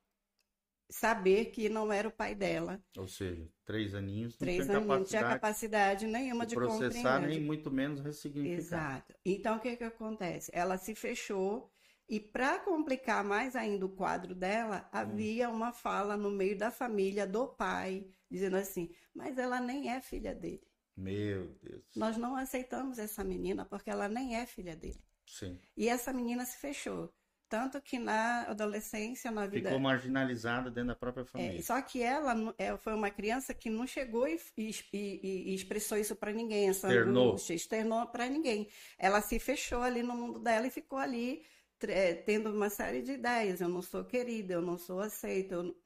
saber 0.90 1.46
que 1.46 1.68
não 1.68 1.92
era 1.92 2.08
o 2.08 2.12
pai 2.12 2.34
dela. 2.34 2.82
Ou 2.96 3.06
seja, 3.06 3.48
três 3.64 3.94
aninhos, 3.94 4.38
não 4.38 4.38
Três 4.38 4.64
tinha 4.64 4.76
anos 4.76 4.88
não 4.88 5.04
tinha 5.04 5.22
capacidade 5.22 6.06
nenhuma 6.06 6.44
de 6.44 6.50
de 6.50 6.54
processar, 6.54 7.14
compreender. 7.14 7.26
nem 7.38 7.40
muito 7.40 7.70
menos 7.70 8.00
ressignificar. 8.00 8.56
Exato. 8.58 9.14
Então 9.24 9.56
o 9.56 9.60
que 9.60 9.76
que 9.76 9.84
acontece? 9.84 10.50
Ela 10.54 10.78
se 10.78 10.94
fechou 10.94 11.70
e 12.08 12.18
para 12.18 12.58
complicar 12.60 13.22
mais 13.22 13.54
ainda 13.54 13.84
o 13.84 13.90
quadro 13.90 14.34
dela, 14.34 14.88
havia 14.92 15.50
uma 15.50 15.72
fala 15.72 16.16
no 16.16 16.30
meio 16.30 16.56
da 16.56 16.70
família 16.70 17.26
do 17.26 17.46
pai 17.48 18.06
dizendo 18.30 18.56
assim: 18.56 18.90
"Mas 19.14 19.36
ela 19.38 19.60
nem 19.60 19.90
é 19.90 20.00
filha 20.00 20.34
dele. 20.34 20.66
Meu 20.96 21.54
Deus. 21.62 21.84
Nós 21.94 22.16
não 22.16 22.34
aceitamos 22.34 22.98
essa 22.98 23.22
menina 23.22 23.64
porque 23.64 23.90
ela 23.90 24.08
nem 24.08 24.36
é 24.36 24.46
filha 24.46 24.74
dele." 24.74 25.02
Sim. 25.26 25.58
E 25.76 25.88
essa 25.88 26.12
menina 26.12 26.44
se 26.46 26.56
fechou. 26.58 27.12
Tanto 27.48 27.80
que 27.80 27.98
na 27.98 28.42
adolescência, 28.42 29.30
na 29.30 29.46
vida. 29.46 29.70
Ficou 29.70 29.80
marginalizada 29.80 30.70
dentro 30.70 30.88
da 30.88 30.94
própria 30.96 31.22
É, 31.22 31.32
família. 31.32 31.62
só 31.62 31.80
que 31.80 32.02
ela 32.02 32.34
é, 32.58 32.76
foi 32.76 32.94
uma 32.94 33.10
criança 33.10 33.54
que 33.54 33.70
não 33.70 33.86
chegou 33.86 34.26
e, 34.26 34.38
e- 34.56 34.80
e- 34.92 35.54
expressou 35.54 35.96
isso 35.98 36.16
para 36.16 36.32
ninguém, 36.32 36.68
essa 36.68 36.88
Externou. 36.88 37.28
angústia, 37.28 37.54
externou 37.54 38.06
para 38.08 38.26
ninguém. 38.28 38.68
Ela 38.98 39.20
se 39.20 39.38
fechou 39.38 39.82
ali 39.82 40.02
no 40.02 40.14
mundo 40.16 40.38
dela 40.40 40.66
e 40.66 40.70
ficou 40.70 40.98
ali 40.98 41.44
é, 41.82 42.14
tendo 42.14 42.50
uma 42.52 42.68
série 42.70 43.02
de 43.02 43.12
ideias. 43.12 43.60
Eu 43.60 43.68
não 43.68 43.82
sou 43.82 44.04
querida, 44.04 44.54
eu 44.54 44.62
não 44.62 44.76
sou 44.78 45.00
aceita. 45.00 45.54
eu 45.54 45.76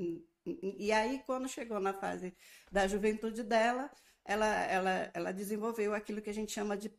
e 0.45 0.91
aí, 0.91 1.23
quando 1.25 1.49
chegou 1.49 1.79
na 1.81 1.93
fase 1.93 2.35
da 2.71 2.87
juventude 2.89 3.43
dela, 3.45 3.91
ela, 4.25 4.47
ela, 4.65 5.11
ela 5.15 5.33
desenvolveu 5.33 5.95
aquilo 5.95 6.21
que 6.21 6.31
a 6.31 6.35
gente 6.35 6.51
chama 6.53 6.77
de 6.77 6.91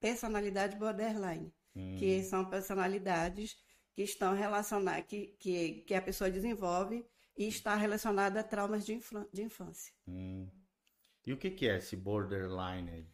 personalidade 0.00 0.76
borderline 0.76 1.52
Hum, 1.74 1.96
que 1.96 2.22
são 2.22 2.44
personalidades 2.44 3.56
que 3.94 4.02
estão 4.02 4.34
relacionadas, 4.34 5.04
que, 5.06 5.28
que, 5.38 5.82
que 5.86 5.94
a 5.94 6.02
pessoa 6.02 6.30
desenvolve 6.30 7.04
e 7.36 7.46
está 7.48 7.74
relacionada 7.74 8.40
a 8.40 8.44
traumas 8.44 8.84
de, 8.86 8.98
de 9.32 9.42
infância. 9.42 9.92
hum. 10.06 10.48
E 11.24 11.32
o 11.32 11.36
que 11.36 11.50
que 11.50 11.68
é 11.68 11.76
esse 11.76 11.94
borderline 11.96 12.90
aí? 12.90 13.06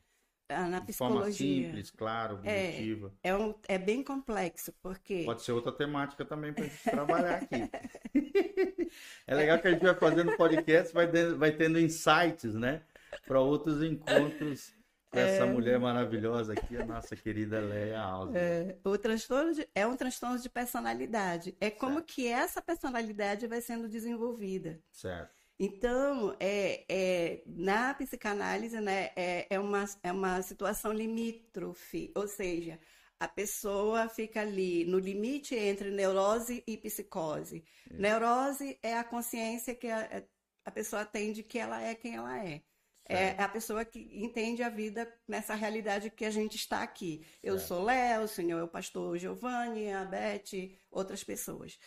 ah, 0.51 0.67
na 0.67 0.81
De 0.81 0.95
forma 0.95 1.17
psicologia. 1.27 1.67
simples, 1.67 1.91
claro, 1.91 2.41
É. 2.43 2.69
objetiva. 2.71 3.15
É, 3.23 3.37
um, 3.37 3.55
é 3.69 3.77
bem 3.77 4.03
complexo, 4.03 4.73
porque 4.81 5.25
Pode 5.25 5.43
ser 5.43 5.53
outra 5.53 5.71
temática 5.73 6.25
também 6.25 6.55
para 6.55 6.65
gente 6.65 6.83
trabalhar 6.85 7.43
aqui. 7.43 7.69
É 9.27 9.35
legal 9.35 9.61
que 9.61 9.69
a 9.69 9.73
gente 9.73 9.83
vai 9.85 9.95
fazendo 9.95 10.35
podcast, 10.39 10.95
vai, 10.95 11.07
dando- 11.07 11.39
vai 11.39 11.53
tendo 11.53 11.79
insights, 11.79 12.55
né? 12.55 12.83
Para 13.27 13.41
outros 13.41 13.83
encontros 13.83 14.73
com 15.11 15.19
essa 15.19 15.47
mulher 15.47 15.79
maravilhosa 15.79 16.53
aqui, 16.53 16.77
a 16.77 16.85
nossa 16.85 17.17
querida 17.17 17.61
Leia 17.61 18.01
Alves. 18.01 18.37
é, 18.37 18.77
o 18.85 18.99
transtorno 18.99 19.55
de- 19.55 19.69
é 19.75 19.87
um 19.87 19.97
transtorno 19.97 20.39
de 20.39 20.49
personalidade. 20.51 21.57
É 21.61 21.71
como 21.71 21.95
Certo. 21.97 22.07
que 22.15 22.27
essa 22.27 22.61
personalidade 22.63 23.47
vai 23.47 23.61
sendo 23.61 23.89
desenvolvida. 23.89 24.81
Certo. 24.93 25.33
Então, 25.61 26.37
é, 26.39 26.85
é, 26.89 27.43
na 27.47 27.93
psicanálise, 27.95 28.81
né, 28.81 29.11
é, 29.17 29.47
é, 29.51 29.59
uma, 29.59 29.85
é 30.03 30.13
uma 30.13 30.41
situação 30.43 30.93
limítrofe, 30.93 32.13
ou 32.15 32.29
seja, 32.29 32.79
a 33.19 33.27
pessoa 33.27 34.09
fica 34.09 34.41
ali 34.43 34.85
no 34.85 34.99
limite 34.99 35.57
entre 35.57 35.91
neurose 35.91 36.63
e 36.67 36.77
psicose. 36.77 37.65
Neurose 37.91 38.79
é 38.83 38.97
a 38.97 39.03
consciência 39.03 39.75
que 39.75 39.89
a, 39.89 40.23
a 40.65 40.71
pessoa 40.71 41.05
tem 41.05 41.33
de 41.33 41.43
que 41.43 41.59
ela 41.59 41.83
é 41.83 41.95
quem 41.95 42.15
ela 42.15 42.39
é. 42.45 42.63
É 43.09 43.17
certo. 43.17 43.41
a 43.41 43.49
pessoa 43.49 43.85
que 43.85 44.01
entende 44.13 44.63
a 44.63 44.69
vida 44.69 45.11
nessa 45.27 45.55
realidade 45.55 46.11
que 46.11 46.25
a 46.27 46.31
gente 46.31 46.57
está 46.57 46.83
aqui. 46.83 47.25
Eu 47.43 47.59
Certo. 47.59 47.69
sou 47.69 47.85
Léo, 47.85 48.23
o 48.25 48.29
senhor 48.29 48.59
é 48.61 48.63
o 48.63 48.69
pastor 48.69 49.17
Giovanni, 49.19 49.91
a 49.93 50.05
Beth, 50.05 50.79
outras 50.91 51.25
pessoas. 51.25 51.79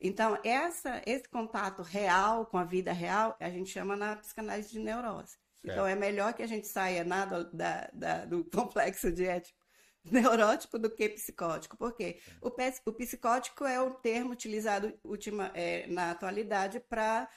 Então, 0.00 0.38
essa, 0.44 1.00
esse 1.06 1.28
contato 1.28 1.80
real 1.82 2.46
com 2.46 2.58
a 2.58 2.64
vida 2.64 2.92
real, 2.92 3.36
a 3.40 3.48
gente 3.48 3.70
chama 3.70 3.96
na 3.96 4.16
psicanálise 4.16 4.70
de 4.72 4.80
neurose. 4.80 5.36
Então, 5.62 5.86
é 5.86 5.94
melhor 5.94 6.34
que 6.34 6.42
a 6.42 6.46
gente 6.46 6.66
saia 6.66 7.04
nada 7.04 7.44
da, 7.44 7.88
da- 7.92 8.24
do 8.26 8.44
complexo 8.50 9.10
de 9.12 9.24
ético 9.26 9.64
neurótico 10.04 10.78
do 10.78 10.90
que 10.90 11.08
psicótico. 11.08 11.76
Por 11.76 11.94
quê? 11.96 12.20
O, 12.42 12.48
o 12.90 12.92
psicótico 12.92 13.64
é 13.64 13.80
o 13.80 13.92
termo 13.94 14.32
utilizado 14.32 14.92
ultima, 15.04 15.50
é, 15.54 15.86
na 15.86 16.10
atualidade 16.10 16.80
para 16.80 17.28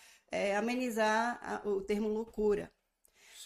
amenizar 0.57 1.39
a- 1.41 1.61
o 1.67 1.81
termo 1.81 2.09
loucura. 2.09 2.71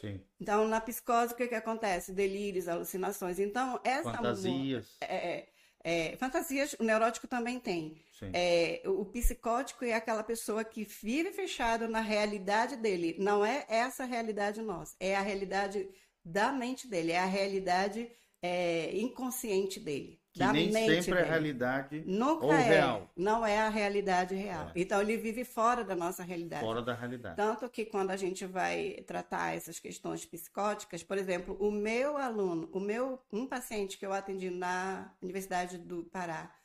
Sim. 0.01 0.19
Então, 0.39 0.67
na 0.67 0.81
psicose, 0.81 1.33
o 1.33 1.37
que, 1.37 1.47
que 1.47 1.55
acontece? 1.55 2.11
Delírios, 2.11 2.67
alucinações. 2.67 3.39
Então, 3.39 3.79
essa 3.83 4.11
Fantasias. 4.11 4.97
é, 4.99 5.47
é, 5.83 6.15
fantasias, 6.17 6.75
o 6.79 6.83
neurótico 6.83 7.27
também 7.27 7.59
tem. 7.59 8.03
É, 8.33 8.83
o 8.85 9.03
psicótico 9.05 9.83
é 9.83 9.93
aquela 9.93 10.23
pessoa 10.23 10.63
que 10.63 10.83
vive 10.83 11.31
fechado 11.31 11.87
na 11.87 12.01
realidade 12.01 12.75
dele. 12.75 13.15
Não 13.19 13.43
é 13.43 13.65
essa 13.67 14.03
a 14.03 14.05
realidade 14.05 14.61
nossa, 14.61 14.95
é 14.99 15.15
a 15.15 15.21
realidade 15.21 15.89
da 16.23 16.51
mente 16.51 16.87
dele, 16.87 17.11
é 17.13 17.19
a 17.19 17.25
realidade 17.25 18.07
é, 18.41 18.95
inconsciente 18.95 19.79
dele. 19.79 20.20
Que 20.33 20.45
nem 20.45 20.71
sempre 20.71 21.11
é 21.11 21.13
a 21.13 21.15
dele. 21.17 21.27
realidade 21.29 22.03
Nunca 22.05 22.45
ou 22.45 22.53
é. 22.53 22.61
real. 22.61 23.11
Não 23.17 23.45
é 23.45 23.59
a 23.59 23.67
realidade 23.69 24.33
real. 24.33 24.69
É. 24.69 24.71
Então 24.75 25.01
ele 25.01 25.17
vive 25.17 25.43
fora 25.43 25.83
da 25.83 25.93
nossa 25.95 26.23
realidade. 26.23 26.63
fora 26.63 26.81
da 26.81 26.93
realidade. 26.93 27.35
Tanto 27.35 27.69
que 27.69 27.85
quando 27.85 28.11
a 28.11 28.15
gente 28.15 28.45
vai 28.45 29.03
tratar 29.05 29.55
essas 29.55 29.77
questões 29.77 30.25
psicóticas, 30.25 31.03
por 31.03 31.17
exemplo, 31.17 31.57
o 31.59 31.69
meu 31.69 32.17
aluno, 32.17 32.69
o 32.71 32.79
meu 32.79 33.21
um 33.31 33.45
paciente 33.45 33.97
que 33.97 34.05
eu 34.05 34.13
atendi 34.13 34.49
na 34.49 35.13
Universidade 35.21 35.77
do 35.77 36.05
Pará, 36.05 36.55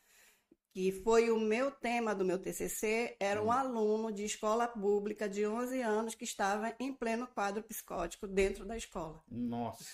que 0.70 0.92
foi 0.92 1.30
o 1.30 1.40
meu 1.40 1.70
tema 1.72 2.14
do 2.14 2.24
meu 2.24 2.38
TCC, 2.38 3.16
era 3.18 3.42
um 3.42 3.46
Hum. 3.46 3.50
aluno 3.50 4.12
de 4.12 4.24
escola 4.24 4.68
pública 4.68 5.28
de 5.28 5.44
11 5.46 5.80
anos 5.82 6.14
que 6.14 6.24
estava 6.24 6.72
em 6.78 6.92
pleno 6.92 7.26
quadro 7.26 7.62
psicótico 7.64 8.26
dentro 8.28 8.64
da 8.64 8.76
escola. 8.76 9.22
Nossa. 9.28 9.84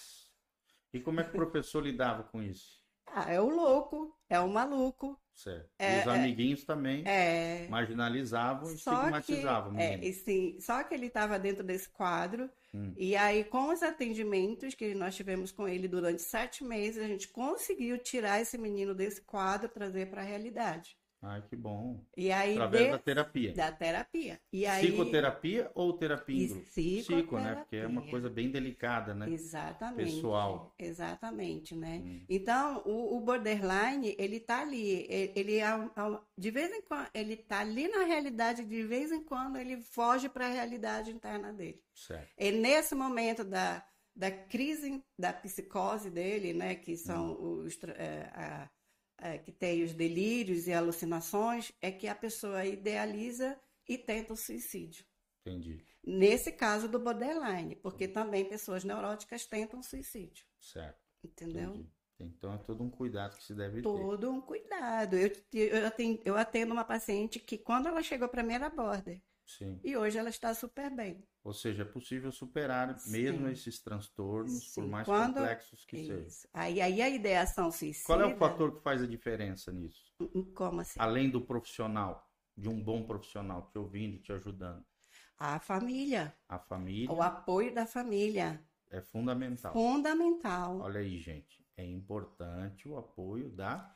E 0.93 1.01
como 1.01 1.21
é 1.21 1.25
que 1.25 1.31
o 1.31 1.33
professor 1.33 1.81
lidava 1.87 2.25
com 2.25 2.43
isso? 2.43 2.82
Ah, 3.07 3.31
é 3.33 3.41
o 3.41 3.49
louco, 3.49 4.17
é 4.29 4.39
o 4.41 4.49
maluco, 4.49 5.19
Certo. 5.35 5.71
É, 5.79 5.97
e 5.97 6.01
os 6.01 6.07
é. 6.07 6.11
amiguinhos 6.11 6.65
também 6.65 7.03
é 7.07 7.67
marginalizavam 7.69 8.69
e 8.69 8.73
que, 8.73 8.79
estigmatizavam. 8.79 9.73
o 9.73 9.79
é, 9.81 9.91
menino. 9.97 10.05
e 10.05 10.13
sim, 10.13 10.61
só 10.61 10.83
que 10.85 10.95
ele 10.95 11.07
estava 11.07 11.39
dentro 11.39 11.65
desse 11.65 11.89
quadro, 11.89 12.51
Hum. 12.75 12.95
e 12.97 13.15
aí 13.17 13.45
com 13.45 13.69
os 13.71 13.83
atendimentos 13.83 14.75
que 14.75 14.95
nós 14.95 15.15
tivemos 15.15 15.53
com 15.53 15.69
ele 15.69 15.89
durante 15.89 16.23
sete 16.23 16.65
meses, 16.65 17.03
a 17.03 17.07
gente 17.07 17.29
conseguiu 17.29 17.99
tirar 17.99 18.41
esse 18.41 18.57
menino 18.57 18.95
desse 18.95 19.21
quadro, 19.23 19.69
trazer 19.69 20.09
para 20.11 20.23
a 20.23 20.25
realidade. 20.25 20.97
Ai, 21.25 21.41
que 21.49 21.55
bom. 21.55 22.05
E 22.17 22.33
aí 22.33 22.55
Através 22.55 22.85
de- 22.87 22.91
da 22.91 22.99
terapia. 22.99 23.53
da 23.55 23.71
terapia. 23.71 24.41
E 24.53 24.67
aí 24.67 24.85
Psicoterapia 24.89 25.71
ou 25.73 25.93
terapia 25.93 26.45
em 26.45 26.49
grupo? 26.49 26.67
Psico, 26.67 27.39
né? 27.39 27.55
Porque 27.55 27.77
é 27.77 27.87
uma 27.87 28.03
coisa 28.11 28.29
bem 28.29 28.51
delicada, 28.51 29.15
né? 29.15 29.31
Exatamente. 29.31 30.15
Pessoal. 30.15 30.75
Exatamente, 30.77 31.77
né? 31.77 32.03
Hum. 32.05 32.25
Então, 32.29 32.83
o, 32.85 33.17
o 33.17 33.21
borderline, 33.21 34.17
ele 34.19 34.41
tá 34.41 34.63
ali, 34.63 35.07
ele, 35.09 35.33
ele 35.37 35.57
é 35.59 35.63
é 35.69 36.19
de 36.37 36.51
vez 36.51 36.73
em 36.73 36.83
quando, 36.83 37.09
ele 37.15 37.37
tá 37.37 37.61
ali 37.61 37.87
na 37.87 38.05
realidade, 38.05 38.65
de 38.65 38.83
vez 38.83 39.13
em 39.13 39.23
quando 39.23 39.57
ele 39.59 39.77
foge 39.81 40.29
para 40.29 40.47
a 40.47 40.51
realidade 40.51 41.13
interna 41.13 41.53
dele. 41.53 41.81
Certo. 41.95 42.33
E 42.37 42.51
nesse 42.51 42.95
momento 42.97 43.45
da, 43.45 43.85
da 44.17 44.31
crise, 44.31 45.01
da 45.17 45.33
psicose 45.33 46.11
dele, 46.11 46.53
né, 46.53 46.75
que 46.75 46.97
são 46.97 47.41
os, 47.41 47.77
tra- 47.77 47.93
é, 47.95 48.29
a- 48.35 48.69
é, 49.23 49.39
que 49.39 49.53
tem 49.53 49.83
os 49.83 49.93
delírios 49.93 50.67
e 50.67 50.73
alucinações, 50.73 51.73
é 51.81 51.91
que 51.91 52.09
a 52.09 52.15
pessoa 52.15 52.67
idealiza 52.67 53.59
e 53.89 53.97
tenta 53.97 54.33
o 54.33 54.37
suicídio. 54.37 55.05
Entendi. 55.47 55.85
Nesse 56.05 56.51
caso 56.53 56.89
do 56.89 56.99
borderline, 56.99 57.77
porque 57.77 58.09
também 58.09 58.45
pessoas 58.45 58.85
neuróticas 58.85 59.47
tentam 59.47 59.83
suicídio, 59.83 60.45
Certo. 60.61 61.01
entendeu? 61.23 61.71
Entendi. 61.71 61.93
Então 62.19 62.53
é 62.53 62.59
todo 62.59 62.83
um 62.85 62.91
cuidado 62.91 63.37
que 63.37 63.45
se 63.45 63.55
deve 63.55 63.77
ter. 63.77 63.83
Todo 63.83 64.31
um 64.31 64.41
cuidado. 64.41 65.17
Eu, 65.17 65.31
eu, 65.53 65.87
atendo, 65.87 66.23
eu 66.25 66.37
atendo 66.37 66.73
uma 66.73 66.85
paciente 66.85 67.41
que, 67.41 67.59
quando 67.59 67.89
ela 67.89 68.03
chegou 68.03 68.29
para 68.29 68.43
mim, 68.43 68.55
era 68.55 68.71
border. 68.71 69.21
Sim. 69.45 69.81
E 69.85 69.97
hoje 69.97 70.17
ela 70.19 70.29
está 70.31 70.55
super 70.55 70.95
bem. 70.95 71.27
Ou 71.45 71.53
seja, 71.53 71.83
é 71.83 71.85
possível 71.85 72.31
superar 72.33 72.89
mesmo 73.07 73.47
Sim. 73.47 73.53
esses 73.53 73.81
transtornos, 73.83 74.67
por 74.75 74.85
Sim. 74.85 74.89
mais 74.91 75.05
Quando- 75.07 75.35
complexos 75.35 75.85
que 75.85 75.97
sejam. 75.99 76.21
Isso. 76.27 76.49
Aí, 76.55 76.81
aí 76.81 77.03
a 77.03 77.09
ideação 77.09 77.71
suicida. 77.71 78.07
Qual 78.07 78.21
é 78.21 78.27
o 78.27 78.37
fator 78.37 78.77
que 78.77 78.83
faz 78.83 79.03
a 79.03 79.07
diferença 79.07 79.73
nisso? 79.73 80.13
Como 80.55 80.81
assim? 80.81 80.99
Além 81.01 81.29
do 81.29 81.41
profissional, 81.41 82.31
de 82.57 82.69
um 82.69 82.83
bom 82.83 83.05
profissional 83.05 83.69
te 83.71 83.79
ouvindo, 83.79 84.19
te 84.23 84.33
ajudando. 84.33 84.85
A 85.37 85.59
família. 85.59 86.35
A 86.49 86.59
família 86.59 87.13
O 87.13 87.21
apoio 87.21 87.75
da 87.75 87.85
família. 87.87 88.63
é 88.91 89.01
fundamental. 89.03 89.73
Fundamental. 89.73 90.79
Olha 90.81 91.01
aí, 91.01 91.19
gente. 91.19 91.67
É 91.77 91.85
importante 91.85 92.87
o 92.89 92.97
apoio 92.97 93.51
da 93.51 93.93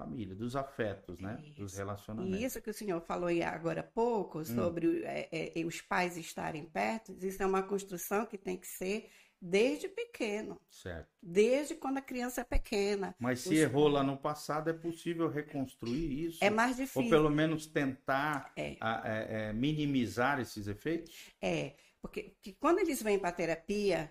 família, 0.00 0.34
dos 0.34 0.56
afetos, 0.56 1.18
né? 1.18 1.36
Dos 1.56 1.72
Isso. 1.72 1.76
relacionamentos. 1.78 2.40
E 2.40 2.44
isso 2.44 2.62
que 2.62 2.70
o 2.70 2.74
senhor 2.74 3.00
falou 3.02 3.28
agora 3.44 3.80
há 3.80 3.84
pouco, 3.84 4.44
sobre 4.44 5.02
é, 5.04 5.28
é, 5.60 5.64
os 5.64 5.80
pais 5.80 6.16
estarem 6.16 6.64
perto, 6.64 7.12
isso 7.24 7.42
é 7.42 7.46
uma 7.46 7.62
construção 7.62 8.24
que 8.26 8.38
tem 8.38 8.56
que 8.56 8.66
ser 8.66 9.10
desde 9.42 9.88
pequeno. 9.88 10.60
Certo. 10.70 11.08
Desde 11.22 11.74
quando 11.74 11.98
a 11.98 12.02
criança 12.02 12.42
é 12.42 12.44
pequena. 12.44 13.14
Mas 13.18 13.40
se 13.40 13.54
Os- 13.54 13.58
errou 13.60 13.88
lá 13.88 14.02
no 14.02 14.16
passado, 14.16 14.68
é 14.68 14.72
possível 14.74 15.28
reconstruir 15.28 16.26
isso? 16.26 16.44
É 16.44 16.50
mais 16.50 16.72
Ou 16.78 16.84
difícil. 16.84 17.08
pelo 17.10 17.30
menos 17.30 17.66
tentar 17.66 18.52
É. 18.56 18.76
a- 18.80 19.02
é, 19.04 19.48
é, 19.48 19.52
minimizar 19.52 20.40
esses 20.40 20.66
efeitos? 20.66 21.32
É, 21.40 21.74
porque 22.02 22.34
que 22.42 22.52
quando 22.54 22.78
eles 22.80 23.02
vêm 23.02 23.18
para 23.18 23.30
a 23.30 23.32
terapia, 23.32 24.10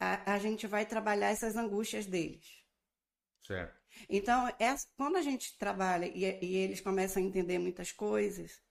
a 0.00 0.38
gente 0.38 0.66
vai 0.66 0.84
trabalhar 0.84 1.30
essas 1.30 1.56
angústias 1.56 2.04
deles. 2.04 2.62
Certo. 3.40 3.83
Então, 4.08 4.48
essa- 4.58 4.86
quando 4.96 5.16
a 5.16 5.22
gente 5.22 5.56
trabalha 5.58 6.06
e, 6.06 6.24
e 6.44 6.56
eles 6.56 6.80
começam 6.80 7.22
a 7.22 7.26
entender 7.26 7.58
muitas 7.58 7.92
coisas, 7.92 8.62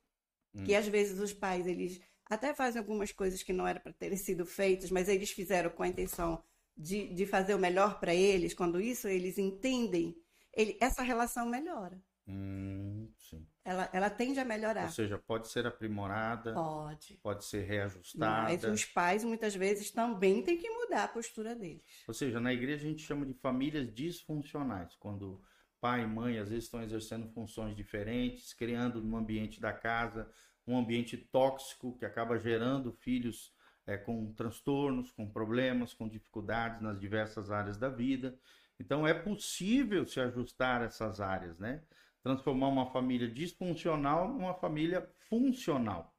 Hum. 0.56 0.64
que 0.64 0.76
às 0.76 0.88
vezes 0.88 1.20
os 1.20 1.34
pais, 1.34 1.68
eles 1.68 2.00
até 2.26 2.54
fazem 2.54 2.80
algumas 2.80 3.12
coisas 3.12 3.44
que 3.44 3.54
não 3.54 3.68
eram 3.68 3.82
para 3.82 3.94
terem 3.94 4.18
sido 4.18 4.46
feitas, 4.46 4.92
mas 4.92 5.10
eles 5.10 5.32
fizeram 5.32 5.70
com 5.70 5.84
a 5.84 5.88
intenção 5.88 6.44
de, 6.78 7.14
de 7.14 7.26
fazer 7.26 7.54
o 7.56 7.60
melhor 7.60 8.00
para 8.00 8.14
eles, 8.16 8.54
quando 8.54 8.82
isso 8.82 9.08
eles 9.08 9.38
entendem, 9.38 10.16
ele- 10.54 10.78
essa 10.82 11.04
relação 11.04 11.46
melhora. 11.48 12.02
Hum, 12.28 13.12
sim. 13.18 13.48
Ela, 13.66 13.90
ela 13.94 14.10
tende 14.10 14.40
a 14.40 14.44
Ou 14.44 14.48
melhorar. 14.48 14.90
seja, 14.90 15.18
pode 15.18 15.48
ser 15.48 15.66
aprimorada, 15.66 16.54
Pode. 16.54 17.18
pode 17.22 17.46
ser 17.46 17.64
Mas 17.64 17.70
reajustada. 17.70 18.74
os 18.74 18.86
pais, 18.86 19.24
muitas 19.24 19.56
vezes, 19.56 19.90
também 19.92 20.44
têm 20.44 20.58
que 20.58 20.70
mudar 20.70 21.06
a 21.06 21.08
postura 21.08 21.56
deles. 21.56 21.82
Ou 22.08 22.14
seja, 22.14 22.40
na 22.40 22.54
igreja 22.54 22.86
a 22.86 22.90
gente 22.90 23.02
chama 23.02 23.26
de 23.26 23.34
famílias 23.34 23.94
disfuncionais, 23.94 24.96
quando 24.96 25.42
pai 25.80 26.04
e 26.04 26.08
mãe 26.08 26.38
às 26.38 26.50
vezes 26.50 26.66
estão 26.66 26.82
exercendo 26.84 27.28
funções 27.30 27.76
diferentes, 27.76 28.54
criando 28.54 29.02
no 29.02 29.18
ambiente 29.18 29.60
da 29.60 29.72
casa 29.74 30.30
um 30.66 30.78
ambiente 30.78 31.18
tóxico 31.18 31.98
que 31.98 32.06
acaba 32.06 32.38
gerando 32.38 32.92
filhos 32.94 33.54
eh, 33.86 33.98
com 33.98 34.32
transtornos, 34.34 35.12
com 35.12 35.30
problemas, 35.30 35.94
com 35.94 36.08
dificuldades 36.08 36.82
nas 36.82 37.00
diversas 37.00 37.52
áreas 37.52 37.78
da 37.78 37.90
vida. 37.90 38.38
Então 38.80 39.06
é 39.06 39.14
possível 39.14 40.06
se 40.06 40.20
ajustar 40.22 40.82
essas 40.82 41.20
áreas, 41.20 41.58
né? 41.60 41.82
Transformar 42.24 42.70
uma 42.70 42.92
família 42.92 43.28
disfuncional 43.30 44.28
numa 44.30 44.54
família 44.56 45.08
funcional 45.30 46.16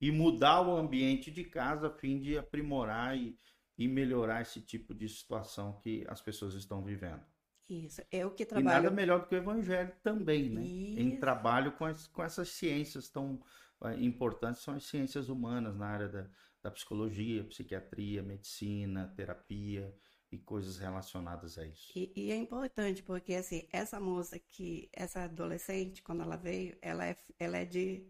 e 0.00 0.10
mudar 0.12 0.62
o 0.62 0.76
ambiente 0.76 1.30
de 1.30 1.44
casa 1.44 1.88
a 1.88 1.90
fim 1.98 2.20
de 2.20 2.38
aprimorar 2.38 3.16
e, 3.18 3.36
e 3.78 3.88
melhorar 3.88 4.42
esse 4.42 4.60
tipo 4.62 4.94
de 4.94 5.08
situação 5.08 5.80
que 5.80 6.04
as 6.08 6.20
pessoas 6.22 6.54
estão 6.54 6.82
vivendo. 6.84 7.22
Isso, 7.70 8.02
é 8.10 8.26
o 8.26 8.32
que 8.32 8.44
E 8.52 8.52
trabalho. 8.52 8.62
nada 8.62 8.90
melhor 8.90 9.20
do 9.20 9.26
que 9.26 9.34
o 9.34 9.38
evangelho 9.38 9.92
também, 10.02 10.48
né? 10.50 10.70
Em 10.94 11.10
Isso. 11.10 11.18
trabalho 11.18 11.72
com, 11.72 11.84
as- 11.84 12.06
com 12.08 12.22
essas 12.22 12.48
ciências 12.50 13.08
tão 13.08 13.40
eh, 13.84 13.94
importantes, 14.00 14.62
são 14.62 14.74
as 14.74 14.84
ciências 14.84 15.28
humanas 15.28 15.76
na 15.76 15.86
área 15.86 16.08
da, 16.08 16.26
da 16.62 16.70
psicologia, 16.70 17.44
psiquiatria, 17.44 18.22
medicina, 18.22 19.12
terapia 19.16 19.94
e 20.32 20.38
coisas 20.38 20.78
relacionadas 20.78 21.58
a 21.58 21.66
isso. 21.66 21.94
E, 21.94 22.12
e 22.16 22.32
é 22.32 22.36
importante 22.36 23.02
porque 23.02 23.34
assim, 23.34 23.68
essa 23.72 23.98
moça 24.00 24.38
que, 24.38 24.88
essa 24.92 25.24
adolescente, 25.24 26.02
quando 26.02 26.22
ela 26.22 26.36
veio, 26.36 26.76
ela 26.80 27.06
é, 27.06 27.16
ela 27.38 27.58
é 27.58 27.64
de, 27.64 28.06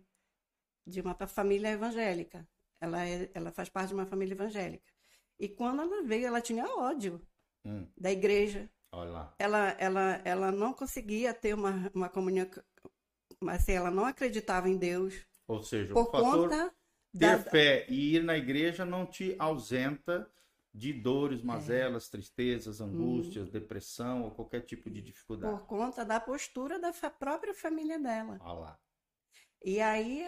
de 0.86 1.00
uma 1.00 1.14
família 1.26 1.70
evangélica. 1.70 2.48
Ela, 2.80 3.06
é, 3.08 3.30
ela 3.34 3.52
faz 3.52 3.68
parte 3.68 3.88
de 3.90 3.94
uma 3.94 4.06
família 4.06 4.34
evangélica. 4.34 4.92
E 5.38 5.48
quando 5.48 5.82
ela 5.82 6.02
veio, 6.04 6.26
ela 6.26 6.40
tinha 6.42 6.66
ódio 6.66 7.20
Hum, 7.64 7.92
da 7.96 8.10
igreja. 8.12 8.70
olha 8.92 9.10
lá. 9.10 9.38
Ela, 9.38 9.70
ela, 9.80 10.22
ela 10.24 10.52
não 10.52 10.72
conseguia 10.74 11.34
ter 11.34 11.54
uma, 11.54 11.90
uma 11.94 12.08
comunhão, 12.08 12.48
mas 13.40 13.62
assim, 13.62 13.72
ela 13.72 13.90
não 13.90 14.04
acreditava 14.06 14.68
em 14.68 14.76
Deus 14.78 15.14
Ou 15.46 15.62
seja, 15.62 15.94
o 15.94 15.96
por 15.96 16.10
fator 16.10 16.48
conta 16.48 16.74
ter 17.18 17.36
da, 17.36 17.38
fé 17.38 17.86
e 17.88 18.16
ir 18.16 18.22
na 18.24 18.36
igreja 18.38 18.84
não 18.84 19.06
te 19.06 19.36
ausenta 19.38 20.30
de 20.72 20.90
É. 20.90 20.94
dores, 20.94 21.42
mazelas, 21.42 22.08
tristezas, 22.08 22.80
Uhum. 22.80 22.86
angústias, 22.88 23.50
depressão 23.50 24.22
ou 24.24 24.30
qualquer 24.30 24.60
tipo 24.62 24.88
de 24.90 25.02
dificuldade. 25.02 25.56
por 25.58 25.66
conta 25.66 26.04
da 26.04 26.20
postura 26.20 26.78
da 26.78 26.92
fa- 26.92 27.10
própria 27.10 27.54
família 27.54 27.98
dela. 27.98 28.38
Olha 28.40 28.52
lá. 28.60 28.78
E 29.62 29.78
aí 29.78 30.22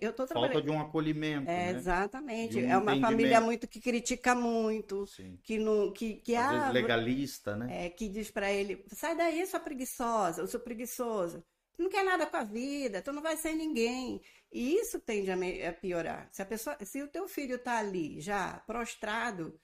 eu 0.00 0.12
tô 0.12 0.24
Falta 0.26 0.34
trabalhando. 0.34 0.62
de 0.62 0.70
um 0.70 0.80
acolhimento, 0.80 1.50
É, 1.50 1.72
né? 1.72 1.78
exatamente. 1.78 2.58
Um 2.58 2.70
é 2.70 2.76
uma 2.78 3.00
família 3.00 3.40
muito 3.40 3.66
que 3.66 3.80
critica 3.80 4.36
muito, 4.36 5.04
Sim. 5.06 5.36
que 5.42 5.58
não, 5.58 5.92
que, 5.92 6.14
que 6.16 6.36
ah, 6.36 6.70
legalista, 6.70 7.56
né? 7.56 7.86
é, 7.86 7.90
que 7.90 8.08
diz 8.08 8.30
pra 8.30 8.52
ele, 8.52 8.84
sai 8.94 9.16
daí, 9.16 9.44
sua 9.46 9.58
preguiçosa, 9.58 10.42
eu 10.42 10.46
sou 10.46 10.60
preguiçoso. 10.60 11.44
Tu 11.76 11.82
não 11.82 11.90
quer 11.90 12.04
nada 12.04 12.24
com 12.26 12.36
a 12.36 12.44
vida, 12.44 13.02
tu 13.02 13.12
não 13.12 13.22
vai 13.22 13.36
ser 13.36 13.54
ninguém. 13.54 14.20
E 14.52 14.74
isso 14.76 15.00
tende 15.00 15.30
a 15.32 15.72
piorar. 15.72 16.28
Se 16.32 16.40
a 16.42 16.46
pessoa, 16.46 16.76
se 16.84 17.02
o 17.02 17.08
teu 17.08 17.26
filho 17.28 17.58
tá 17.58 17.78
ali 17.78 18.20
já 18.20 18.60
prostrado, 18.66 19.58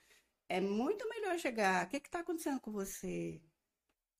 é 0.48 0.60
muito 0.60 1.08
melhor 1.08 1.38
chegar. 1.38 1.84
O 1.86 1.88
que 1.88 2.00
que 2.00 2.10
tá 2.10 2.20
acontecendo 2.20 2.60
com 2.60 2.70
você? 2.72 3.40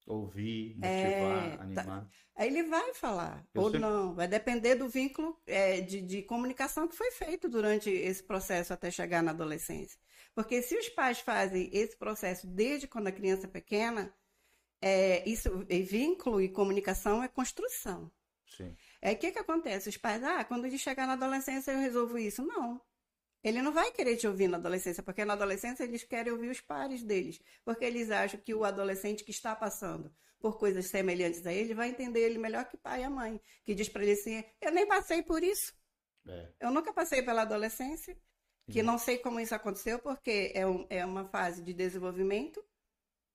Ouvir, 0.07 0.75
motivar, 0.75 0.87
É, 0.93 1.57
tá- 1.57 1.63
animar. 1.83 2.09
Aí 2.37 2.49
ele 2.49 2.65
vai 2.65 2.93
falar, 2.95 3.47
Eu 3.55 3.63
ou 3.63 3.69
sempre- 3.69 3.81
não, 3.81 4.15
vai 4.15 4.29
depender 4.29 4.75
do 4.75 4.89
vínculo 4.89 5.41
é, 5.47 5.81
de, 5.81 6.03
de 6.03 6.23
comunicação 6.23 6.87
que 6.87 6.97
foi 6.97 7.11
feito 7.11 7.49
durante 7.49 7.89
esse 7.89 8.23
processo 8.23 8.73
até 8.73 8.91
chegar 8.91 9.23
na 9.23 9.31
adolescência. 9.31 9.99
Porque 10.35 10.61
se 10.61 10.77
os 10.77 10.89
pais 10.91 11.21
fazem 11.21 11.71
esse 11.73 11.97
processo 11.97 12.47
desde 12.47 12.87
quando 12.89 13.07
a 13.07 13.13
criança 13.13 13.47
é 13.47 13.51
pequena, 13.51 14.13
é, 14.83 15.27
isso, 15.29 15.65
e 15.71 15.81
vínculo 15.83 16.41
e 16.41 16.49
comunicação 16.51 17.23
é 17.23 17.29
construção. 17.29 18.11
Sim. 18.47 18.77
Aí 19.01 19.15
o 19.15 19.19
que, 19.19 19.33
que 19.33 19.39
acontece? 19.39 19.89
Os 19.89 19.97
pais, 19.97 20.23
ah, 20.23 20.45
quando 20.45 20.67
ele 20.67 20.77
chegar 20.77 21.07
na 21.07 21.15
adolescência 21.15 21.73
eu 21.73 21.79
resolvo 21.79 22.19
isso. 22.19 22.45
Não. 22.45 22.79
Ele 23.45 23.63
não 23.63 23.73
vai 23.73 23.93
querer 23.93 24.17
te 24.17 24.27
ouvir 24.27 24.49
na 24.49 24.57
adolescência, 24.57 25.03
porque 25.03 25.25
na 25.25 25.35
adolescência 25.35 25.85
eles 25.85 26.03
querem 26.03 26.33
ouvir 26.33 26.49
os 26.51 26.61
pares 26.63 27.03
deles. 27.05 27.41
Porque 27.65 27.85
eles 27.85 28.11
acham 28.11 28.41
que 28.41 28.55
o 28.55 28.65
adolescente 28.65 29.23
que 29.23 29.31
está 29.31 29.55
passando 29.55 30.13
por 30.41 30.59
coisas 30.59 30.87
semelhantes 30.87 31.47
a 31.47 31.53
ele 31.53 31.75
vai 31.75 31.91
entender 31.91 32.21
ele 32.21 32.39
melhor 32.39 32.65
que 32.67 32.77
pai 32.77 33.03
e 33.03 33.05
a 33.05 33.11
mãe. 33.11 33.41
Que 33.65 33.75
diz 33.75 33.89
para 33.89 34.03
ele 34.03 34.13
assim: 34.13 34.43
eu 34.61 34.73
nem 34.73 34.87
passei 34.87 35.23
por 35.23 35.43
isso. 35.45 35.75
É. 36.27 36.53
Eu 36.61 36.71
nunca 36.71 36.93
passei 36.93 37.23
pela 37.23 37.43
adolescência, 37.43 38.17
que 38.71 38.81
Sim. 38.81 38.83
não 38.83 38.99
sei 38.99 39.19
como 39.19 39.39
isso 39.41 39.55
aconteceu, 39.55 39.99
porque 39.99 40.51
é, 40.55 40.67
um- 40.67 40.87
é 40.89 41.05
uma 41.05 41.27
fase 41.29 41.63
de 41.63 41.75
desenvolvimento 41.75 42.65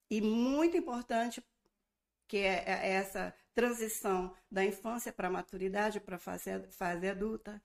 e 0.09 0.21
muito 0.21 0.75
importante, 0.77 1.43
que 2.27 2.37
é, 2.37 2.63
é 2.67 2.89
essa 2.93 3.33
transição 3.53 4.35
da 4.51 4.63
infância 4.65 5.11
para 5.13 5.27
a 5.27 5.31
maturidade, 5.31 5.99
para 5.99 6.15
a 6.15 6.19
fase, 6.19 6.49
fase 6.71 7.07
adulta. 7.07 7.61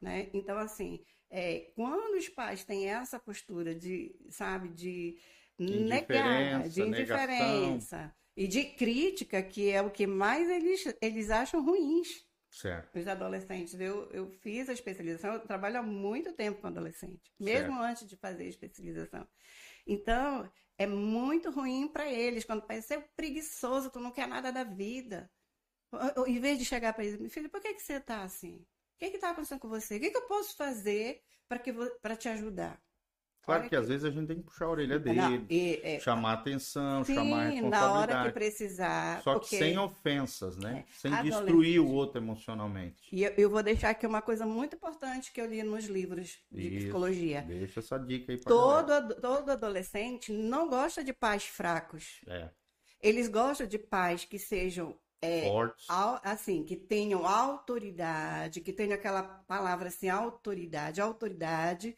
Né? 0.00 0.30
Então, 0.32 0.58
assim, 0.58 1.04
é, 1.30 1.70
quando 1.74 2.16
os 2.16 2.28
pais 2.28 2.64
têm 2.64 2.88
essa 2.88 3.18
postura 3.18 3.74
de, 3.74 4.14
sabe, 4.30 4.68
de 4.70 5.18
negar, 5.58 6.68
de 6.68 6.82
Indiferença, 6.82 7.96
negação. 7.96 8.12
e 8.36 8.46
de 8.46 8.64
crítica, 8.64 9.42
que 9.42 9.70
é 9.70 9.82
o 9.82 9.90
que 9.90 10.06
mais 10.06 10.48
eles, 10.48 10.84
eles 11.00 11.30
acham 11.30 11.64
ruins 11.64 12.26
Certo. 12.50 12.98
os 12.98 13.06
adolescentes. 13.06 13.74
Eu, 13.78 14.10
eu 14.12 14.30
fiz 14.30 14.68
a 14.68 14.72
especialização, 14.72 15.34
eu 15.34 15.40
trabalho 15.40 15.78
há 15.78 15.82
muito 15.82 16.32
tempo 16.32 16.60
com 16.60 16.66
adolescente, 16.68 17.32
mesmo 17.38 17.72
Certo. 17.72 17.82
antes 17.82 18.06
de 18.08 18.16
fazer 18.16 18.44
a 18.44 18.48
especialização. 18.48 19.28
Então, 19.86 20.50
é 20.78 20.86
muito 20.86 21.50
ruim 21.50 21.88
para 21.88 22.10
eles, 22.10 22.44
quando 22.44 22.62
parece 22.66 22.88
ser 22.88 23.08
preguiçoso, 23.16 23.90
tu 23.90 24.00
não 24.00 24.10
quer 24.12 24.26
nada 24.28 24.52
da 24.52 24.64
vida. 24.64 25.30
Em 26.26 26.38
vez 26.38 26.58
de 26.58 26.64
chegar 26.64 26.92
para 26.92 27.04
eles, 27.04 27.32
filho, 27.32 27.48
por 27.50 27.60
que, 27.60 27.74
que 27.74 27.82
você 27.82 27.94
está 27.94 28.22
assim? 28.22 28.64
O 28.98 29.10
que 29.10 29.16
está 29.16 29.30
acontecendo 29.30 29.60
com 29.60 29.68
você? 29.68 29.96
O 29.96 30.00
que, 30.00 30.10
que 30.10 30.16
eu 30.16 30.26
posso 30.26 30.56
fazer 30.56 31.22
para 32.02 32.16
te 32.16 32.28
ajudar? 32.28 32.80
Claro 33.42 33.60
Olha 33.62 33.68
que 33.70 33.76
às 33.76 33.88
vezes 33.88 34.04
a 34.04 34.10
gente 34.10 34.26
tem 34.26 34.36
que 34.38 34.42
puxar 34.42 34.66
a 34.66 34.70
orelha 34.70 34.98
dele, 34.98 35.16
Não, 35.16 35.46
e- 35.48 35.80
é, 35.82 36.00
chamar 36.00 36.34
atenção, 36.34 37.02
sim, 37.02 37.14
chamar 37.14 37.24
a 37.24 37.28
na 37.30 37.42
hora 37.46 37.48
que 37.48 37.60
responsabilidade. 37.62 38.32
precisar. 38.32 39.22
Só 39.22 39.38
que 39.38 39.46
sem 39.56 39.78
ofensas, 39.78 40.58
né? 40.58 40.84
Sem 40.90 41.10
adolescente. 41.14 41.44
destruir 41.44 41.80
o 41.80 41.88
outro 41.90 42.18
emocionalmente. 42.20 43.08
E 43.10 43.22
eu, 43.22 43.32
eu 43.38 43.48
vou 43.48 43.62
deixar 43.62 43.90
aqui 43.90 44.06
uma 44.06 44.20
coisa 44.20 44.44
muito 44.44 44.76
importante 44.76 45.32
que 45.32 45.40
eu 45.40 45.46
li 45.46 45.62
nos 45.62 45.86
livros 45.86 46.38
de 46.50 46.60
Isso. 46.68 46.78
psicologia. 46.86 47.42
Deixa 47.42 47.80
essa 47.80 47.98
dica 47.98 48.32
aí 48.32 48.38
pra 48.38 48.48
Todo, 48.50 48.92
ado- 48.92 49.14
todo 49.18 49.50
adolescente 49.50 50.30
não 50.30 50.68
gosta 50.68 51.02
de 51.02 51.14
pais 51.14 51.44
fracos. 51.44 52.20
É, 52.26 52.50
Eles 53.00 53.28
gostam 53.28 53.66
de 53.66 53.78
pais 53.78 54.26
que 54.26 54.38
sejam, 54.38 54.94
é, 55.22 55.42
fortes. 55.50 55.86
assim, 56.22 56.64
que 56.64 56.76
tenham 56.76 57.26
autoridade, 57.26 58.60
que 58.60 58.72
tenham 58.72 58.94
aquela 58.94 59.22
palavra 59.22 59.88
assim, 59.88 60.08
autoridade, 60.08 61.00
autoridade, 61.00 61.96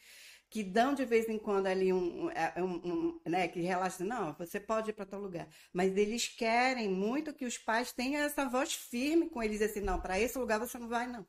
que 0.49 0.65
dão 0.65 0.95
de 0.95 1.05
vez 1.05 1.29
em 1.29 1.39
quando 1.39 1.67
ali 1.67 1.93
um, 1.93 2.27
um- 2.27 2.31
é, 2.31 2.55
um- 2.63 3.21
né, 3.27 3.47
que 3.49 3.61
relaxam, 3.61 4.07
não, 4.07 4.33
você 4.35 4.59
pode 4.59 4.91
ir 4.91 4.93
para 4.95 5.07
tal 5.07 5.21
lugar. 5.21 5.49
Mas 5.73 5.97
eles 5.97 6.27
querem 6.29 6.89
muito 6.89 7.33
que 7.35 7.45
os 7.45 7.57
pais 7.59 7.93
tenham 7.93 8.23
essa 8.23 8.49
voz 8.49 8.75
firme 8.75 9.29
com 9.31 9.43
eles, 9.43 9.63
assim, 9.63 9.81
não, 9.81 10.01
para 10.01 10.19
esse 10.19 10.39
lugar 10.39 10.59
você 10.59 10.79
não 10.79 10.89
vai, 10.89 11.07
não. 11.07 11.25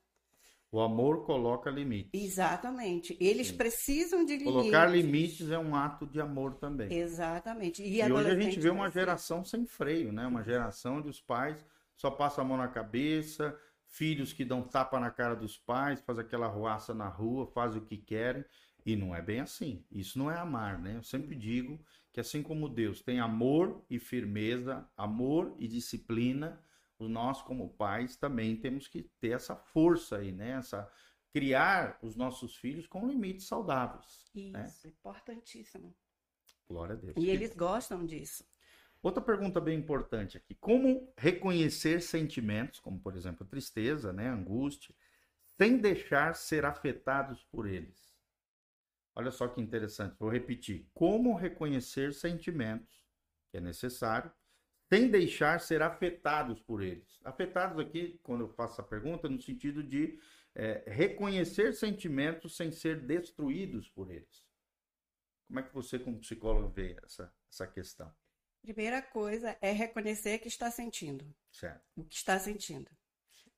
O 0.72 0.80
amor 0.80 1.26
coloca 1.26 1.70
limites. 1.70 2.12
Exatamente. 2.14 3.18
Eles 3.20 3.48
Sim. 3.48 3.58
precisam 3.58 4.24
de 4.26 4.38
Colocar 4.38 4.86
limites. 4.88 5.40
limites 5.40 5.52
é 5.52 5.60
um 5.60 5.76
ato 5.76 6.06
de 6.08 6.20
amor 6.22 6.56
também. 6.56 6.92
Exatamente. 6.94 7.84
E, 7.84 8.02
E 8.02 8.12
hoje 8.12 8.30
a 8.30 8.36
gente 8.40 8.60
vê 8.60 8.70
uma 8.70 8.84
precisa. 8.86 9.02
geração 9.02 9.44
sem 9.44 9.66
freio, 9.66 10.12
né? 10.14 10.26
Uma 10.26 10.44
geração 10.44 10.98
onde 10.98 11.10
os 11.10 11.20
pais 11.22 11.64
só 12.02 12.10
passam 12.10 12.44
a 12.44 12.48
mão 12.48 12.58
na 12.58 12.68
cabeça, 12.68 13.56
filhos 13.86 14.34
que 14.34 14.44
dão 14.44 14.64
tapa 14.64 15.00
na 15.00 15.12
cara 15.12 15.36
dos 15.36 15.56
pais, 15.56 16.02
fazem 16.02 16.26
aquela 16.26 16.48
ruaça 16.48 16.96
na 16.96 17.08
rua, 17.08 17.46
fazem 17.46 17.80
o 17.80 17.86
que 17.86 17.96
querem. 17.96 18.44
E 18.84 18.96
não 18.96 19.16
é 19.16 19.22
bem 19.22 19.40
assim. 19.40 19.86
Isso 19.92 20.18
não 20.18 20.32
é 20.32 20.36
amar, 20.36 20.80
né? 20.80 20.98
Eu 20.98 21.04
sempre 21.04 21.36
digo 21.36 21.80
que 22.12 22.20
assim 22.20 22.42
como 22.42 22.68
Deus 22.68 23.04
tem 23.04 23.20
amor 23.20 23.86
e 23.88 24.00
firmeza, 24.00 24.90
amor 24.98 25.56
e 25.60 25.68
disciplina, 25.68 26.60
nós 27.00 27.44
como 27.44 27.70
pais 27.76 28.16
também 28.16 28.56
temos 28.56 28.88
que 28.88 29.04
ter 29.20 29.34
essa 29.34 29.56
força 29.56 30.18
aí, 30.18 30.32
né? 30.32 30.54
Essa 30.54 30.92
criar 31.32 32.00
os 32.02 32.16
nossos 32.16 32.56
filhos 32.56 32.88
com 32.88 33.08
limites 33.08 33.46
saudáveis. 33.46 34.32
né? 34.34 34.66
Isso, 34.66 34.88
importantíssimo. 34.88 35.96
Glória 36.68 36.96
a 36.96 36.98
Deus. 36.98 37.14
E 37.16 37.30
eles 37.30 37.56
gostam 37.56 38.04
disso. 38.04 38.44
Outra 39.02 39.22
pergunta 39.22 39.60
bem 39.60 39.80
importante 39.80 40.38
aqui: 40.38 40.54
como 40.56 41.12
reconhecer 41.18 42.02
sentimentos, 42.02 42.80
como 42.80 43.00
por 43.00 43.16
exemplo 43.16 43.46
tristeza, 43.46 44.14
né, 44.14 44.28
angústia, 44.28 44.94
sem 45.58 45.78
deixar 45.78 46.36
ser 46.36 46.66
afetados 46.66 47.44
por 47.46 47.68
eles? 47.68 48.12
Olha 49.16 49.32
só 49.32 49.48
que 49.48 49.60
interessante, 49.60 50.16
vou 50.20 50.30
repetir: 50.30 50.88
como 50.94 51.36
reconhecer 51.36 52.14
sentimentos, 52.14 53.04
que 53.50 53.58
é 53.58 53.62
necessário, 53.62 54.32
sem 54.88 55.10
deixar 55.10 55.60
ser 55.60 55.82
afetados 55.82 56.60
por 56.62 56.82
eles? 56.82 57.20
Afetados 57.24 57.80
aqui, 57.80 58.20
quando 58.24 58.42
eu 58.42 58.50
faço 58.50 58.74
essa 58.74 58.84
pergunta, 58.84 59.28
no 59.28 59.42
sentido 59.42 59.84
de 59.84 60.20
é, 60.54 60.84
reconhecer 60.88 61.74
sentimentos 61.74 62.56
sem 62.56 62.72
ser 62.72 63.02
destruídos 63.02 63.90
por 63.90 64.12
eles. 64.12 64.46
Como 65.48 65.60
é 65.60 65.64
que 65.64 65.74
você, 65.74 65.98
como 65.98 66.20
psicólogo, 66.20 66.70
vê 66.70 66.98
essa, 67.04 67.34
essa 67.50 67.68
questão? 67.68 68.14
Primeira 68.62 69.02
coisa 69.02 69.58
é 69.62 69.72
reconhecer 69.72 70.40
que 70.40 70.48
está 70.48 70.70
sentindo. 70.70 71.26
Certo. 71.52 71.82
O 71.96 72.04
que 72.04 72.16
está 72.16 72.40
sentindo. 72.40 72.90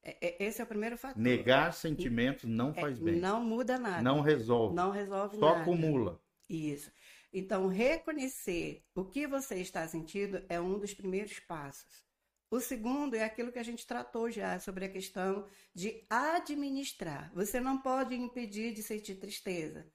É- 0.02 0.18
é- 0.22 0.44
esse 0.46 0.62
é 0.62 0.64
o 0.64 0.68
primeiro 0.68 0.98
fator. 0.98 1.22
Negar 1.22 1.74
sentimentos 1.74 2.50
não 2.50 2.72
É, 2.72 2.74
faz 2.82 3.00
bem. 3.00 3.20
Não 3.20 3.44
muda 3.44 3.78
nada. 3.78 4.02
Não 4.02 4.22
resolve. 4.22 4.76
Não 4.76 4.92
resolve 4.92 5.38
Só 5.38 5.50
nada. 5.50 5.62
acumula. 5.62 6.22
Isso. 6.50 6.92
Então, 7.32 7.68
reconhecer 7.68 8.84
o 8.96 9.04
que 9.06 9.26
você 9.28 9.56
está 9.56 9.88
sentindo 9.88 10.44
é 10.50 10.60
um 10.60 10.78
dos 10.78 10.94
primeiros 10.94 11.40
passos. 11.40 12.04
O 12.50 12.60
segundo 12.60 13.16
é 13.16 13.24
aquilo 13.24 13.52
que 13.52 13.58
a 13.60 13.64
gente 13.64 13.88
tratou 13.88 14.30
já 14.30 14.60
sobre 14.60 14.86
a 14.86 14.90
questão 14.90 15.48
de 15.74 16.06
administrar. 16.10 17.32
Você 17.34 17.60
não 17.60 17.82
pode 17.82 18.14
impedir 18.16 18.74
de 18.74 18.84
sentir 18.84 19.16
tristeza, 19.16 19.86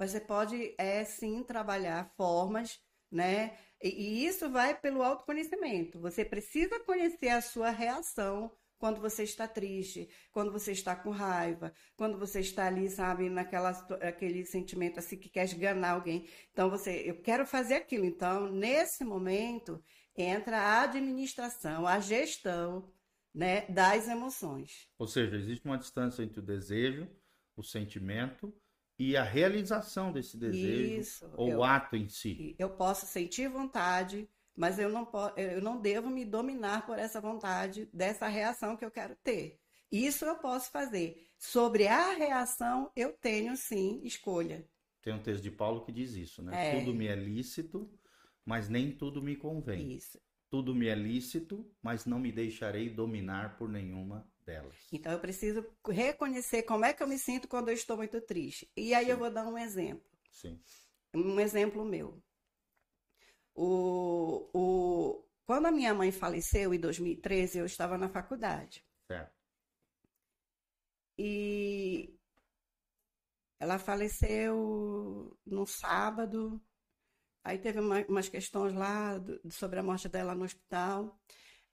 Você 0.00 0.20
pode, 0.20 0.74
é, 0.78 1.04
sim, 1.04 1.42
trabalhar 1.42 2.12
formas, 2.16 2.80
né? 3.10 3.56
E, 3.82 4.26
isso 4.26 4.50
vai 4.50 4.78
pelo 4.78 5.02
autoconhecimento. 5.02 6.00
Você 6.00 6.24
precisa 6.24 6.80
conhecer 6.80 7.28
a 7.28 7.40
sua 7.40 7.70
reação 7.70 8.50
quando 8.78 9.00
você 9.00 9.24
está 9.24 9.48
triste, 9.48 10.08
quando 10.30 10.52
você 10.52 10.72
está 10.72 10.94
com 10.94 11.10
raiva, 11.10 11.72
quando 11.96 12.16
você 12.16 12.40
está 12.40 12.66
ali, 12.66 12.88
sabe, 12.88 13.28
naquela 13.28 13.70
aquele 14.00 14.44
sentimento 14.44 15.00
assim 15.00 15.16
que 15.16 15.28
quer 15.28 15.44
esganar 15.44 15.94
alguém. 15.94 16.28
Então 16.52 16.70
você, 16.70 17.02
eu 17.04 17.20
quero 17.20 17.44
fazer 17.44 17.74
aquilo. 17.74 18.04
Então, 18.04 18.50
nesse 18.50 19.04
momento, 19.04 19.82
entra 20.16 20.58
a 20.58 20.82
administração, 20.82 21.86
a 21.86 21.98
gestão, 21.98 22.92
né, 23.34 23.62
das 23.68 24.08
emoções. 24.08 24.88
Ou 24.98 25.06
seja, 25.06 25.36
existe 25.36 25.64
uma 25.64 25.78
distância 25.78 26.22
entre 26.22 26.40
o 26.40 26.42
desejo, 26.42 27.08
o 27.56 27.62
sentimento 27.62 28.52
e 28.98 29.16
a 29.16 29.22
realização 29.22 30.10
desse 30.10 30.36
desejo 30.36 31.00
Isso, 31.00 31.30
ou 31.36 31.48
eu, 31.48 31.58
o 31.58 31.64
ato 31.64 31.94
em 31.94 32.08
si. 32.08 32.56
Eu 32.58 32.70
posso 32.70 33.06
sentir 33.06 33.48
vontade, 33.48 34.28
mas 34.56 34.78
eu 34.78 34.88
não, 34.88 35.08
eu 35.36 35.62
não 35.62 35.80
devo 35.80 36.10
me 36.10 36.24
dominar 36.24 36.84
por 36.84 36.98
essa 36.98 37.20
vontade, 37.20 37.88
dessa 37.92 38.26
reação 38.26 38.76
que 38.76 38.84
eu 38.84 38.90
quero 38.90 39.14
ter. 39.22 39.60
Isso 39.90 40.24
eu 40.24 40.36
posso 40.36 40.70
fazer. 40.70 41.28
Sobre 41.38 41.86
a 41.86 42.12
reação, 42.12 42.90
eu 42.96 43.12
tenho 43.12 43.56
sim 43.56 44.00
escolha. 44.02 44.68
Tem 45.00 45.14
um 45.14 45.22
texto 45.22 45.42
de 45.42 45.50
Paulo 45.52 45.84
que 45.84 45.92
diz 45.92 46.14
isso, 46.14 46.42
né? 46.42 46.70
É. 46.70 46.78
Tudo 46.78 46.92
me 46.92 47.06
é 47.06 47.14
lícito, 47.14 47.88
mas 48.44 48.68
nem 48.68 48.90
tudo 48.90 49.22
me 49.22 49.36
convém. 49.36 49.92
Isso. 49.92 50.20
Tudo 50.50 50.74
me 50.74 50.88
é 50.88 50.94
lícito, 50.94 51.70
mas 51.80 52.04
não 52.04 52.18
me 52.18 52.32
deixarei 52.32 52.90
dominar 52.90 53.56
por 53.56 53.68
nenhuma 53.68 54.28
delas. 54.48 54.74
Então 54.90 55.12
eu 55.12 55.20
preciso 55.20 55.66
reconhecer 55.86 56.62
como 56.62 56.84
é 56.86 56.94
que 56.94 57.02
eu 57.02 57.06
me 57.06 57.18
sinto 57.18 57.46
quando 57.46 57.68
eu 57.68 57.74
estou 57.74 57.96
muito 57.96 58.18
triste. 58.22 58.70
E 58.74 58.94
aí 58.94 59.04
Sim. 59.04 59.10
eu 59.10 59.18
vou 59.18 59.30
dar 59.30 59.46
um 59.46 59.58
exemplo. 59.58 60.10
Sim. 60.32 60.58
Um 61.14 61.38
exemplo 61.38 61.84
meu. 61.84 62.22
O, 63.54 64.48
o, 64.54 65.24
quando 65.44 65.66
a 65.66 65.70
minha 65.70 65.92
mãe 65.92 66.10
faleceu 66.10 66.72
em 66.72 66.80
2013, 66.80 67.58
eu 67.58 67.66
estava 67.66 67.98
na 67.98 68.08
faculdade. 68.08 68.84
Certo. 69.06 69.36
E 71.18 72.16
ela 73.60 73.78
faleceu 73.78 75.36
no 75.44 75.66
sábado. 75.66 76.60
Aí 77.44 77.58
teve 77.58 77.80
uma, 77.80 78.00
umas 78.06 78.28
questões 78.28 78.72
lá 78.72 79.18
do, 79.18 79.40
sobre 79.50 79.78
a 79.80 79.82
morte 79.82 80.08
dela 80.08 80.34
no 80.34 80.44
hospital. 80.44 81.18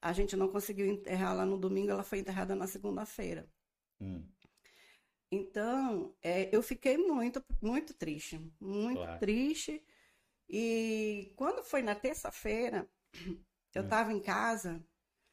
A 0.05 0.13
gente 0.13 0.35
não 0.35 0.47
conseguiu 0.47 0.85
enterrá-la 0.85 1.45
no 1.45 1.57
domingo, 1.57 1.91
ela 1.91 2.03
foi 2.03 2.19
enterrada 2.19 2.55
na 2.55 2.67
segunda-feira. 2.67 3.49
Hum. 3.99 4.23
Então, 5.31 6.15
é, 6.21 6.55
eu 6.55 6.61
fiquei 6.61 6.97
muito, 6.97 7.43
muito 7.61 7.93
triste. 7.93 8.39
Muito 8.59 8.99
claro. 8.99 9.19
triste 9.19 9.83
e 10.49 11.33
quando 11.35 11.63
foi 11.63 11.81
na 11.81 11.95
terça-feira, 11.95 12.87
eu 13.73 13.83
estava 13.83 14.09
hum. 14.11 14.17
em 14.17 14.19
casa, 14.21 14.83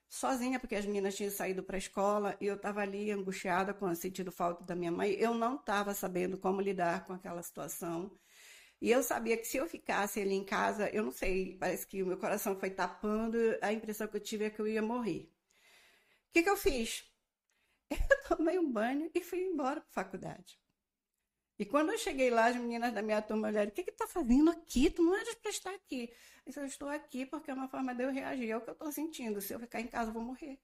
sozinha, 0.08 0.58
porque 0.58 0.74
as 0.74 0.86
meninas 0.86 1.14
tinham 1.14 1.30
saído 1.30 1.62
para 1.62 1.76
a 1.76 1.78
escola, 1.78 2.36
e 2.40 2.46
eu 2.46 2.56
estava 2.56 2.80
ali 2.80 3.10
angustiada 3.10 3.74
com 3.74 3.86
o 3.86 3.94
sentido 3.94 4.32
falta 4.32 4.64
da 4.64 4.74
minha 4.74 4.92
mãe. 4.92 5.12
Eu 5.12 5.34
não 5.34 5.56
estava 5.56 5.94
sabendo 5.94 6.38
como 6.38 6.60
lidar 6.60 7.04
com 7.04 7.12
aquela 7.12 7.42
situação. 7.42 8.10
E 8.82 8.90
eu 8.90 9.00
sabia 9.00 9.36
que 9.36 9.46
se 9.46 9.56
eu 9.58 9.68
ficasse 9.68 10.20
ali 10.20 10.34
em 10.34 10.42
casa, 10.44 10.90
eu 10.90 11.04
não 11.04 11.12
sei, 11.12 11.56
parece 11.56 11.86
que 11.86 12.02
o 12.02 12.06
meu 12.06 12.18
coração 12.18 12.58
foi 12.58 12.68
tapando, 12.68 13.38
a 13.62 13.72
impressão 13.72 14.08
que 14.08 14.16
eu 14.16 14.20
tive 14.20 14.46
é 14.46 14.50
que 14.50 14.58
eu 14.60 14.66
ia 14.66 14.82
morrer. 14.82 15.32
O 16.28 16.32
que, 16.32 16.42
que 16.42 16.50
eu 16.50 16.56
fiz? 16.56 17.08
Eu 17.92 18.36
tomei 18.36 18.58
um 18.58 18.72
banho 18.72 19.08
e 19.14 19.20
fui 19.20 19.40
embora 19.40 19.80
para 19.82 19.90
a 19.90 20.04
faculdade. 20.04 20.58
E 21.58 21.66
quando 21.66 21.92
eu 21.92 21.98
cheguei 21.98 22.30
lá, 22.30 22.46
as 22.46 22.56
meninas 22.56 22.92
da 22.92 23.02
minha 23.02 23.20
turma 23.20 23.48
olharam: 23.48 23.68
o 23.68 23.72
que 23.72 23.84
que 23.84 23.92
tá 23.92 24.06
fazendo 24.06 24.50
aqui? 24.50 24.88
Tu 24.90 25.02
não 25.02 25.14
eras 25.14 25.34
para 25.34 25.50
estar 25.50 25.74
aqui. 25.74 26.10
Eu 26.38 26.42
disse: 26.46 26.60
eu 26.60 26.64
estou 26.64 26.88
aqui 26.88 27.26
porque 27.26 27.50
é 27.50 27.54
uma 27.54 27.68
forma 27.68 27.94
de 27.94 28.02
eu 28.02 28.10
reagir. 28.10 28.50
É 28.50 28.56
o 28.56 28.62
que 28.62 28.70
eu 28.70 28.72
estou 28.72 28.90
sentindo. 28.90 29.40
Se 29.42 29.52
eu 29.52 29.60
ficar 29.60 29.80
em 29.80 29.86
casa, 29.86 30.08
eu 30.08 30.14
vou 30.14 30.22
morrer. 30.22 30.58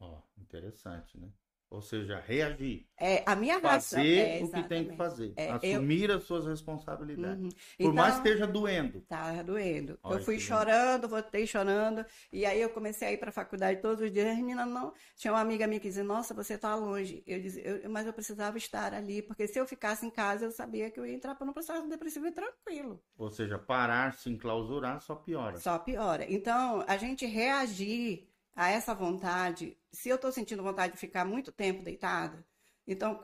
Ó, 0.00 0.18
oh, 0.18 0.40
interessante, 0.40 1.18
né? 1.18 1.30
Ou 1.72 1.80
seja, 1.80 2.22
reagir. 2.26 2.86
É, 3.00 3.22
a 3.24 3.34
minha 3.34 3.58
reação. 3.58 3.98
Fazer 3.98 4.18
é, 4.18 4.44
o 4.44 4.48
que 4.50 4.62
tem 4.64 4.84
que 4.84 4.94
fazer. 4.94 5.32
É, 5.36 5.50
Assumir 5.52 6.10
eu... 6.10 6.16
as 6.18 6.24
suas 6.24 6.46
responsabilidades. 6.46 7.44
Uhum. 7.44 7.48
Por 7.48 7.58
então, 7.78 7.94
mais 7.94 8.20
que 8.20 8.28
esteja 8.28 8.46
doendo. 8.46 9.00
Tá 9.08 9.42
doendo. 9.42 9.98
Olha 10.02 10.18
eu 10.18 10.22
fui 10.22 10.38
chorando, 10.38 11.08
voltei 11.08 11.46
chorando. 11.46 12.04
E 12.30 12.44
aí 12.44 12.60
eu 12.60 12.68
comecei 12.68 13.08
a 13.08 13.12
ir 13.12 13.16
para 13.16 13.30
a 13.30 13.32
faculdade 13.32 13.80
todos 13.80 14.04
os 14.04 14.12
dias. 14.12 14.28
As 14.28 14.36
meninas 14.36 14.68
não. 14.68 14.92
Tinha 15.16 15.32
uma 15.32 15.40
amiga 15.40 15.66
minha 15.66 15.80
que 15.80 15.88
dizia: 15.88 16.04
Nossa, 16.04 16.34
você 16.34 16.54
está 16.54 16.74
longe. 16.74 17.22
Eu 17.26 17.40
dizia, 17.40 17.62
eu, 17.66 17.90
mas 17.90 18.06
eu 18.06 18.12
precisava 18.12 18.58
estar 18.58 18.92
ali, 18.92 19.22
porque 19.22 19.46
se 19.48 19.58
eu 19.58 19.66
ficasse 19.66 20.04
em 20.04 20.10
casa, 20.10 20.44
eu 20.44 20.50
sabia 20.50 20.90
que 20.90 21.00
eu 21.00 21.06
ia 21.06 21.14
entrar 21.14 21.34
para 21.34 21.48
um 21.48 21.54
processo 21.54 21.88
depressivo 21.88 22.26
e 22.26 22.32
tranquilo. 22.32 23.02
Ou 23.16 23.30
seja, 23.30 23.58
parar, 23.58 24.12
se 24.12 24.28
enclausurar, 24.28 25.00
só 25.00 25.14
piora. 25.14 25.56
Só 25.56 25.78
piora. 25.78 26.30
Então, 26.30 26.84
a 26.86 26.98
gente 26.98 27.24
reagir 27.24 28.30
a 28.54 28.70
essa 28.70 28.94
vontade, 28.94 29.76
se 29.90 30.08
eu 30.08 30.16
estou 30.16 30.30
sentindo 30.30 30.62
vontade 30.62 30.92
de 30.94 30.98
ficar 30.98 31.24
muito 31.24 31.50
tempo 31.50 31.82
deitada, 31.82 32.44
então 32.86 33.20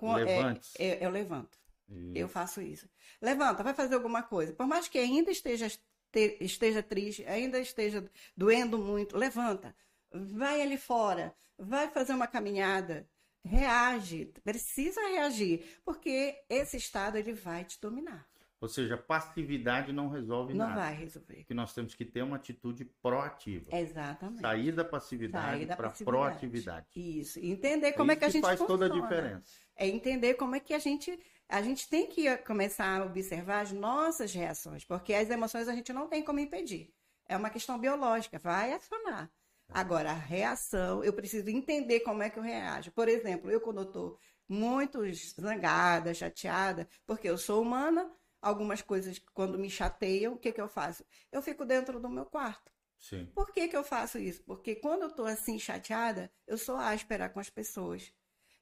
é, 0.79 0.87
é, 0.87 1.07
eu 1.07 1.11
levanto. 1.11 1.59
Isso. 1.89 2.13
Eu 2.15 2.29
faço 2.29 2.61
isso. 2.61 2.89
Levanta, 3.21 3.63
vai 3.63 3.75
fazer 3.75 3.95
alguma 3.95 4.23
coisa. 4.23 4.53
Por 4.53 4.67
mais 4.67 4.89
que 4.89 4.99
ainda 4.99 5.31
esteja, 5.31 5.69
te, 6.13 6.37
esteja 6.41 6.83
triste, 6.83 7.25
ainda 7.27 7.59
esteja 7.59 8.09
doendo 8.37 8.79
muito, 8.79 9.17
levanta. 9.17 9.75
Vai 10.13 10.61
ali 10.61 10.79
fora, 10.79 11.35
vai 11.59 11.89
fazer 11.89 12.13
uma 12.13 12.27
caminhada, 12.27 13.09
reage, 13.45 14.33
precisa 14.45 15.01
reagir, 15.09 15.81
porque 15.85 16.37
esse 16.49 16.77
estado 16.77 17.17
ele 17.17 17.33
vai 17.33 17.65
te 17.65 17.81
dominar. 17.81 18.27
Ou 18.61 18.69
seja, 18.69 18.97
passividade 18.97 19.93
não 19.93 20.09
resolve 20.09 20.53
não 20.53 20.67
nada. 20.67 20.81
Não 20.81 20.87
vai 20.87 20.95
resolver. 20.95 21.45
Que 21.45 21.55
nós 21.55 21.73
temos 21.73 21.95
que 21.95 22.05
ter 22.05 22.23
uma 22.23 22.37
atitude 22.37 22.85
proativa. 23.01 23.77
Exatamente. 23.77 24.41
Sair 24.41 24.73
da 24.73 24.85
passividade 24.85 25.67
para 25.67 25.91
proatividade. 25.91 26.87
Isso. 26.95 27.39
entender 27.39 27.93
como 27.93 28.11
é, 28.11 28.17
que 28.17 28.25
a 28.25 28.29
gente 28.29 28.43
faz 28.43 28.59
funciona. 28.59 28.89
toda 28.89 28.99
a 28.99 29.01
diferença. 29.01 29.53
É 29.77 29.87
entender 29.87 30.35
como 30.35 30.57
é 30.57 30.61
que 30.61 30.75
a 30.75 30.79
gente 30.79 31.19
a 31.49 31.63
gente 31.63 31.89
tem 31.89 32.07
que 32.07 32.37
começar 32.39 33.01
a 33.01 33.05
observar 33.07 33.61
as 33.61 33.73
nossas 33.73 34.35
reações, 34.35 34.85
porque 34.85 35.15
as 35.15 35.31
emoções 35.31 35.67
a 35.67 35.75
gente 35.75 35.93
não 35.95 36.07
tem 36.07 36.23
como 36.23 36.39
impedir. 36.41 36.93
É 37.27 37.37
uma 37.37 37.49
questão 37.49 37.79
biológica, 37.79 38.39
vai 38.39 38.73
acionar. 38.73 39.31
Agora, 39.71 40.11
a 40.11 40.15
reação, 40.15 41.03
eu 41.05 41.13
preciso 41.13 41.49
entender 41.49 42.01
como 42.01 42.23
é 42.23 42.31
que 42.31 42.39
eu 42.39 42.43
reajo. 42.43 42.91
Por 42.93 43.09
exemplo, 43.09 43.51
eu 43.51 43.61
quando 43.61 43.83
estou 43.83 44.19
muito 44.49 45.01
zangada, 45.39 46.15
chateada, 46.15 46.89
porque 47.07 47.29
eu 47.29 47.37
sou 47.37 47.63
humana, 47.63 48.11
algumas 48.41 48.83
coisas 48.83 49.19
quando 49.35 49.59
me 49.59 49.71
chateiam, 49.71 50.35
o 50.35 50.39
que, 50.39 50.53
que 50.53 50.61
eu 50.61 50.69
faço? 50.69 51.05
Eu 51.33 51.43
fico 51.43 51.65
dentro 51.65 52.01
do 52.01 52.09
meu 52.09 52.27
quarto. 52.27 52.73
Sim. 52.99 53.27
Por 53.35 53.53
que, 53.53 53.69
que 53.69 53.77
eu 53.77 53.85
faço 53.85 54.19
isso? 54.19 54.43
Porque 54.45 54.75
quando 54.75 55.03
eu 55.03 55.09
estou 55.09 55.27
assim 55.27 55.59
chateada, 55.59 56.31
eu 56.47 56.59
sou 56.59 56.77
áspera 56.77 57.29
com 57.29 57.39
as 57.39 57.49
pessoas. 57.49 58.13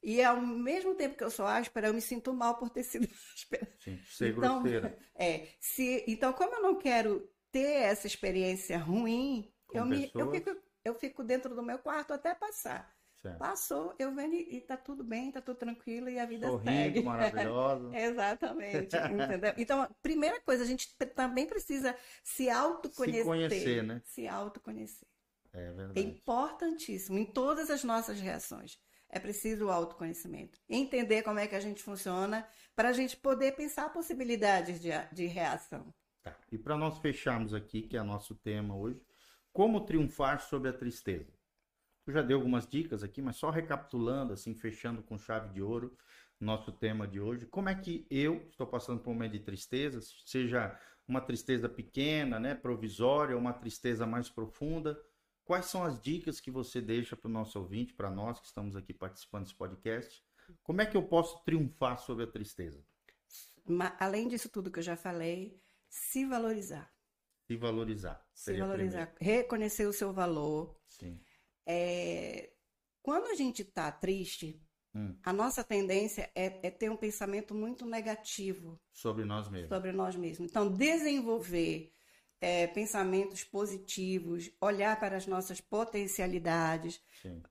E 0.03 0.23
ao 0.23 0.41
mesmo 0.41 0.95
tempo 0.95 1.17
que 1.17 1.25
eu 1.25 1.31
sou 1.31 1.47
áspera, 1.47 1.89
eu 1.89 1.95
me 1.95 2.01
sinto 2.01 2.33
mal 2.33 2.57
por 2.59 2.71
ter 2.71 2.83
sido 2.83 3.09
áspera. 3.35 3.69
Sim, 3.79 3.99
ser 4.05 4.31
então, 4.31 4.63
grosseira. 4.63 4.99
É, 5.19 5.49
se, 5.59 6.05
então, 6.07 6.33
como 6.33 6.55
eu 6.55 6.63
não 6.63 6.79
quero 6.79 7.29
ter 7.51 7.83
essa 7.83 8.07
experiência 8.07 8.79
ruim, 8.79 9.51
eu, 9.73 9.87
me, 9.87 10.11
eu, 10.15 10.31
fico, 10.31 10.57
eu 10.85 10.95
fico 10.95 11.25
dentro 11.25 11.55
do 11.55 11.63
meu 11.63 11.79
quarto 11.79 12.13
até 12.13 12.35
passar. 12.35 12.95
Certo. 13.27 13.39
Passou, 13.39 13.95
eu 13.99 14.15
venho 14.15 14.35
e 14.35 14.61
tá 14.61 14.77
tudo 14.77 15.03
bem, 15.03 15.33
tá 15.33 15.41
tudo 15.41 15.57
tranquilo 15.57 16.09
e 16.09 16.19
a 16.19 16.25
vida 16.25 16.47
Sorrindo, 16.47 16.71
segue. 16.71 17.03
maravilhosa. 17.03 17.91
Exatamente, 17.99 18.97
entendeu? 18.97 19.53
Então, 19.57 19.89
primeira 20.01 20.41
coisa, 20.41 20.63
a 20.63 20.67
gente 20.67 20.95
também 21.15 21.47
precisa 21.47 21.97
se 22.23 22.49
autoconhecer. 22.49 23.23
Se 23.23 23.25
conhecer, 23.25 23.83
né? 23.83 24.01
Se 24.05 24.29
autoconhecer. 24.29 25.09
É 25.53 25.73
verdade. 25.73 25.99
É 25.99 26.03
importantíssimo 26.03 27.19
em 27.19 27.25
todas 27.25 27.69
as 27.69 27.83
nossas 27.83 28.21
reações. 28.21 28.79
É 29.09 29.19
preciso 29.19 29.67
o 29.67 29.71
autoconhecimento. 29.71 30.59
Entender 30.69 31.23
como 31.23 31.39
é 31.39 31.47
que 31.47 31.55
a 31.55 31.61
gente 31.61 31.83
funciona 31.83 32.47
para 32.75 32.91
a 32.91 32.93
gente 32.93 33.17
poder 33.17 33.57
pensar 33.57 33.93
possibilidades 33.93 34.81
de, 34.81 34.91
de 35.13 35.27
reação. 35.27 35.93
Tá. 36.23 36.37
E 36.53 36.59
para 36.59 36.77
nós 36.77 36.99
fecharmos 36.99 37.55
aqui, 37.55 37.83
que 37.83 37.97
é 37.97 38.03
nosso 38.03 38.35
tema 38.35 38.77
hoje, 38.77 39.01
como 39.53 39.85
triunfar 39.85 40.41
sobre 40.41 40.69
a 40.69 40.73
tristeza? 40.73 41.36
Tu 42.07 42.13
já 42.13 42.23
deu 42.23 42.39
algumas 42.39 42.69
dicas 42.69 43.03
aqui, 43.03 43.21
mas 43.21 43.35
só 43.35 43.51
recapitulando, 43.51 44.33
assim, 44.33 44.55
fechando 44.55 45.03
com 45.03 45.19
chave 45.19 45.53
de 45.53 45.61
ouro, 45.61 45.99
nosso 46.39 46.71
tema 46.71 47.05
de 47.05 47.19
hoje. 47.19 47.47
Como 47.47 47.69
é 47.69 47.75
que 47.75 48.07
eu 48.09 48.47
estou 48.49 48.65
passando 48.65 49.01
por 49.01 49.11
um 49.11 49.15
momento 49.15 49.33
de 49.33 49.41
tristeza, 49.41 50.01
seja 50.25 50.79
uma 51.09 51.21
tristeza 51.21 51.69
pequena, 51.69 52.39
né, 52.39 52.55
provisória, 52.55 53.35
ou 53.35 53.41
uma 53.41 53.53
tristeza 53.53 54.07
mais 54.07 54.31
profunda? 54.31 54.97
Quais 55.45 55.67
são 55.67 55.83
as 55.83 56.01
dicas 56.01 56.39
que 56.39 56.49
você 56.49 56.81
deixa 56.81 57.17
para 57.17 57.29
o 57.29 57.33
nosso 57.33 57.59
ouvinte, 57.59 57.93
para 57.93 58.09
nós 58.09 58.39
que 58.39 58.47
estamos 58.47 58.77
aqui 58.77 58.95
participando 58.95 59.43
desse 59.43 59.57
podcast? 59.57 60.25
Como 60.63 60.81
é 60.81 60.87
que 60.87 60.97
eu 60.97 61.03
posso 61.03 61.43
triunfar 61.43 61.99
sobre 61.99 62.23
a 62.23 62.29
tristeza? 62.29 62.85
Além 63.99 64.29
disso 64.29 64.49
tudo 64.49 64.71
que 64.71 64.79
eu 64.79 64.85
já 64.85 64.97
falei, 64.97 65.61
se 65.89 66.25
valorizar. 66.25 66.89
Se 67.49 67.57
valorizar. 67.57 68.25
Se 68.33 68.57
valorizar. 68.57 69.13
Reconhecer 69.21 69.87
o 69.87 69.93
seu 69.93 70.13
valor. 70.13 70.79
Sim 70.89 71.21
é, 71.67 72.51
quando 73.03 73.27
a 73.27 73.35
gente 73.35 73.63
está 73.63 73.91
triste, 73.91 74.61
hum. 74.95 75.15
a 75.23 75.33
nossa 75.33 75.65
tendência 75.65 76.31
é, 76.35 76.61
é, 76.63 76.71
ter 76.71 76.91
um 76.91 76.97
pensamento 76.97 77.55
muito 77.55 77.85
negativo 77.85 78.81
sobre 78.93 79.25
nós 79.25 79.49
mesmos. 79.49 79.69
Sobre 79.69 79.93
nós 79.93 80.17
mesmos. 80.17 80.51
Então, 80.51 80.71
desenvolver 80.71 81.93
é, 82.41 82.67
pensamentos 82.67 83.43
positivos, 83.43 84.51
olhar 84.61 84.99
para 85.01 85.17
as 85.17 85.27
nossas 85.27 85.61
potencialidades. 85.61 87.01
Sim. 87.21 87.43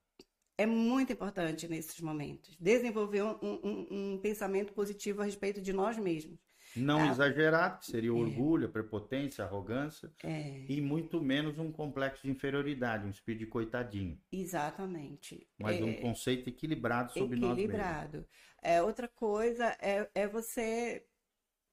É 0.57 0.65
muito 0.65 1.11
importante 1.11 1.67
nesses 1.67 1.99
momentos. 1.99 2.55
Desenvolver 2.57 3.23
um, 3.23 3.37
um, 3.41 3.87
um 4.13 4.17
pensamento 4.19 4.71
positivo 4.71 5.21
a 5.21 5.25
respeito 5.25 5.61
de 5.61 5.73
nós 5.73 5.97
mesmos. 5.97 6.39
Não 6.75 7.01
ah, 7.01 7.11
exagerado, 7.11 7.79
que 7.79 7.85
seria 7.85 8.13
o 8.13 8.17
é. 8.17 8.21
orgulho, 8.21 8.67
a 8.67 8.71
prepotência, 8.71 9.43
a 9.43 9.47
arrogância. 9.47 10.11
É. 10.23 10.65
E 10.67 10.81
muito 10.81 11.21
menos 11.21 11.57
um 11.57 11.71
complexo 11.71 12.23
de 12.23 12.31
inferioridade, 12.31 13.05
um 13.05 13.09
espírito 13.09 13.39
de 13.39 13.47
coitadinho. 13.47 14.19
Exatamente. 14.31 15.47
Mas 15.57 15.79
é, 15.79 15.83
um 15.83 15.93
conceito 15.95 16.49
equilibrado 16.49 17.13
sobre 17.13 17.37
equilibrado. 17.37 17.47
nós 17.47 17.57
mesmos. 17.57 17.75
Equilibrado. 17.75 18.27
É, 18.61 18.81
outra 18.81 19.07
coisa 19.07 19.77
é, 19.79 20.09
é 20.13 20.27
você 20.27 21.05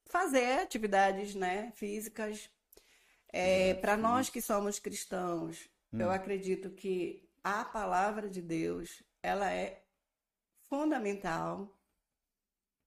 fazer 0.07 0.61
atividades 0.61 1.34
né, 1.34 1.72
físicas. 1.74 2.50
É, 3.32 3.74
Para 3.74 3.96
nós 3.96 4.28
que 4.28 4.42
somos 4.42 4.78
cristãos, 4.78 5.68
hum. 5.92 6.00
eu 6.00 6.11
acredito 6.11 6.70
que 6.70 7.26
a 7.42 7.64
palavra 7.64 8.28
de 8.28 8.42
Deus 8.42 9.03
ela 9.22 9.50
é 9.50 9.82
fundamental 10.68 11.74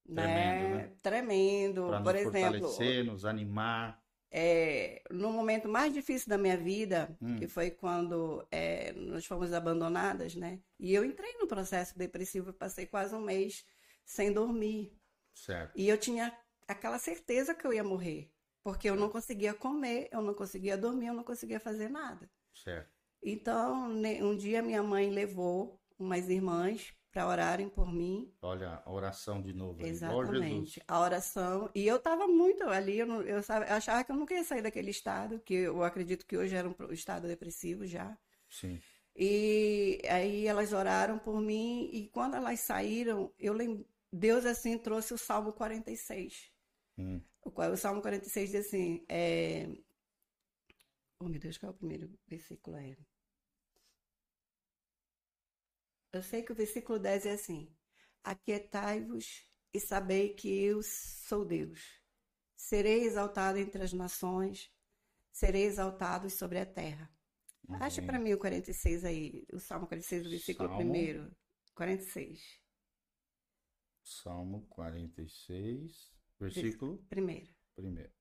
Tremendo, 0.05 0.69
né? 0.69 0.75
né? 0.75 0.91
Tremendo. 1.01 1.87
Pra 1.87 2.01
Por 2.01 2.13
nos 2.13 2.21
exemplo, 2.21 2.59
fortalecer, 2.59 3.03
nos 3.05 3.25
animar. 3.25 4.03
É, 4.31 5.01
no 5.09 5.31
momento 5.31 5.69
mais 5.69 5.93
difícil 5.93 6.27
da 6.27 6.37
minha 6.37 6.57
vida, 6.57 7.15
hum. 7.21 7.37
que 7.37 7.47
foi 7.47 7.71
quando 7.71 8.45
é, 8.51 8.91
nós 8.93 9.25
fomos 9.25 9.53
abandonadas, 9.53 10.35
né? 10.35 10.59
E 10.77 10.93
eu 10.93 11.05
entrei 11.05 11.37
no 11.39 11.47
processo 11.47 11.97
depressivo, 11.97 12.51
passei 12.51 12.85
quase 12.85 13.15
um 13.15 13.21
mês 13.21 13.65
sem 14.03 14.33
dormir. 14.33 14.93
Certo. 15.33 15.71
E 15.75 15.87
eu 15.87 15.97
tinha 15.97 16.37
aquela 16.67 16.99
certeza 16.99 17.55
que 17.55 17.65
eu 17.65 17.73
ia 17.73 17.83
morrer, 17.83 18.29
porque 18.63 18.89
eu 18.89 18.95
não 18.95 19.09
conseguia 19.09 19.53
comer, 19.53 20.09
eu 20.11 20.21
não 20.21 20.33
conseguia 20.33 20.77
dormir, 20.77 21.07
eu 21.07 21.13
não 21.13 21.23
conseguia 21.23 21.59
fazer 21.59 21.89
nada. 21.89 22.29
Certo. 22.53 22.93
Então, 23.23 23.89
um 23.89 24.35
dia 24.35 24.61
minha 24.61 24.83
mãe 24.83 25.09
levou 25.09 25.81
umas 25.97 26.29
irmãs 26.29 26.93
para 27.15 27.27
orarem 27.27 27.69
por 27.69 27.93
mim. 27.93 28.29
Olha, 28.41 28.81
a 28.83 28.91
oração 28.91 29.41
de 29.41 29.53
novo. 29.53 29.81
Exatamente. 29.85 30.83
A 30.85 30.99
oração. 30.99 31.71
E 31.73 31.87
eu 31.87 31.95
estava 31.95 32.27
muito 32.27 32.65
ali, 32.65 32.99
eu, 32.99 33.07
não, 33.07 33.21
eu, 33.21 33.37
eu, 33.37 33.73
achava 33.73 34.03
que 34.03 34.11
eu 34.11 34.17
nunca 34.17 34.33
ia 34.33 34.43
sair 34.43 34.61
daquele 34.61 34.91
estado, 34.91 35.39
que 35.39 35.53
eu 35.53 35.81
acredito 35.81 36.25
que 36.25 36.35
hoje 36.35 36.53
era 36.53 36.67
um 36.67 36.91
estado 36.91 37.25
depressivo 37.25 37.87
já. 37.87 38.17
Sim. 38.49 38.81
E 39.15 40.01
aí 40.09 40.45
elas 40.45 40.73
oraram 40.73 41.17
por 41.17 41.39
mim, 41.39 41.89
e 41.93 42.09
quando 42.09 42.35
elas 42.35 42.59
saíram, 42.59 43.31
eu 43.39 43.53
lem... 43.53 43.85
Deus 44.11 44.45
assim 44.45 44.77
trouxe 44.77 45.13
o 45.13 45.17
Salmo 45.17 45.53
46. 45.53 46.51
Hum. 46.97 47.21
O, 47.41 47.49
o 47.49 47.77
Salmo 47.77 48.01
46 48.01 48.51
diz 48.51 48.65
assim: 48.67 49.05
é... 49.07 49.69
Oh 51.21 51.29
meu 51.29 51.39
Deus, 51.39 51.57
qual 51.57 51.71
é 51.71 51.73
o 51.73 51.77
primeiro 51.77 52.09
versículo? 52.27 52.75
É? 52.75 52.97
Eu 56.15 56.23
sei 56.23 56.41
que 56.41 56.53
o 56.53 56.55
versículo 56.55 56.97
10 56.97 57.25
é 57.25 57.33
assim: 57.33 57.69
Aquietai-vos 58.23 59.45
e 59.73 59.79
sabei 59.81 60.33
que 60.33 60.47
eu 60.47 60.81
sou 60.81 61.43
Deus. 61.43 62.01
Serei 62.55 63.03
exaltado 63.03 63.57
entre 63.57 63.83
as 63.83 63.91
nações, 63.91 64.71
serei 65.29 65.63
exaltado 65.63 66.29
sobre 66.29 66.57
a 66.57 66.65
terra. 66.65 67.13
Uhum. 67.67 67.75
Acha 67.83 68.01
para 68.01 68.17
mim 68.17 68.31
o 68.31 68.37
46 68.37 69.03
aí, 69.03 69.45
o 69.51 69.59
Salmo 69.59 69.87
46, 69.87 70.25
o 70.25 70.29
versículo 70.29 70.69
Salmo... 70.69 70.93
1. 70.93 71.31
46. 71.73 72.61
Salmo 74.01 74.65
46, 74.69 76.13
versículo 76.39 77.03
primeiro. 77.09 77.53
Primeiro. 77.75 78.13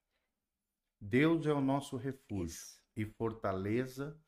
Deus 1.01 1.47
é 1.47 1.53
o 1.53 1.61
nosso 1.61 1.97
refúgio 1.97 2.57
Isso. 2.57 2.83
e 2.97 3.05
fortaleza, 3.05 4.21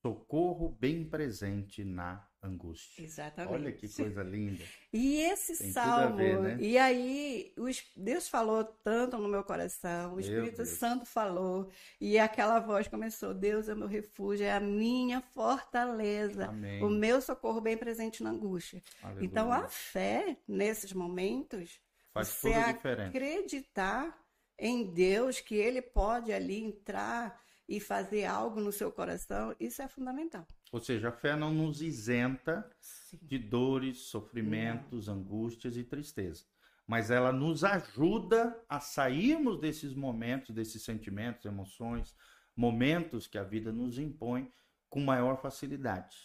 socorro 0.00 0.70
bem 0.70 1.06
presente 1.06 1.84
na 1.84 2.29
angústia. 2.42 3.02
Exatamente. 3.04 3.52
Olha 3.54 3.72
que 3.72 3.88
coisa 3.88 4.22
linda. 4.22 4.64
E 4.92 5.20
esse 5.20 5.56
Tem 5.56 5.70
salmo, 5.70 6.16
ver, 6.16 6.40
né? 6.40 6.56
e 6.60 6.76
aí 6.76 7.54
Deus 7.94 8.28
falou 8.28 8.64
tanto 8.64 9.16
no 9.18 9.28
meu 9.28 9.44
coração, 9.44 10.08
o 10.08 10.16
meu 10.16 10.20
Espírito 10.20 10.56
Deus. 10.56 10.68
Santo 10.70 11.06
falou, 11.06 11.70
e 12.00 12.18
aquela 12.18 12.58
voz 12.58 12.88
começou: 12.88 13.32
Deus 13.32 13.68
é 13.68 13.74
o 13.74 13.76
meu 13.76 13.86
refúgio, 13.86 14.44
é 14.44 14.52
a 14.52 14.58
minha 14.58 15.20
fortaleza, 15.20 16.46
Amém. 16.46 16.82
o 16.82 16.88
meu 16.90 17.20
socorro 17.20 17.60
bem 17.60 17.76
presente 17.76 18.20
na 18.20 18.30
angústia. 18.30 18.82
Aleluia. 19.00 19.26
Então 19.26 19.52
a 19.52 19.68
fé 19.68 20.36
nesses 20.48 20.92
momentos 20.92 21.80
faz 22.12 22.28
você 22.28 22.52
acreditar 22.54 24.18
em 24.58 24.92
Deus 24.92 25.40
que 25.40 25.54
Ele 25.54 25.80
pode 25.80 26.32
ali 26.32 26.62
entrar 26.64 27.40
e 27.70 27.78
fazer 27.78 28.24
algo 28.24 28.60
no 28.60 28.72
seu 28.72 28.90
coração, 28.90 29.54
isso 29.60 29.80
é 29.80 29.86
fundamental. 29.86 30.44
Ou 30.72 30.80
seja, 30.80 31.10
a 31.10 31.12
fé 31.12 31.36
não 31.36 31.54
nos 31.54 31.80
isenta 31.80 32.68
Sim. 32.80 33.20
de 33.22 33.38
dores, 33.38 33.98
sofrimentos, 34.06 35.06
não. 35.06 35.14
angústias 35.14 35.76
e 35.76 35.84
tristeza. 35.84 36.44
Mas 36.84 37.12
ela 37.12 37.32
nos 37.32 37.62
ajuda 37.62 38.60
a 38.68 38.80
sairmos 38.80 39.60
desses 39.60 39.94
momentos, 39.94 40.52
desses 40.52 40.82
sentimentos, 40.82 41.44
emoções, 41.44 42.12
momentos 42.56 43.28
que 43.28 43.38
a 43.38 43.44
vida 43.44 43.70
nos 43.70 43.96
impõe 43.98 44.52
com 44.88 44.98
maior 45.00 45.40
facilidade. 45.40 46.16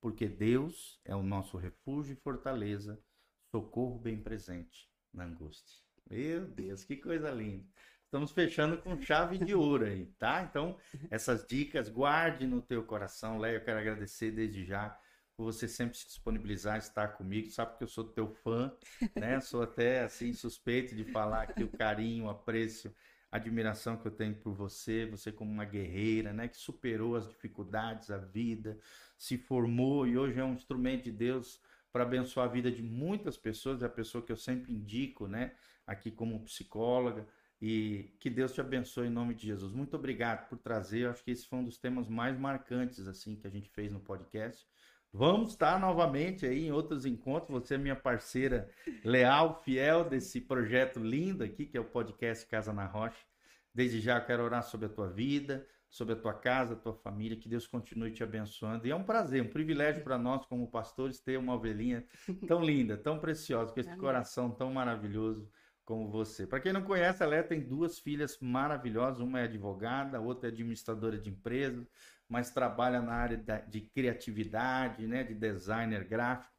Porque 0.00 0.28
Deus 0.28 1.00
é 1.04 1.16
o 1.16 1.22
nosso 1.24 1.56
refúgio 1.56 2.12
e 2.12 2.16
fortaleza, 2.16 3.02
socorro 3.50 3.98
bem 3.98 4.22
presente 4.22 4.88
na 5.12 5.24
angústia. 5.24 5.82
Meu 6.08 6.46
Deus, 6.46 6.84
que 6.84 6.96
coisa 6.96 7.28
linda. 7.30 7.66
Estamos 8.12 8.30
fechando 8.30 8.76
com 8.76 9.00
chave 9.00 9.38
de 9.38 9.54
ouro 9.54 9.86
aí, 9.86 10.04
tá? 10.18 10.42
Então, 10.42 10.76
essas 11.10 11.46
dicas, 11.46 11.88
guarde 11.88 12.46
no 12.46 12.60
teu 12.60 12.84
coração. 12.84 13.38
Léo, 13.38 13.54
eu 13.54 13.64
quero 13.64 13.78
agradecer 13.78 14.30
desde 14.30 14.66
já 14.66 14.94
por 15.34 15.44
você 15.44 15.66
sempre 15.66 15.96
se 15.96 16.06
disponibilizar, 16.06 16.76
estar 16.76 17.08
comigo. 17.16 17.50
Sabe 17.50 17.78
que 17.78 17.84
eu 17.84 17.88
sou 17.88 18.04
teu 18.04 18.28
fã, 18.28 18.70
né? 19.16 19.40
Sou 19.40 19.62
até, 19.62 20.02
assim, 20.02 20.34
suspeito 20.34 20.94
de 20.94 21.04
falar 21.04 21.44
aqui 21.44 21.64
o 21.64 21.68
carinho, 21.68 22.26
o 22.26 22.28
apreço, 22.28 22.94
a 23.30 23.38
admiração 23.38 23.96
que 23.96 24.06
eu 24.06 24.12
tenho 24.12 24.34
por 24.34 24.52
você. 24.52 25.06
Você 25.06 25.32
como 25.32 25.50
uma 25.50 25.64
guerreira, 25.64 26.34
né? 26.34 26.48
Que 26.48 26.58
superou 26.58 27.16
as 27.16 27.26
dificuldades, 27.26 28.10
a 28.10 28.18
vida, 28.18 28.78
se 29.16 29.38
formou 29.38 30.06
e 30.06 30.18
hoje 30.18 30.38
é 30.38 30.44
um 30.44 30.52
instrumento 30.52 31.04
de 31.04 31.12
Deus 31.12 31.62
para 31.90 32.02
abençoar 32.02 32.46
a 32.46 32.52
vida 32.52 32.70
de 32.70 32.82
muitas 32.82 33.38
pessoas. 33.38 33.82
É 33.82 33.86
a 33.86 33.88
pessoa 33.88 34.22
que 34.22 34.30
eu 34.30 34.36
sempre 34.36 34.70
indico, 34.70 35.26
né? 35.26 35.52
Aqui 35.86 36.10
como 36.10 36.44
psicóloga 36.44 37.26
e 37.62 38.12
que 38.18 38.28
Deus 38.28 38.52
te 38.52 38.60
abençoe 38.60 39.06
em 39.06 39.10
nome 39.10 39.36
de 39.36 39.46
Jesus. 39.46 39.72
Muito 39.72 39.94
obrigado 39.94 40.48
por 40.48 40.58
trazer. 40.58 41.02
Eu 41.02 41.10
acho 41.10 41.22
que 41.22 41.30
esse 41.30 41.46
foi 41.46 41.60
um 41.60 41.64
dos 41.64 41.78
temas 41.78 42.08
mais 42.08 42.36
marcantes 42.36 43.06
assim 43.06 43.36
que 43.36 43.46
a 43.46 43.50
gente 43.50 43.70
fez 43.70 43.92
no 43.92 44.00
podcast. 44.00 44.66
Vamos 45.12 45.50
estar 45.50 45.78
novamente 45.78 46.44
aí 46.44 46.66
em 46.66 46.72
outros 46.72 47.06
encontros. 47.06 47.50
Você 47.50 47.76
é 47.76 47.78
minha 47.78 47.94
parceira 47.94 48.68
leal, 49.04 49.62
fiel 49.62 50.04
desse 50.04 50.40
projeto 50.40 50.98
lindo 50.98 51.44
aqui, 51.44 51.64
que 51.64 51.76
é 51.76 51.80
o 51.80 51.84
podcast 51.84 52.44
Casa 52.48 52.72
na 52.72 52.84
Rocha. 52.84 53.24
Desde 53.72 54.00
já 54.00 54.18
eu 54.18 54.24
quero 54.24 54.42
orar 54.42 54.64
sobre 54.64 54.86
a 54.86 54.88
tua 54.88 55.08
vida, 55.08 55.64
sobre 55.88 56.14
a 56.14 56.16
tua 56.16 56.34
casa, 56.34 56.74
a 56.74 56.76
tua 56.76 56.94
família. 56.94 57.38
Que 57.38 57.48
Deus 57.48 57.68
continue 57.68 58.10
te 58.10 58.24
abençoando. 58.24 58.88
E 58.88 58.90
é 58.90 58.96
um 58.96 59.04
prazer, 59.04 59.40
um 59.40 59.48
privilégio 59.48 60.02
para 60.02 60.18
nós, 60.18 60.44
como 60.46 60.68
pastores, 60.68 61.20
ter 61.20 61.38
uma 61.38 61.54
ovelhinha 61.54 62.04
tão 62.48 62.60
linda, 62.60 62.96
tão 62.96 63.20
preciosa, 63.20 63.72
com 63.72 63.78
esse 63.78 63.96
coração 63.98 64.50
tão 64.50 64.72
maravilhoso 64.72 65.48
como 65.84 66.10
você. 66.10 66.46
Para 66.46 66.60
quem 66.60 66.72
não 66.72 66.82
conhece, 66.82 67.22
a 67.22 67.42
tem 67.42 67.60
duas 67.60 67.98
filhas 67.98 68.38
maravilhosas, 68.40 69.20
uma 69.20 69.40
é 69.40 69.44
advogada, 69.44 70.18
a 70.18 70.20
outra 70.20 70.48
é 70.48 70.52
administradora 70.52 71.18
de 71.18 71.30
empresas, 71.30 71.86
mas 72.28 72.50
trabalha 72.50 73.00
na 73.00 73.12
área 73.12 73.42
de 73.68 73.80
criatividade, 73.80 75.06
né, 75.06 75.22
de 75.22 75.34
designer 75.34 76.04
gráfico. 76.04 76.52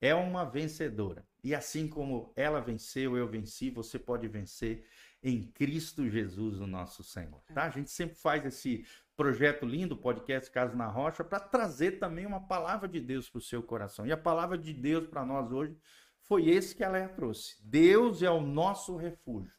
É 0.00 0.14
uma 0.14 0.44
vencedora. 0.44 1.24
E 1.42 1.54
assim 1.54 1.88
como 1.88 2.32
ela 2.36 2.60
venceu, 2.60 3.16
eu 3.16 3.26
venci, 3.26 3.70
você 3.70 3.98
pode 3.98 4.28
vencer 4.28 4.84
em 5.22 5.42
Cristo 5.42 6.08
Jesus, 6.08 6.60
o 6.60 6.66
nosso 6.66 7.02
Senhor. 7.02 7.42
Tá? 7.54 7.64
A 7.64 7.70
gente 7.70 7.90
sempre 7.90 8.16
faz 8.16 8.44
esse 8.44 8.84
projeto 9.16 9.64
lindo, 9.64 9.96
podcast 9.96 10.50
Casa 10.50 10.76
na 10.76 10.86
Rocha, 10.86 11.24
para 11.24 11.40
trazer 11.40 11.92
também 11.92 12.26
uma 12.26 12.46
palavra 12.46 12.86
de 12.86 13.00
Deus 13.00 13.30
para 13.30 13.38
o 13.38 13.42
seu 13.42 13.62
coração. 13.62 14.06
E 14.06 14.12
a 14.12 14.16
palavra 14.16 14.58
de 14.58 14.74
Deus 14.74 15.06
para 15.06 15.24
nós 15.24 15.50
hoje 15.50 15.76
foi 16.26 16.48
esse 16.48 16.74
que 16.74 16.84
a 16.84 16.88
Leia 16.88 17.08
trouxe. 17.08 17.56
Deus 17.62 18.22
é 18.22 18.30
o 18.30 18.40
nosso 18.40 18.96
refúgio 18.96 19.56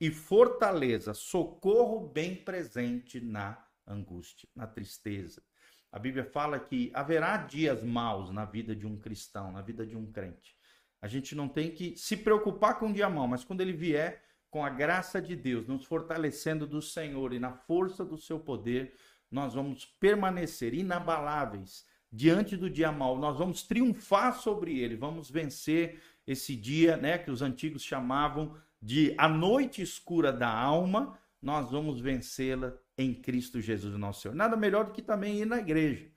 e 0.00 0.10
fortaleza, 0.10 1.14
socorro 1.14 2.08
bem 2.08 2.34
presente 2.34 3.20
na 3.20 3.62
angústia, 3.86 4.48
na 4.54 4.66
tristeza. 4.66 5.42
A 5.90 5.98
Bíblia 5.98 6.24
fala 6.24 6.58
que 6.58 6.90
haverá 6.92 7.36
dias 7.38 7.82
maus 7.82 8.30
na 8.30 8.44
vida 8.44 8.76
de 8.76 8.86
um 8.86 8.98
cristão, 8.98 9.52
na 9.52 9.62
vida 9.62 9.86
de 9.86 9.96
um 9.96 10.10
crente. 10.10 10.56
A 11.00 11.08
gente 11.08 11.34
não 11.34 11.48
tem 11.48 11.70
que 11.70 11.96
se 11.96 12.16
preocupar 12.16 12.78
com 12.78 12.90
o 12.90 12.92
dia 12.92 13.08
mau, 13.08 13.26
mas 13.26 13.44
quando 13.44 13.60
ele 13.60 13.72
vier, 13.72 14.22
com 14.50 14.64
a 14.64 14.70
graça 14.70 15.20
de 15.20 15.36
Deus, 15.36 15.66
nos 15.66 15.84
fortalecendo 15.84 16.66
do 16.66 16.82
Senhor 16.82 17.32
e 17.32 17.38
na 17.38 17.52
força 17.52 18.04
do 18.04 18.16
seu 18.16 18.38
poder, 18.38 18.94
nós 19.30 19.54
vamos 19.54 19.84
permanecer 19.84 20.74
inabaláveis 20.74 21.86
diante 22.12 22.56
do 22.56 22.70
dia 22.70 22.92
mal. 22.92 23.18
Nós 23.18 23.38
vamos 23.38 23.62
triunfar 23.62 24.38
sobre 24.38 24.78
ele, 24.78 24.96
vamos 24.96 25.30
vencer 25.30 26.00
esse 26.26 26.56
dia, 26.56 26.96
né, 26.96 27.18
que 27.18 27.30
os 27.30 27.42
antigos 27.42 27.82
chamavam 27.82 28.56
de 28.80 29.14
a 29.16 29.28
noite 29.28 29.80
escura 29.80 30.32
da 30.32 30.48
alma, 30.48 31.18
nós 31.40 31.70
vamos 31.70 32.00
vencê-la 32.00 32.74
em 32.98 33.14
Cristo 33.14 33.60
Jesus, 33.60 33.96
nosso 33.96 34.22
Senhor. 34.22 34.34
Nada 34.34 34.56
melhor 34.56 34.86
do 34.86 34.92
que 34.92 35.02
também 35.02 35.40
ir 35.40 35.44
na 35.46 35.58
igreja, 35.58 36.10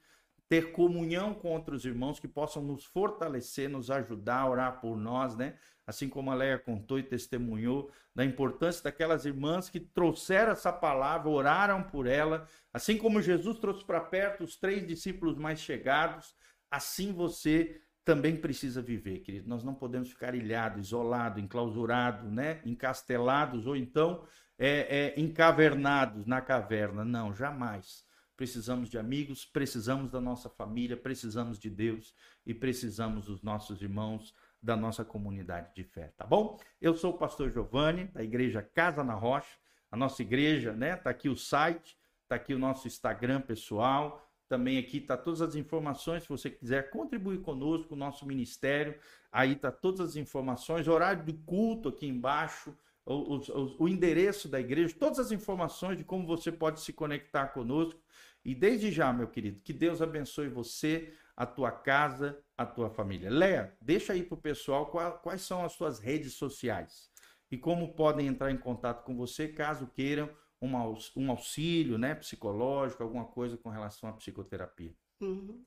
ter 0.47 0.71
comunhão 0.71 1.33
com 1.33 1.49
outros 1.49 1.85
irmãos 1.85 2.19
que 2.19 2.27
possam 2.27 2.63
nos 2.63 2.85
fortalecer, 2.85 3.69
nos 3.69 3.91
ajudar 3.91 4.39
a 4.39 4.49
orar 4.49 4.81
por 4.81 4.97
nós, 4.97 5.35
né? 5.35 5.55
Assim 5.89 6.07
como 6.07 6.29
a 6.29 6.35
Leia 6.35 6.59
contou 6.59 6.99
e 6.99 7.03
testemunhou 7.03 7.89
da 8.13 8.23
importância 8.23 8.83
daquelas 8.83 9.25
irmãs 9.25 9.71
que 9.71 9.79
trouxeram 9.79 10.51
essa 10.51 10.71
palavra, 10.71 11.27
oraram 11.27 11.81
por 11.81 12.05
ela, 12.05 12.47
assim 12.71 12.95
como 12.95 13.23
Jesus 13.23 13.57
trouxe 13.57 13.83
para 13.83 13.99
perto 13.99 14.43
os 14.43 14.55
três 14.55 14.85
discípulos 14.85 15.35
mais 15.35 15.59
chegados, 15.59 16.35
assim 16.69 17.11
você 17.11 17.81
também 18.05 18.35
precisa 18.35 18.83
viver, 18.83 19.21
querido. 19.21 19.49
Nós 19.49 19.63
não 19.63 19.73
podemos 19.73 20.09
ficar 20.09 20.35
ilhados, 20.35 20.85
isolados, 20.85 21.41
enclausurados, 21.41 22.31
né? 22.31 22.61
encastelados 22.63 23.65
ou 23.65 23.75
então 23.75 24.23
é, 24.59 25.15
é, 25.15 25.19
encavernados 25.19 26.27
na 26.27 26.39
caverna. 26.39 27.03
Não, 27.03 27.33
jamais. 27.33 28.05
Precisamos 28.37 28.91
de 28.91 28.99
amigos, 28.99 29.43
precisamos 29.43 30.11
da 30.11 30.21
nossa 30.21 30.51
família, 30.51 30.95
precisamos 30.95 31.57
de 31.57 31.67
Deus 31.67 32.13
e 32.45 32.53
precisamos 32.53 33.25
dos 33.25 33.41
nossos 33.41 33.81
irmãos 33.81 34.35
da 34.62 34.76
nossa 34.76 35.05
comunidade 35.05 35.74
de 35.74 35.84
fé, 35.84 36.14
tá 36.18 36.26
bom? 36.26 36.60
Eu 36.82 36.93
sou 36.95 37.14
o 37.14 37.18
pastor 37.18 37.51
Giovanni, 37.51 38.05
da 38.05 38.24
igreja 38.24 38.62
Casa 38.62 39.03
na 39.03 39.14
Rocha. 39.14 39.57
A 39.91 39.97
nossa 39.97 40.22
igreja, 40.22 40.74
né? 40.74 40.95
Tá 40.95 41.10
aqui 41.10 41.30
o 41.30 41.36
site, 41.36 41.97
tá 42.28 42.36
aqui 42.36 42.53
o 42.53 42.60
nosso 42.60 42.88
Instagram 42.88 43.41
pessoal, 43.41 44.30
também 44.49 44.80
aqui 44.80 44.97
está 44.97 45.16
todas 45.16 45.41
as 45.41 45.55
informações, 45.55 46.24
se 46.24 46.30
você 46.30 46.49
quiser 46.49 46.89
contribuir 46.89 47.39
conosco, 47.41 47.93
o 47.93 47.97
nosso 47.97 48.26
ministério, 48.26 48.99
aí 49.32 49.53
está 49.53 49.72
todas 49.72 49.99
as 49.99 50.16
informações, 50.16 50.88
horário 50.88 51.24
de 51.24 51.34
culto 51.34 51.89
aqui 51.89 52.07
embaixo, 52.07 52.76
o, 53.05 53.36
o, 53.36 53.76
o, 53.84 53.88
endereço 53.88 54.47
da 54.49 54.60
igreja, 54.60 54.95
todas 54.97 55.20
as 55.20 55.32
informações 55.32 55.97
de 55.97 56.03
como 56.03 56.26
você 56.28 56.51
pode 56.51 56.82
se 56.82 56.93
conectar 56.93 57.47
conosco. 57.47 57.99
E 58.43 58.53
desde 58.53 58.91
já, 58.91 59.12
meu 59.12 59.28
querido, 59.28 59.62
que 59.62 59.74
Deus 59.74 60.01
abençoe 60.01 60.47
você, 60.47 61.14
a 61.36 61.45
tua 61.45 61.72
casa, 61.72 62.39
a 62.60 62.66
tua 62.66 62.89
família. 62.89 63.30
Léa, 63.30 63.74
deixa 63.80 64.12
aí 64.12 64.22
para 64.22 64.36
o 64.36 64.41
pessoal 64.41 64.88
qual, 64.88 65.18
quais 65.20 65.41
são 65.43 65.64
as 65.64 65.72
suas 65.72 65.97
redes 65.97 66.34
sociais 66.34 67.10
e 67.49 67.57
como 67.57 67.93
podem 67.93 68.28
entrar 68.28 68.51
em 68.51 68.57
contato 68.57 69.05
com 69.05 69.16
você 69.16 69.47
caso 69.47 69.88
queiram 69.88 70.30
uma, 70.60 70.84
um 71.16 71.32
auxílio 71.32 71.97
né, 71.97 72.14
psicológico, 72.16 73.01
alguma 73.01 73.24
coisa 73.24 73.55
com 73.55 73.70
relação 73.70 74.10
à 74.10 74.14
psicoterapia. 74.14 74.93
Uhum. 75.22 75.64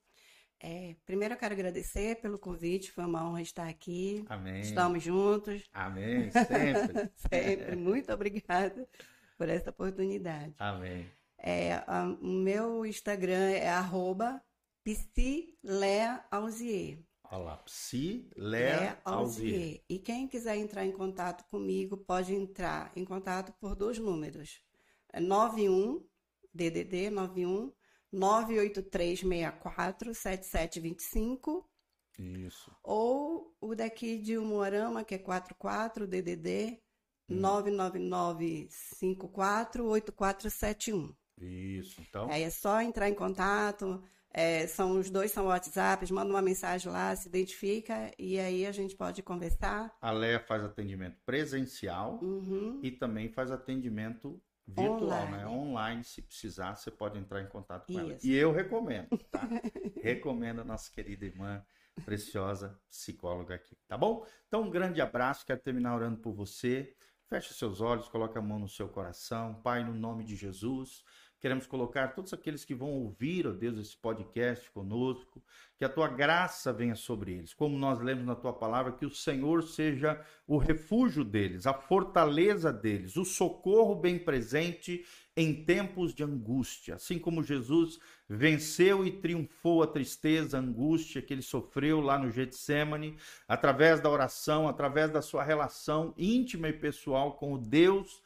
É, 0.60 0.94
primeiro 1.06 1.32
eu 1.32 1.38
quero 1.38 1.54
agradecer 1.54 2.20
pelo 2.20 2.38
convite, 2.38 2.92
foi 2.92 3.06
uma 3.06 3.26
honra 3.26 3.40
estar 3.40 3.68
aqui. 3.68 4.22
Amém. 4.28 4.60
Estamos 4.60 5.02
juntos. 5.02 5.64
Amém, 5.72 6.30
sempre. 6.46 7.10
sempre. 7.16 7.74
Muito 7.74 8.12
obrigada 8.12 8.86
por 9.38 9.48
essa 9.48 9.70
oportunidade. 9.70 10.54
Amém. 10.58 11.10
É, 11.38 11.72
a, 11.86 12.04
o 12.20 12.26
meu 12.26 12.84
Instagram 12.84 13.50
é 13.50 13.70
arroba 13.70 14.42
psileauzier. 14.84 16.98
Olha 17.24 17.44
lá, 17.44 17.56
psileauzier. 17.58 19.82
E 19.88 19.98
quem 19.98 20.28
quiser 20.28 20.56
entrar 20.56 20.84
em 20.84 20.92
contato 20.92 21.44
comigo, 21.48 21.96
pode 21.96 22.34
entrar 22.34 22.92
em 22.94 23.04
contato 23.04 23.52
por 23.54 23.74
dois 23.74 23.98
números. 23.98 24.60
91 25.14 26.06
DDD 26.52 27.08
91 27.10 27.72
98364 28.12 30.14
7725. 30.14 31.66
Isso. 32.18 32.70
Ou 32.82 33.56
o 33.60 33.74
daqui 33.74 34.18
de 34.18 34.36
Umuarama, 34.36 35.02
que 35.02 35.14
é 35.14 35.18
44 35.18 36.06
DDD 36.06 36.78
hum. 37.28 37.36
99954 37.36 39.86
8471. 39.86 41.16
Isso, 41.38 42.02
então. 42.02 42.30
Aí 42.30 42.42
é 42.42 42.50
só 42.50 42.82
entrar 42.82 43.08
em 43.08 43.14
contato. 43.14 44.04
É, 44.34 44.66
são 44.66 44.98
os 44.98 45.10
dois 45.10 45.30
são 45.30 45.46
WhatsApps, 45.46 46.10
manda 46.10 46.30
uma 46.30 46.40
mensagem 46.40 46.90
lá, 46.90 47.14
se 47.14 47.28
identifica 47.28 48.10
e 48.18 48.38
aí 48.38 48.66
a 48.66 48.72
gente 48.72 48.96
pode 48.96 49.22
conversar. 49.22 49.94
A 50.00 50.10
Leia 50.10 50.40
faz 50.40 50.64
atendimento 50.64 51.18
presencial 51.26 52.18
uhum. 52.22 52.80
e 52.82 52.90
também 52.90 53.28
faz 53.28 53.50
atendimento 53.50 54.40
virtual, 54.66 55.02
Online. 55.02 55.36
né? 55.36 55.46
Online, 55.46 56.04
se 56.04 56.22
precisar, 56.22 56.74
você 56.76 56.90
pode 56.90 57.18
entrar 57.18 57.42
em 57.42 57.48
contato 57.48 57.86
com 57.86 57.92
Isso. 57.92 58.00
ela. 58.00 58.18
E 58.22 58.34
eu 58.34 58.52
recomendo, 58.52 59.18
tá? 59.30 59.46
recomendo 60.02 60.60
a 60.60 60.64
nossa 60.64 60.90
querida 60.90 61.26
irmã 61.26 61.62
preciosa 62.04 62.80
psicóloga 62.88 63.54
aqui, 63.54 63.76
tá 63.86 63.98
bom? 63.98 64.26
Então, 64.48 64.62
um 64.62 64.70
grande 64.70 65.00
abraço, 65.00 65.44
quero 65.44 65.60
terminar 65.60 65.94
orando 65.94 66.18
por 66.18 66.32
você. 66.32 66.94
Feche 67.26 67.54
seus 67.54 67.80
olhos, 67.80 68.08
coloque 68.08 68.36
a 68.36 68.42
mão 68.42 68.58
no 68.58 68.68
seu 68.68 68.88
coração. 68.88 69.54
Pai, 69.62 69.84
no 69.84 69.94
nome 69.94 70.24
de 70.24 70.36
Jesus, 70.36 71.04
Queremos 71.42 71.66
colocar 71.66 72.14
todos 72.14 72.32
aqueles 72.32 72.64
que 72.64 72.72
vão 72.72 72.90
ouvir, 72.90 73.48
ó 73.48 73.50
oh 73.50 73.52
Deus, 73.52 73.76
esse 73.76 73.96
podcast 73.96 74.70
conosco, 74.70 75.42
que 75.76 75.84
a 75.84 75.88
tua 75.88 76.06
graça 76.06 76.72
venha 76.72 76.94
sobre 76.94 77.32
eles. 77.32 77.52
Como 77.52 77.76
nós 77.76 77.98
lemos 77.98 78.24
na 78.24 78.36
tua 78.36 78.52
palavra, 78.52 78.92
que 78.92 79.04
o 79.04 79.10
Senhor 79.10 79.64
seja 79.64 80.24
o 80.46 80.56
refúgio 80.56 81.24
deles, 81.24 81.66
a 81.66 81.74
fortaleza 81.74 82.72
deles, 82.72 83.16
o 83.16 83.24
socorro 83.24 83.96
bem 83.96 84.20
presente 84.20 85.04
em 85.36 85.64
tempos 85.64 86.14
de 86.14 86.22
angústia. 86.22 86.94
Assim 86.94 87.18
como 87.18 87.42
Jesus 87.42 87.98
venceu 88.28 89.04
e 89.04 89.10
triunfou 89.10 89.82
a 89.82 89.88
tristeza, 89.88 90.56
a 90.56 90.60
angústia 90.60 91.20
que 91.20 91.34
ele 91.34 91.42
sofreu 91.42 92.00
lá 92.00 92.16
no 92.16 92.30
Getsemane, 92.30 93.16
através 93.48 94.00
da 94.00 94.08
oração, 94.08 94.68
através 94.68 95.10
da 95.10 95.20
sua 95.20 95.42
relação 95.42 96.14
íntima 96.16 96.68
e 96.68 96.72
pessoal 96.72 97.32
com 97.32 97.52
o 97.52 97.58
Deus 97.58 98.21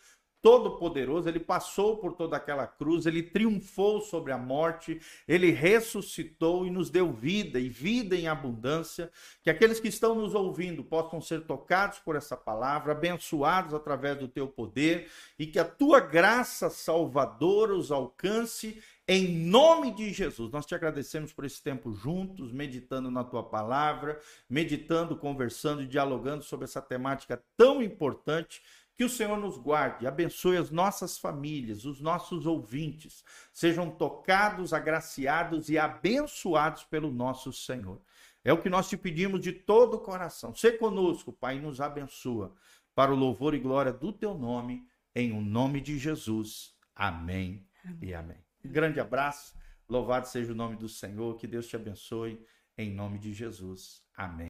Todo-Poderoso, 0.47 1.28
ele 1.28 1.40
passou 1.40 1.97
por 1.97 2.12
toda 2.12 2.36
aquela 2.36 2.68
cruz, 2.68 3.05
ele 3.05 3.20
triunfou 3.20 4.01
sobre 4.01 4.30
a 4.30 4.38
morte, 4.38 5.01
ele 5.26 5.51
ressuscitou 5.51 6.64
e 6.64 6.70
nos 6.70 6.88
deu 6.88 7.12
vida 7.12 7.59
e 7.59 7.68
vida 7.68 8.14
em 8.14 8.28
abundância. 8.28 9.11
Que 9.42 9.51
aqueles 9.51 9.80
que 9.80 9.88
estão 9.88 10.14
nos 10.14 10.36
ouvindo 10.36 10.84
possam 10.84 11.20
ser 11.20 11.40
tocados 11.47 11.99
por 11.99 12.14
essa 12.14 12.36
palavra, 12.36 12.92
abençoados 12.92 13.74
através 13.74 14.18
do 14.18 14.28
teu 14.28 14.47
poder 14.47 15.11
e 15.36 15.49
que 15.49 15.59
a 15.59 15.64
tua 15.64 15.99
graça 15.99 16.70
salvadora 16.70 17.74
os 17.74 17.90
alcance 17.90 18.80
em 19.09 19.26
nome 19.28 19.92
de 19.94 20.12
Jesus. 20.12 20.53
Nós 20.53 20.64
te 20.64 20.76
agradecemos 20.76 21.32
por 21.32 21.44
esse 21.44 21.61
tempo 21.61 21.92
juntos, 21.92 22.53
meditando 22.53 23.11
na 23.11 23.24
tua 23.24 23.42
palavra, 23.42 24.20
meditando, 24.49 25.16
conversando 25.16 25.82
e 25.82 25.88
dialogando 25.88 26.44
sobre 26.44 26.66
essa 26.66 26.80
temática 26.80 27.42
tão 27.57 27.82
importante 27.82 28.62
que 28.97 29.05
o 29.05 29.09
Senhor 29.09 29.36
nos 29.36 29.59
guarde, 29.59 30.07
abençoe 30.07 30.57
as 30.57 30.70
nossas 30.70 31.18
famílias, 31.18 31.84
os 31.84 32.01
nossos 32.01 32.47
ouvintes, 32.47 33.22
sejam 33.53 33.90
tocados, 33.90 34.72
agraciados 34.72 35.68
e 35.68 35.78
abençoados 35.78 36.84
pelo 36.84 37.12
nosso 37.12 37.53
Senhor. 37.53 38.01
É 38.42 38.53
o 38.53 38.62
que 38.62 38.70
nós 38.70 38.88
te 38.88 38.97
pedimos 38.97 39.40
de 39.40 39.53
todo 39.53 39.94
o 39.94 40.01
coração. 40.01 40.55
Se 40.55 40.72
conosco, 40.72 41.32
Pai, 41.32 41.59
nos 41.59 41.80
abençoa, 41.80 42.55
para 42.94 43.12
o 43.12 43.16
louvor 43.16 43.55
e 43.55 43.59
glória 43.59 43.92
do 43.92 44.11
teu 44.11 44.32
nome, 44.32 44.88
em 45.14 45.30
o 45.32 45.40
nome 45.42 45.82
de 45.82 45.99
Jesus. 45.99 46.74
Amém, 46.94 47.68
amém. 47.84 47.99
e 48.01 48.14
amém. 48.14 48.38
Um 48.64 48.70
grande 48.70 48.99
abraço, 48.99 49.55
louvado 49.86 50.26
seja 50.26 50.53
o 50.53 50.57
nome 50.57 50.76
do 50.76 50.88
Senhor, 50.88 51.36
que 51.36 51.47
Deus 51.47 51.66
te 51.66 51.76
abençoe, 51.76 52.42
em 52.78 52.90
nome 52.90 53.18
de 53.18 53.34
Jesus. 53.34 54.03
Amém. 54.16 54.44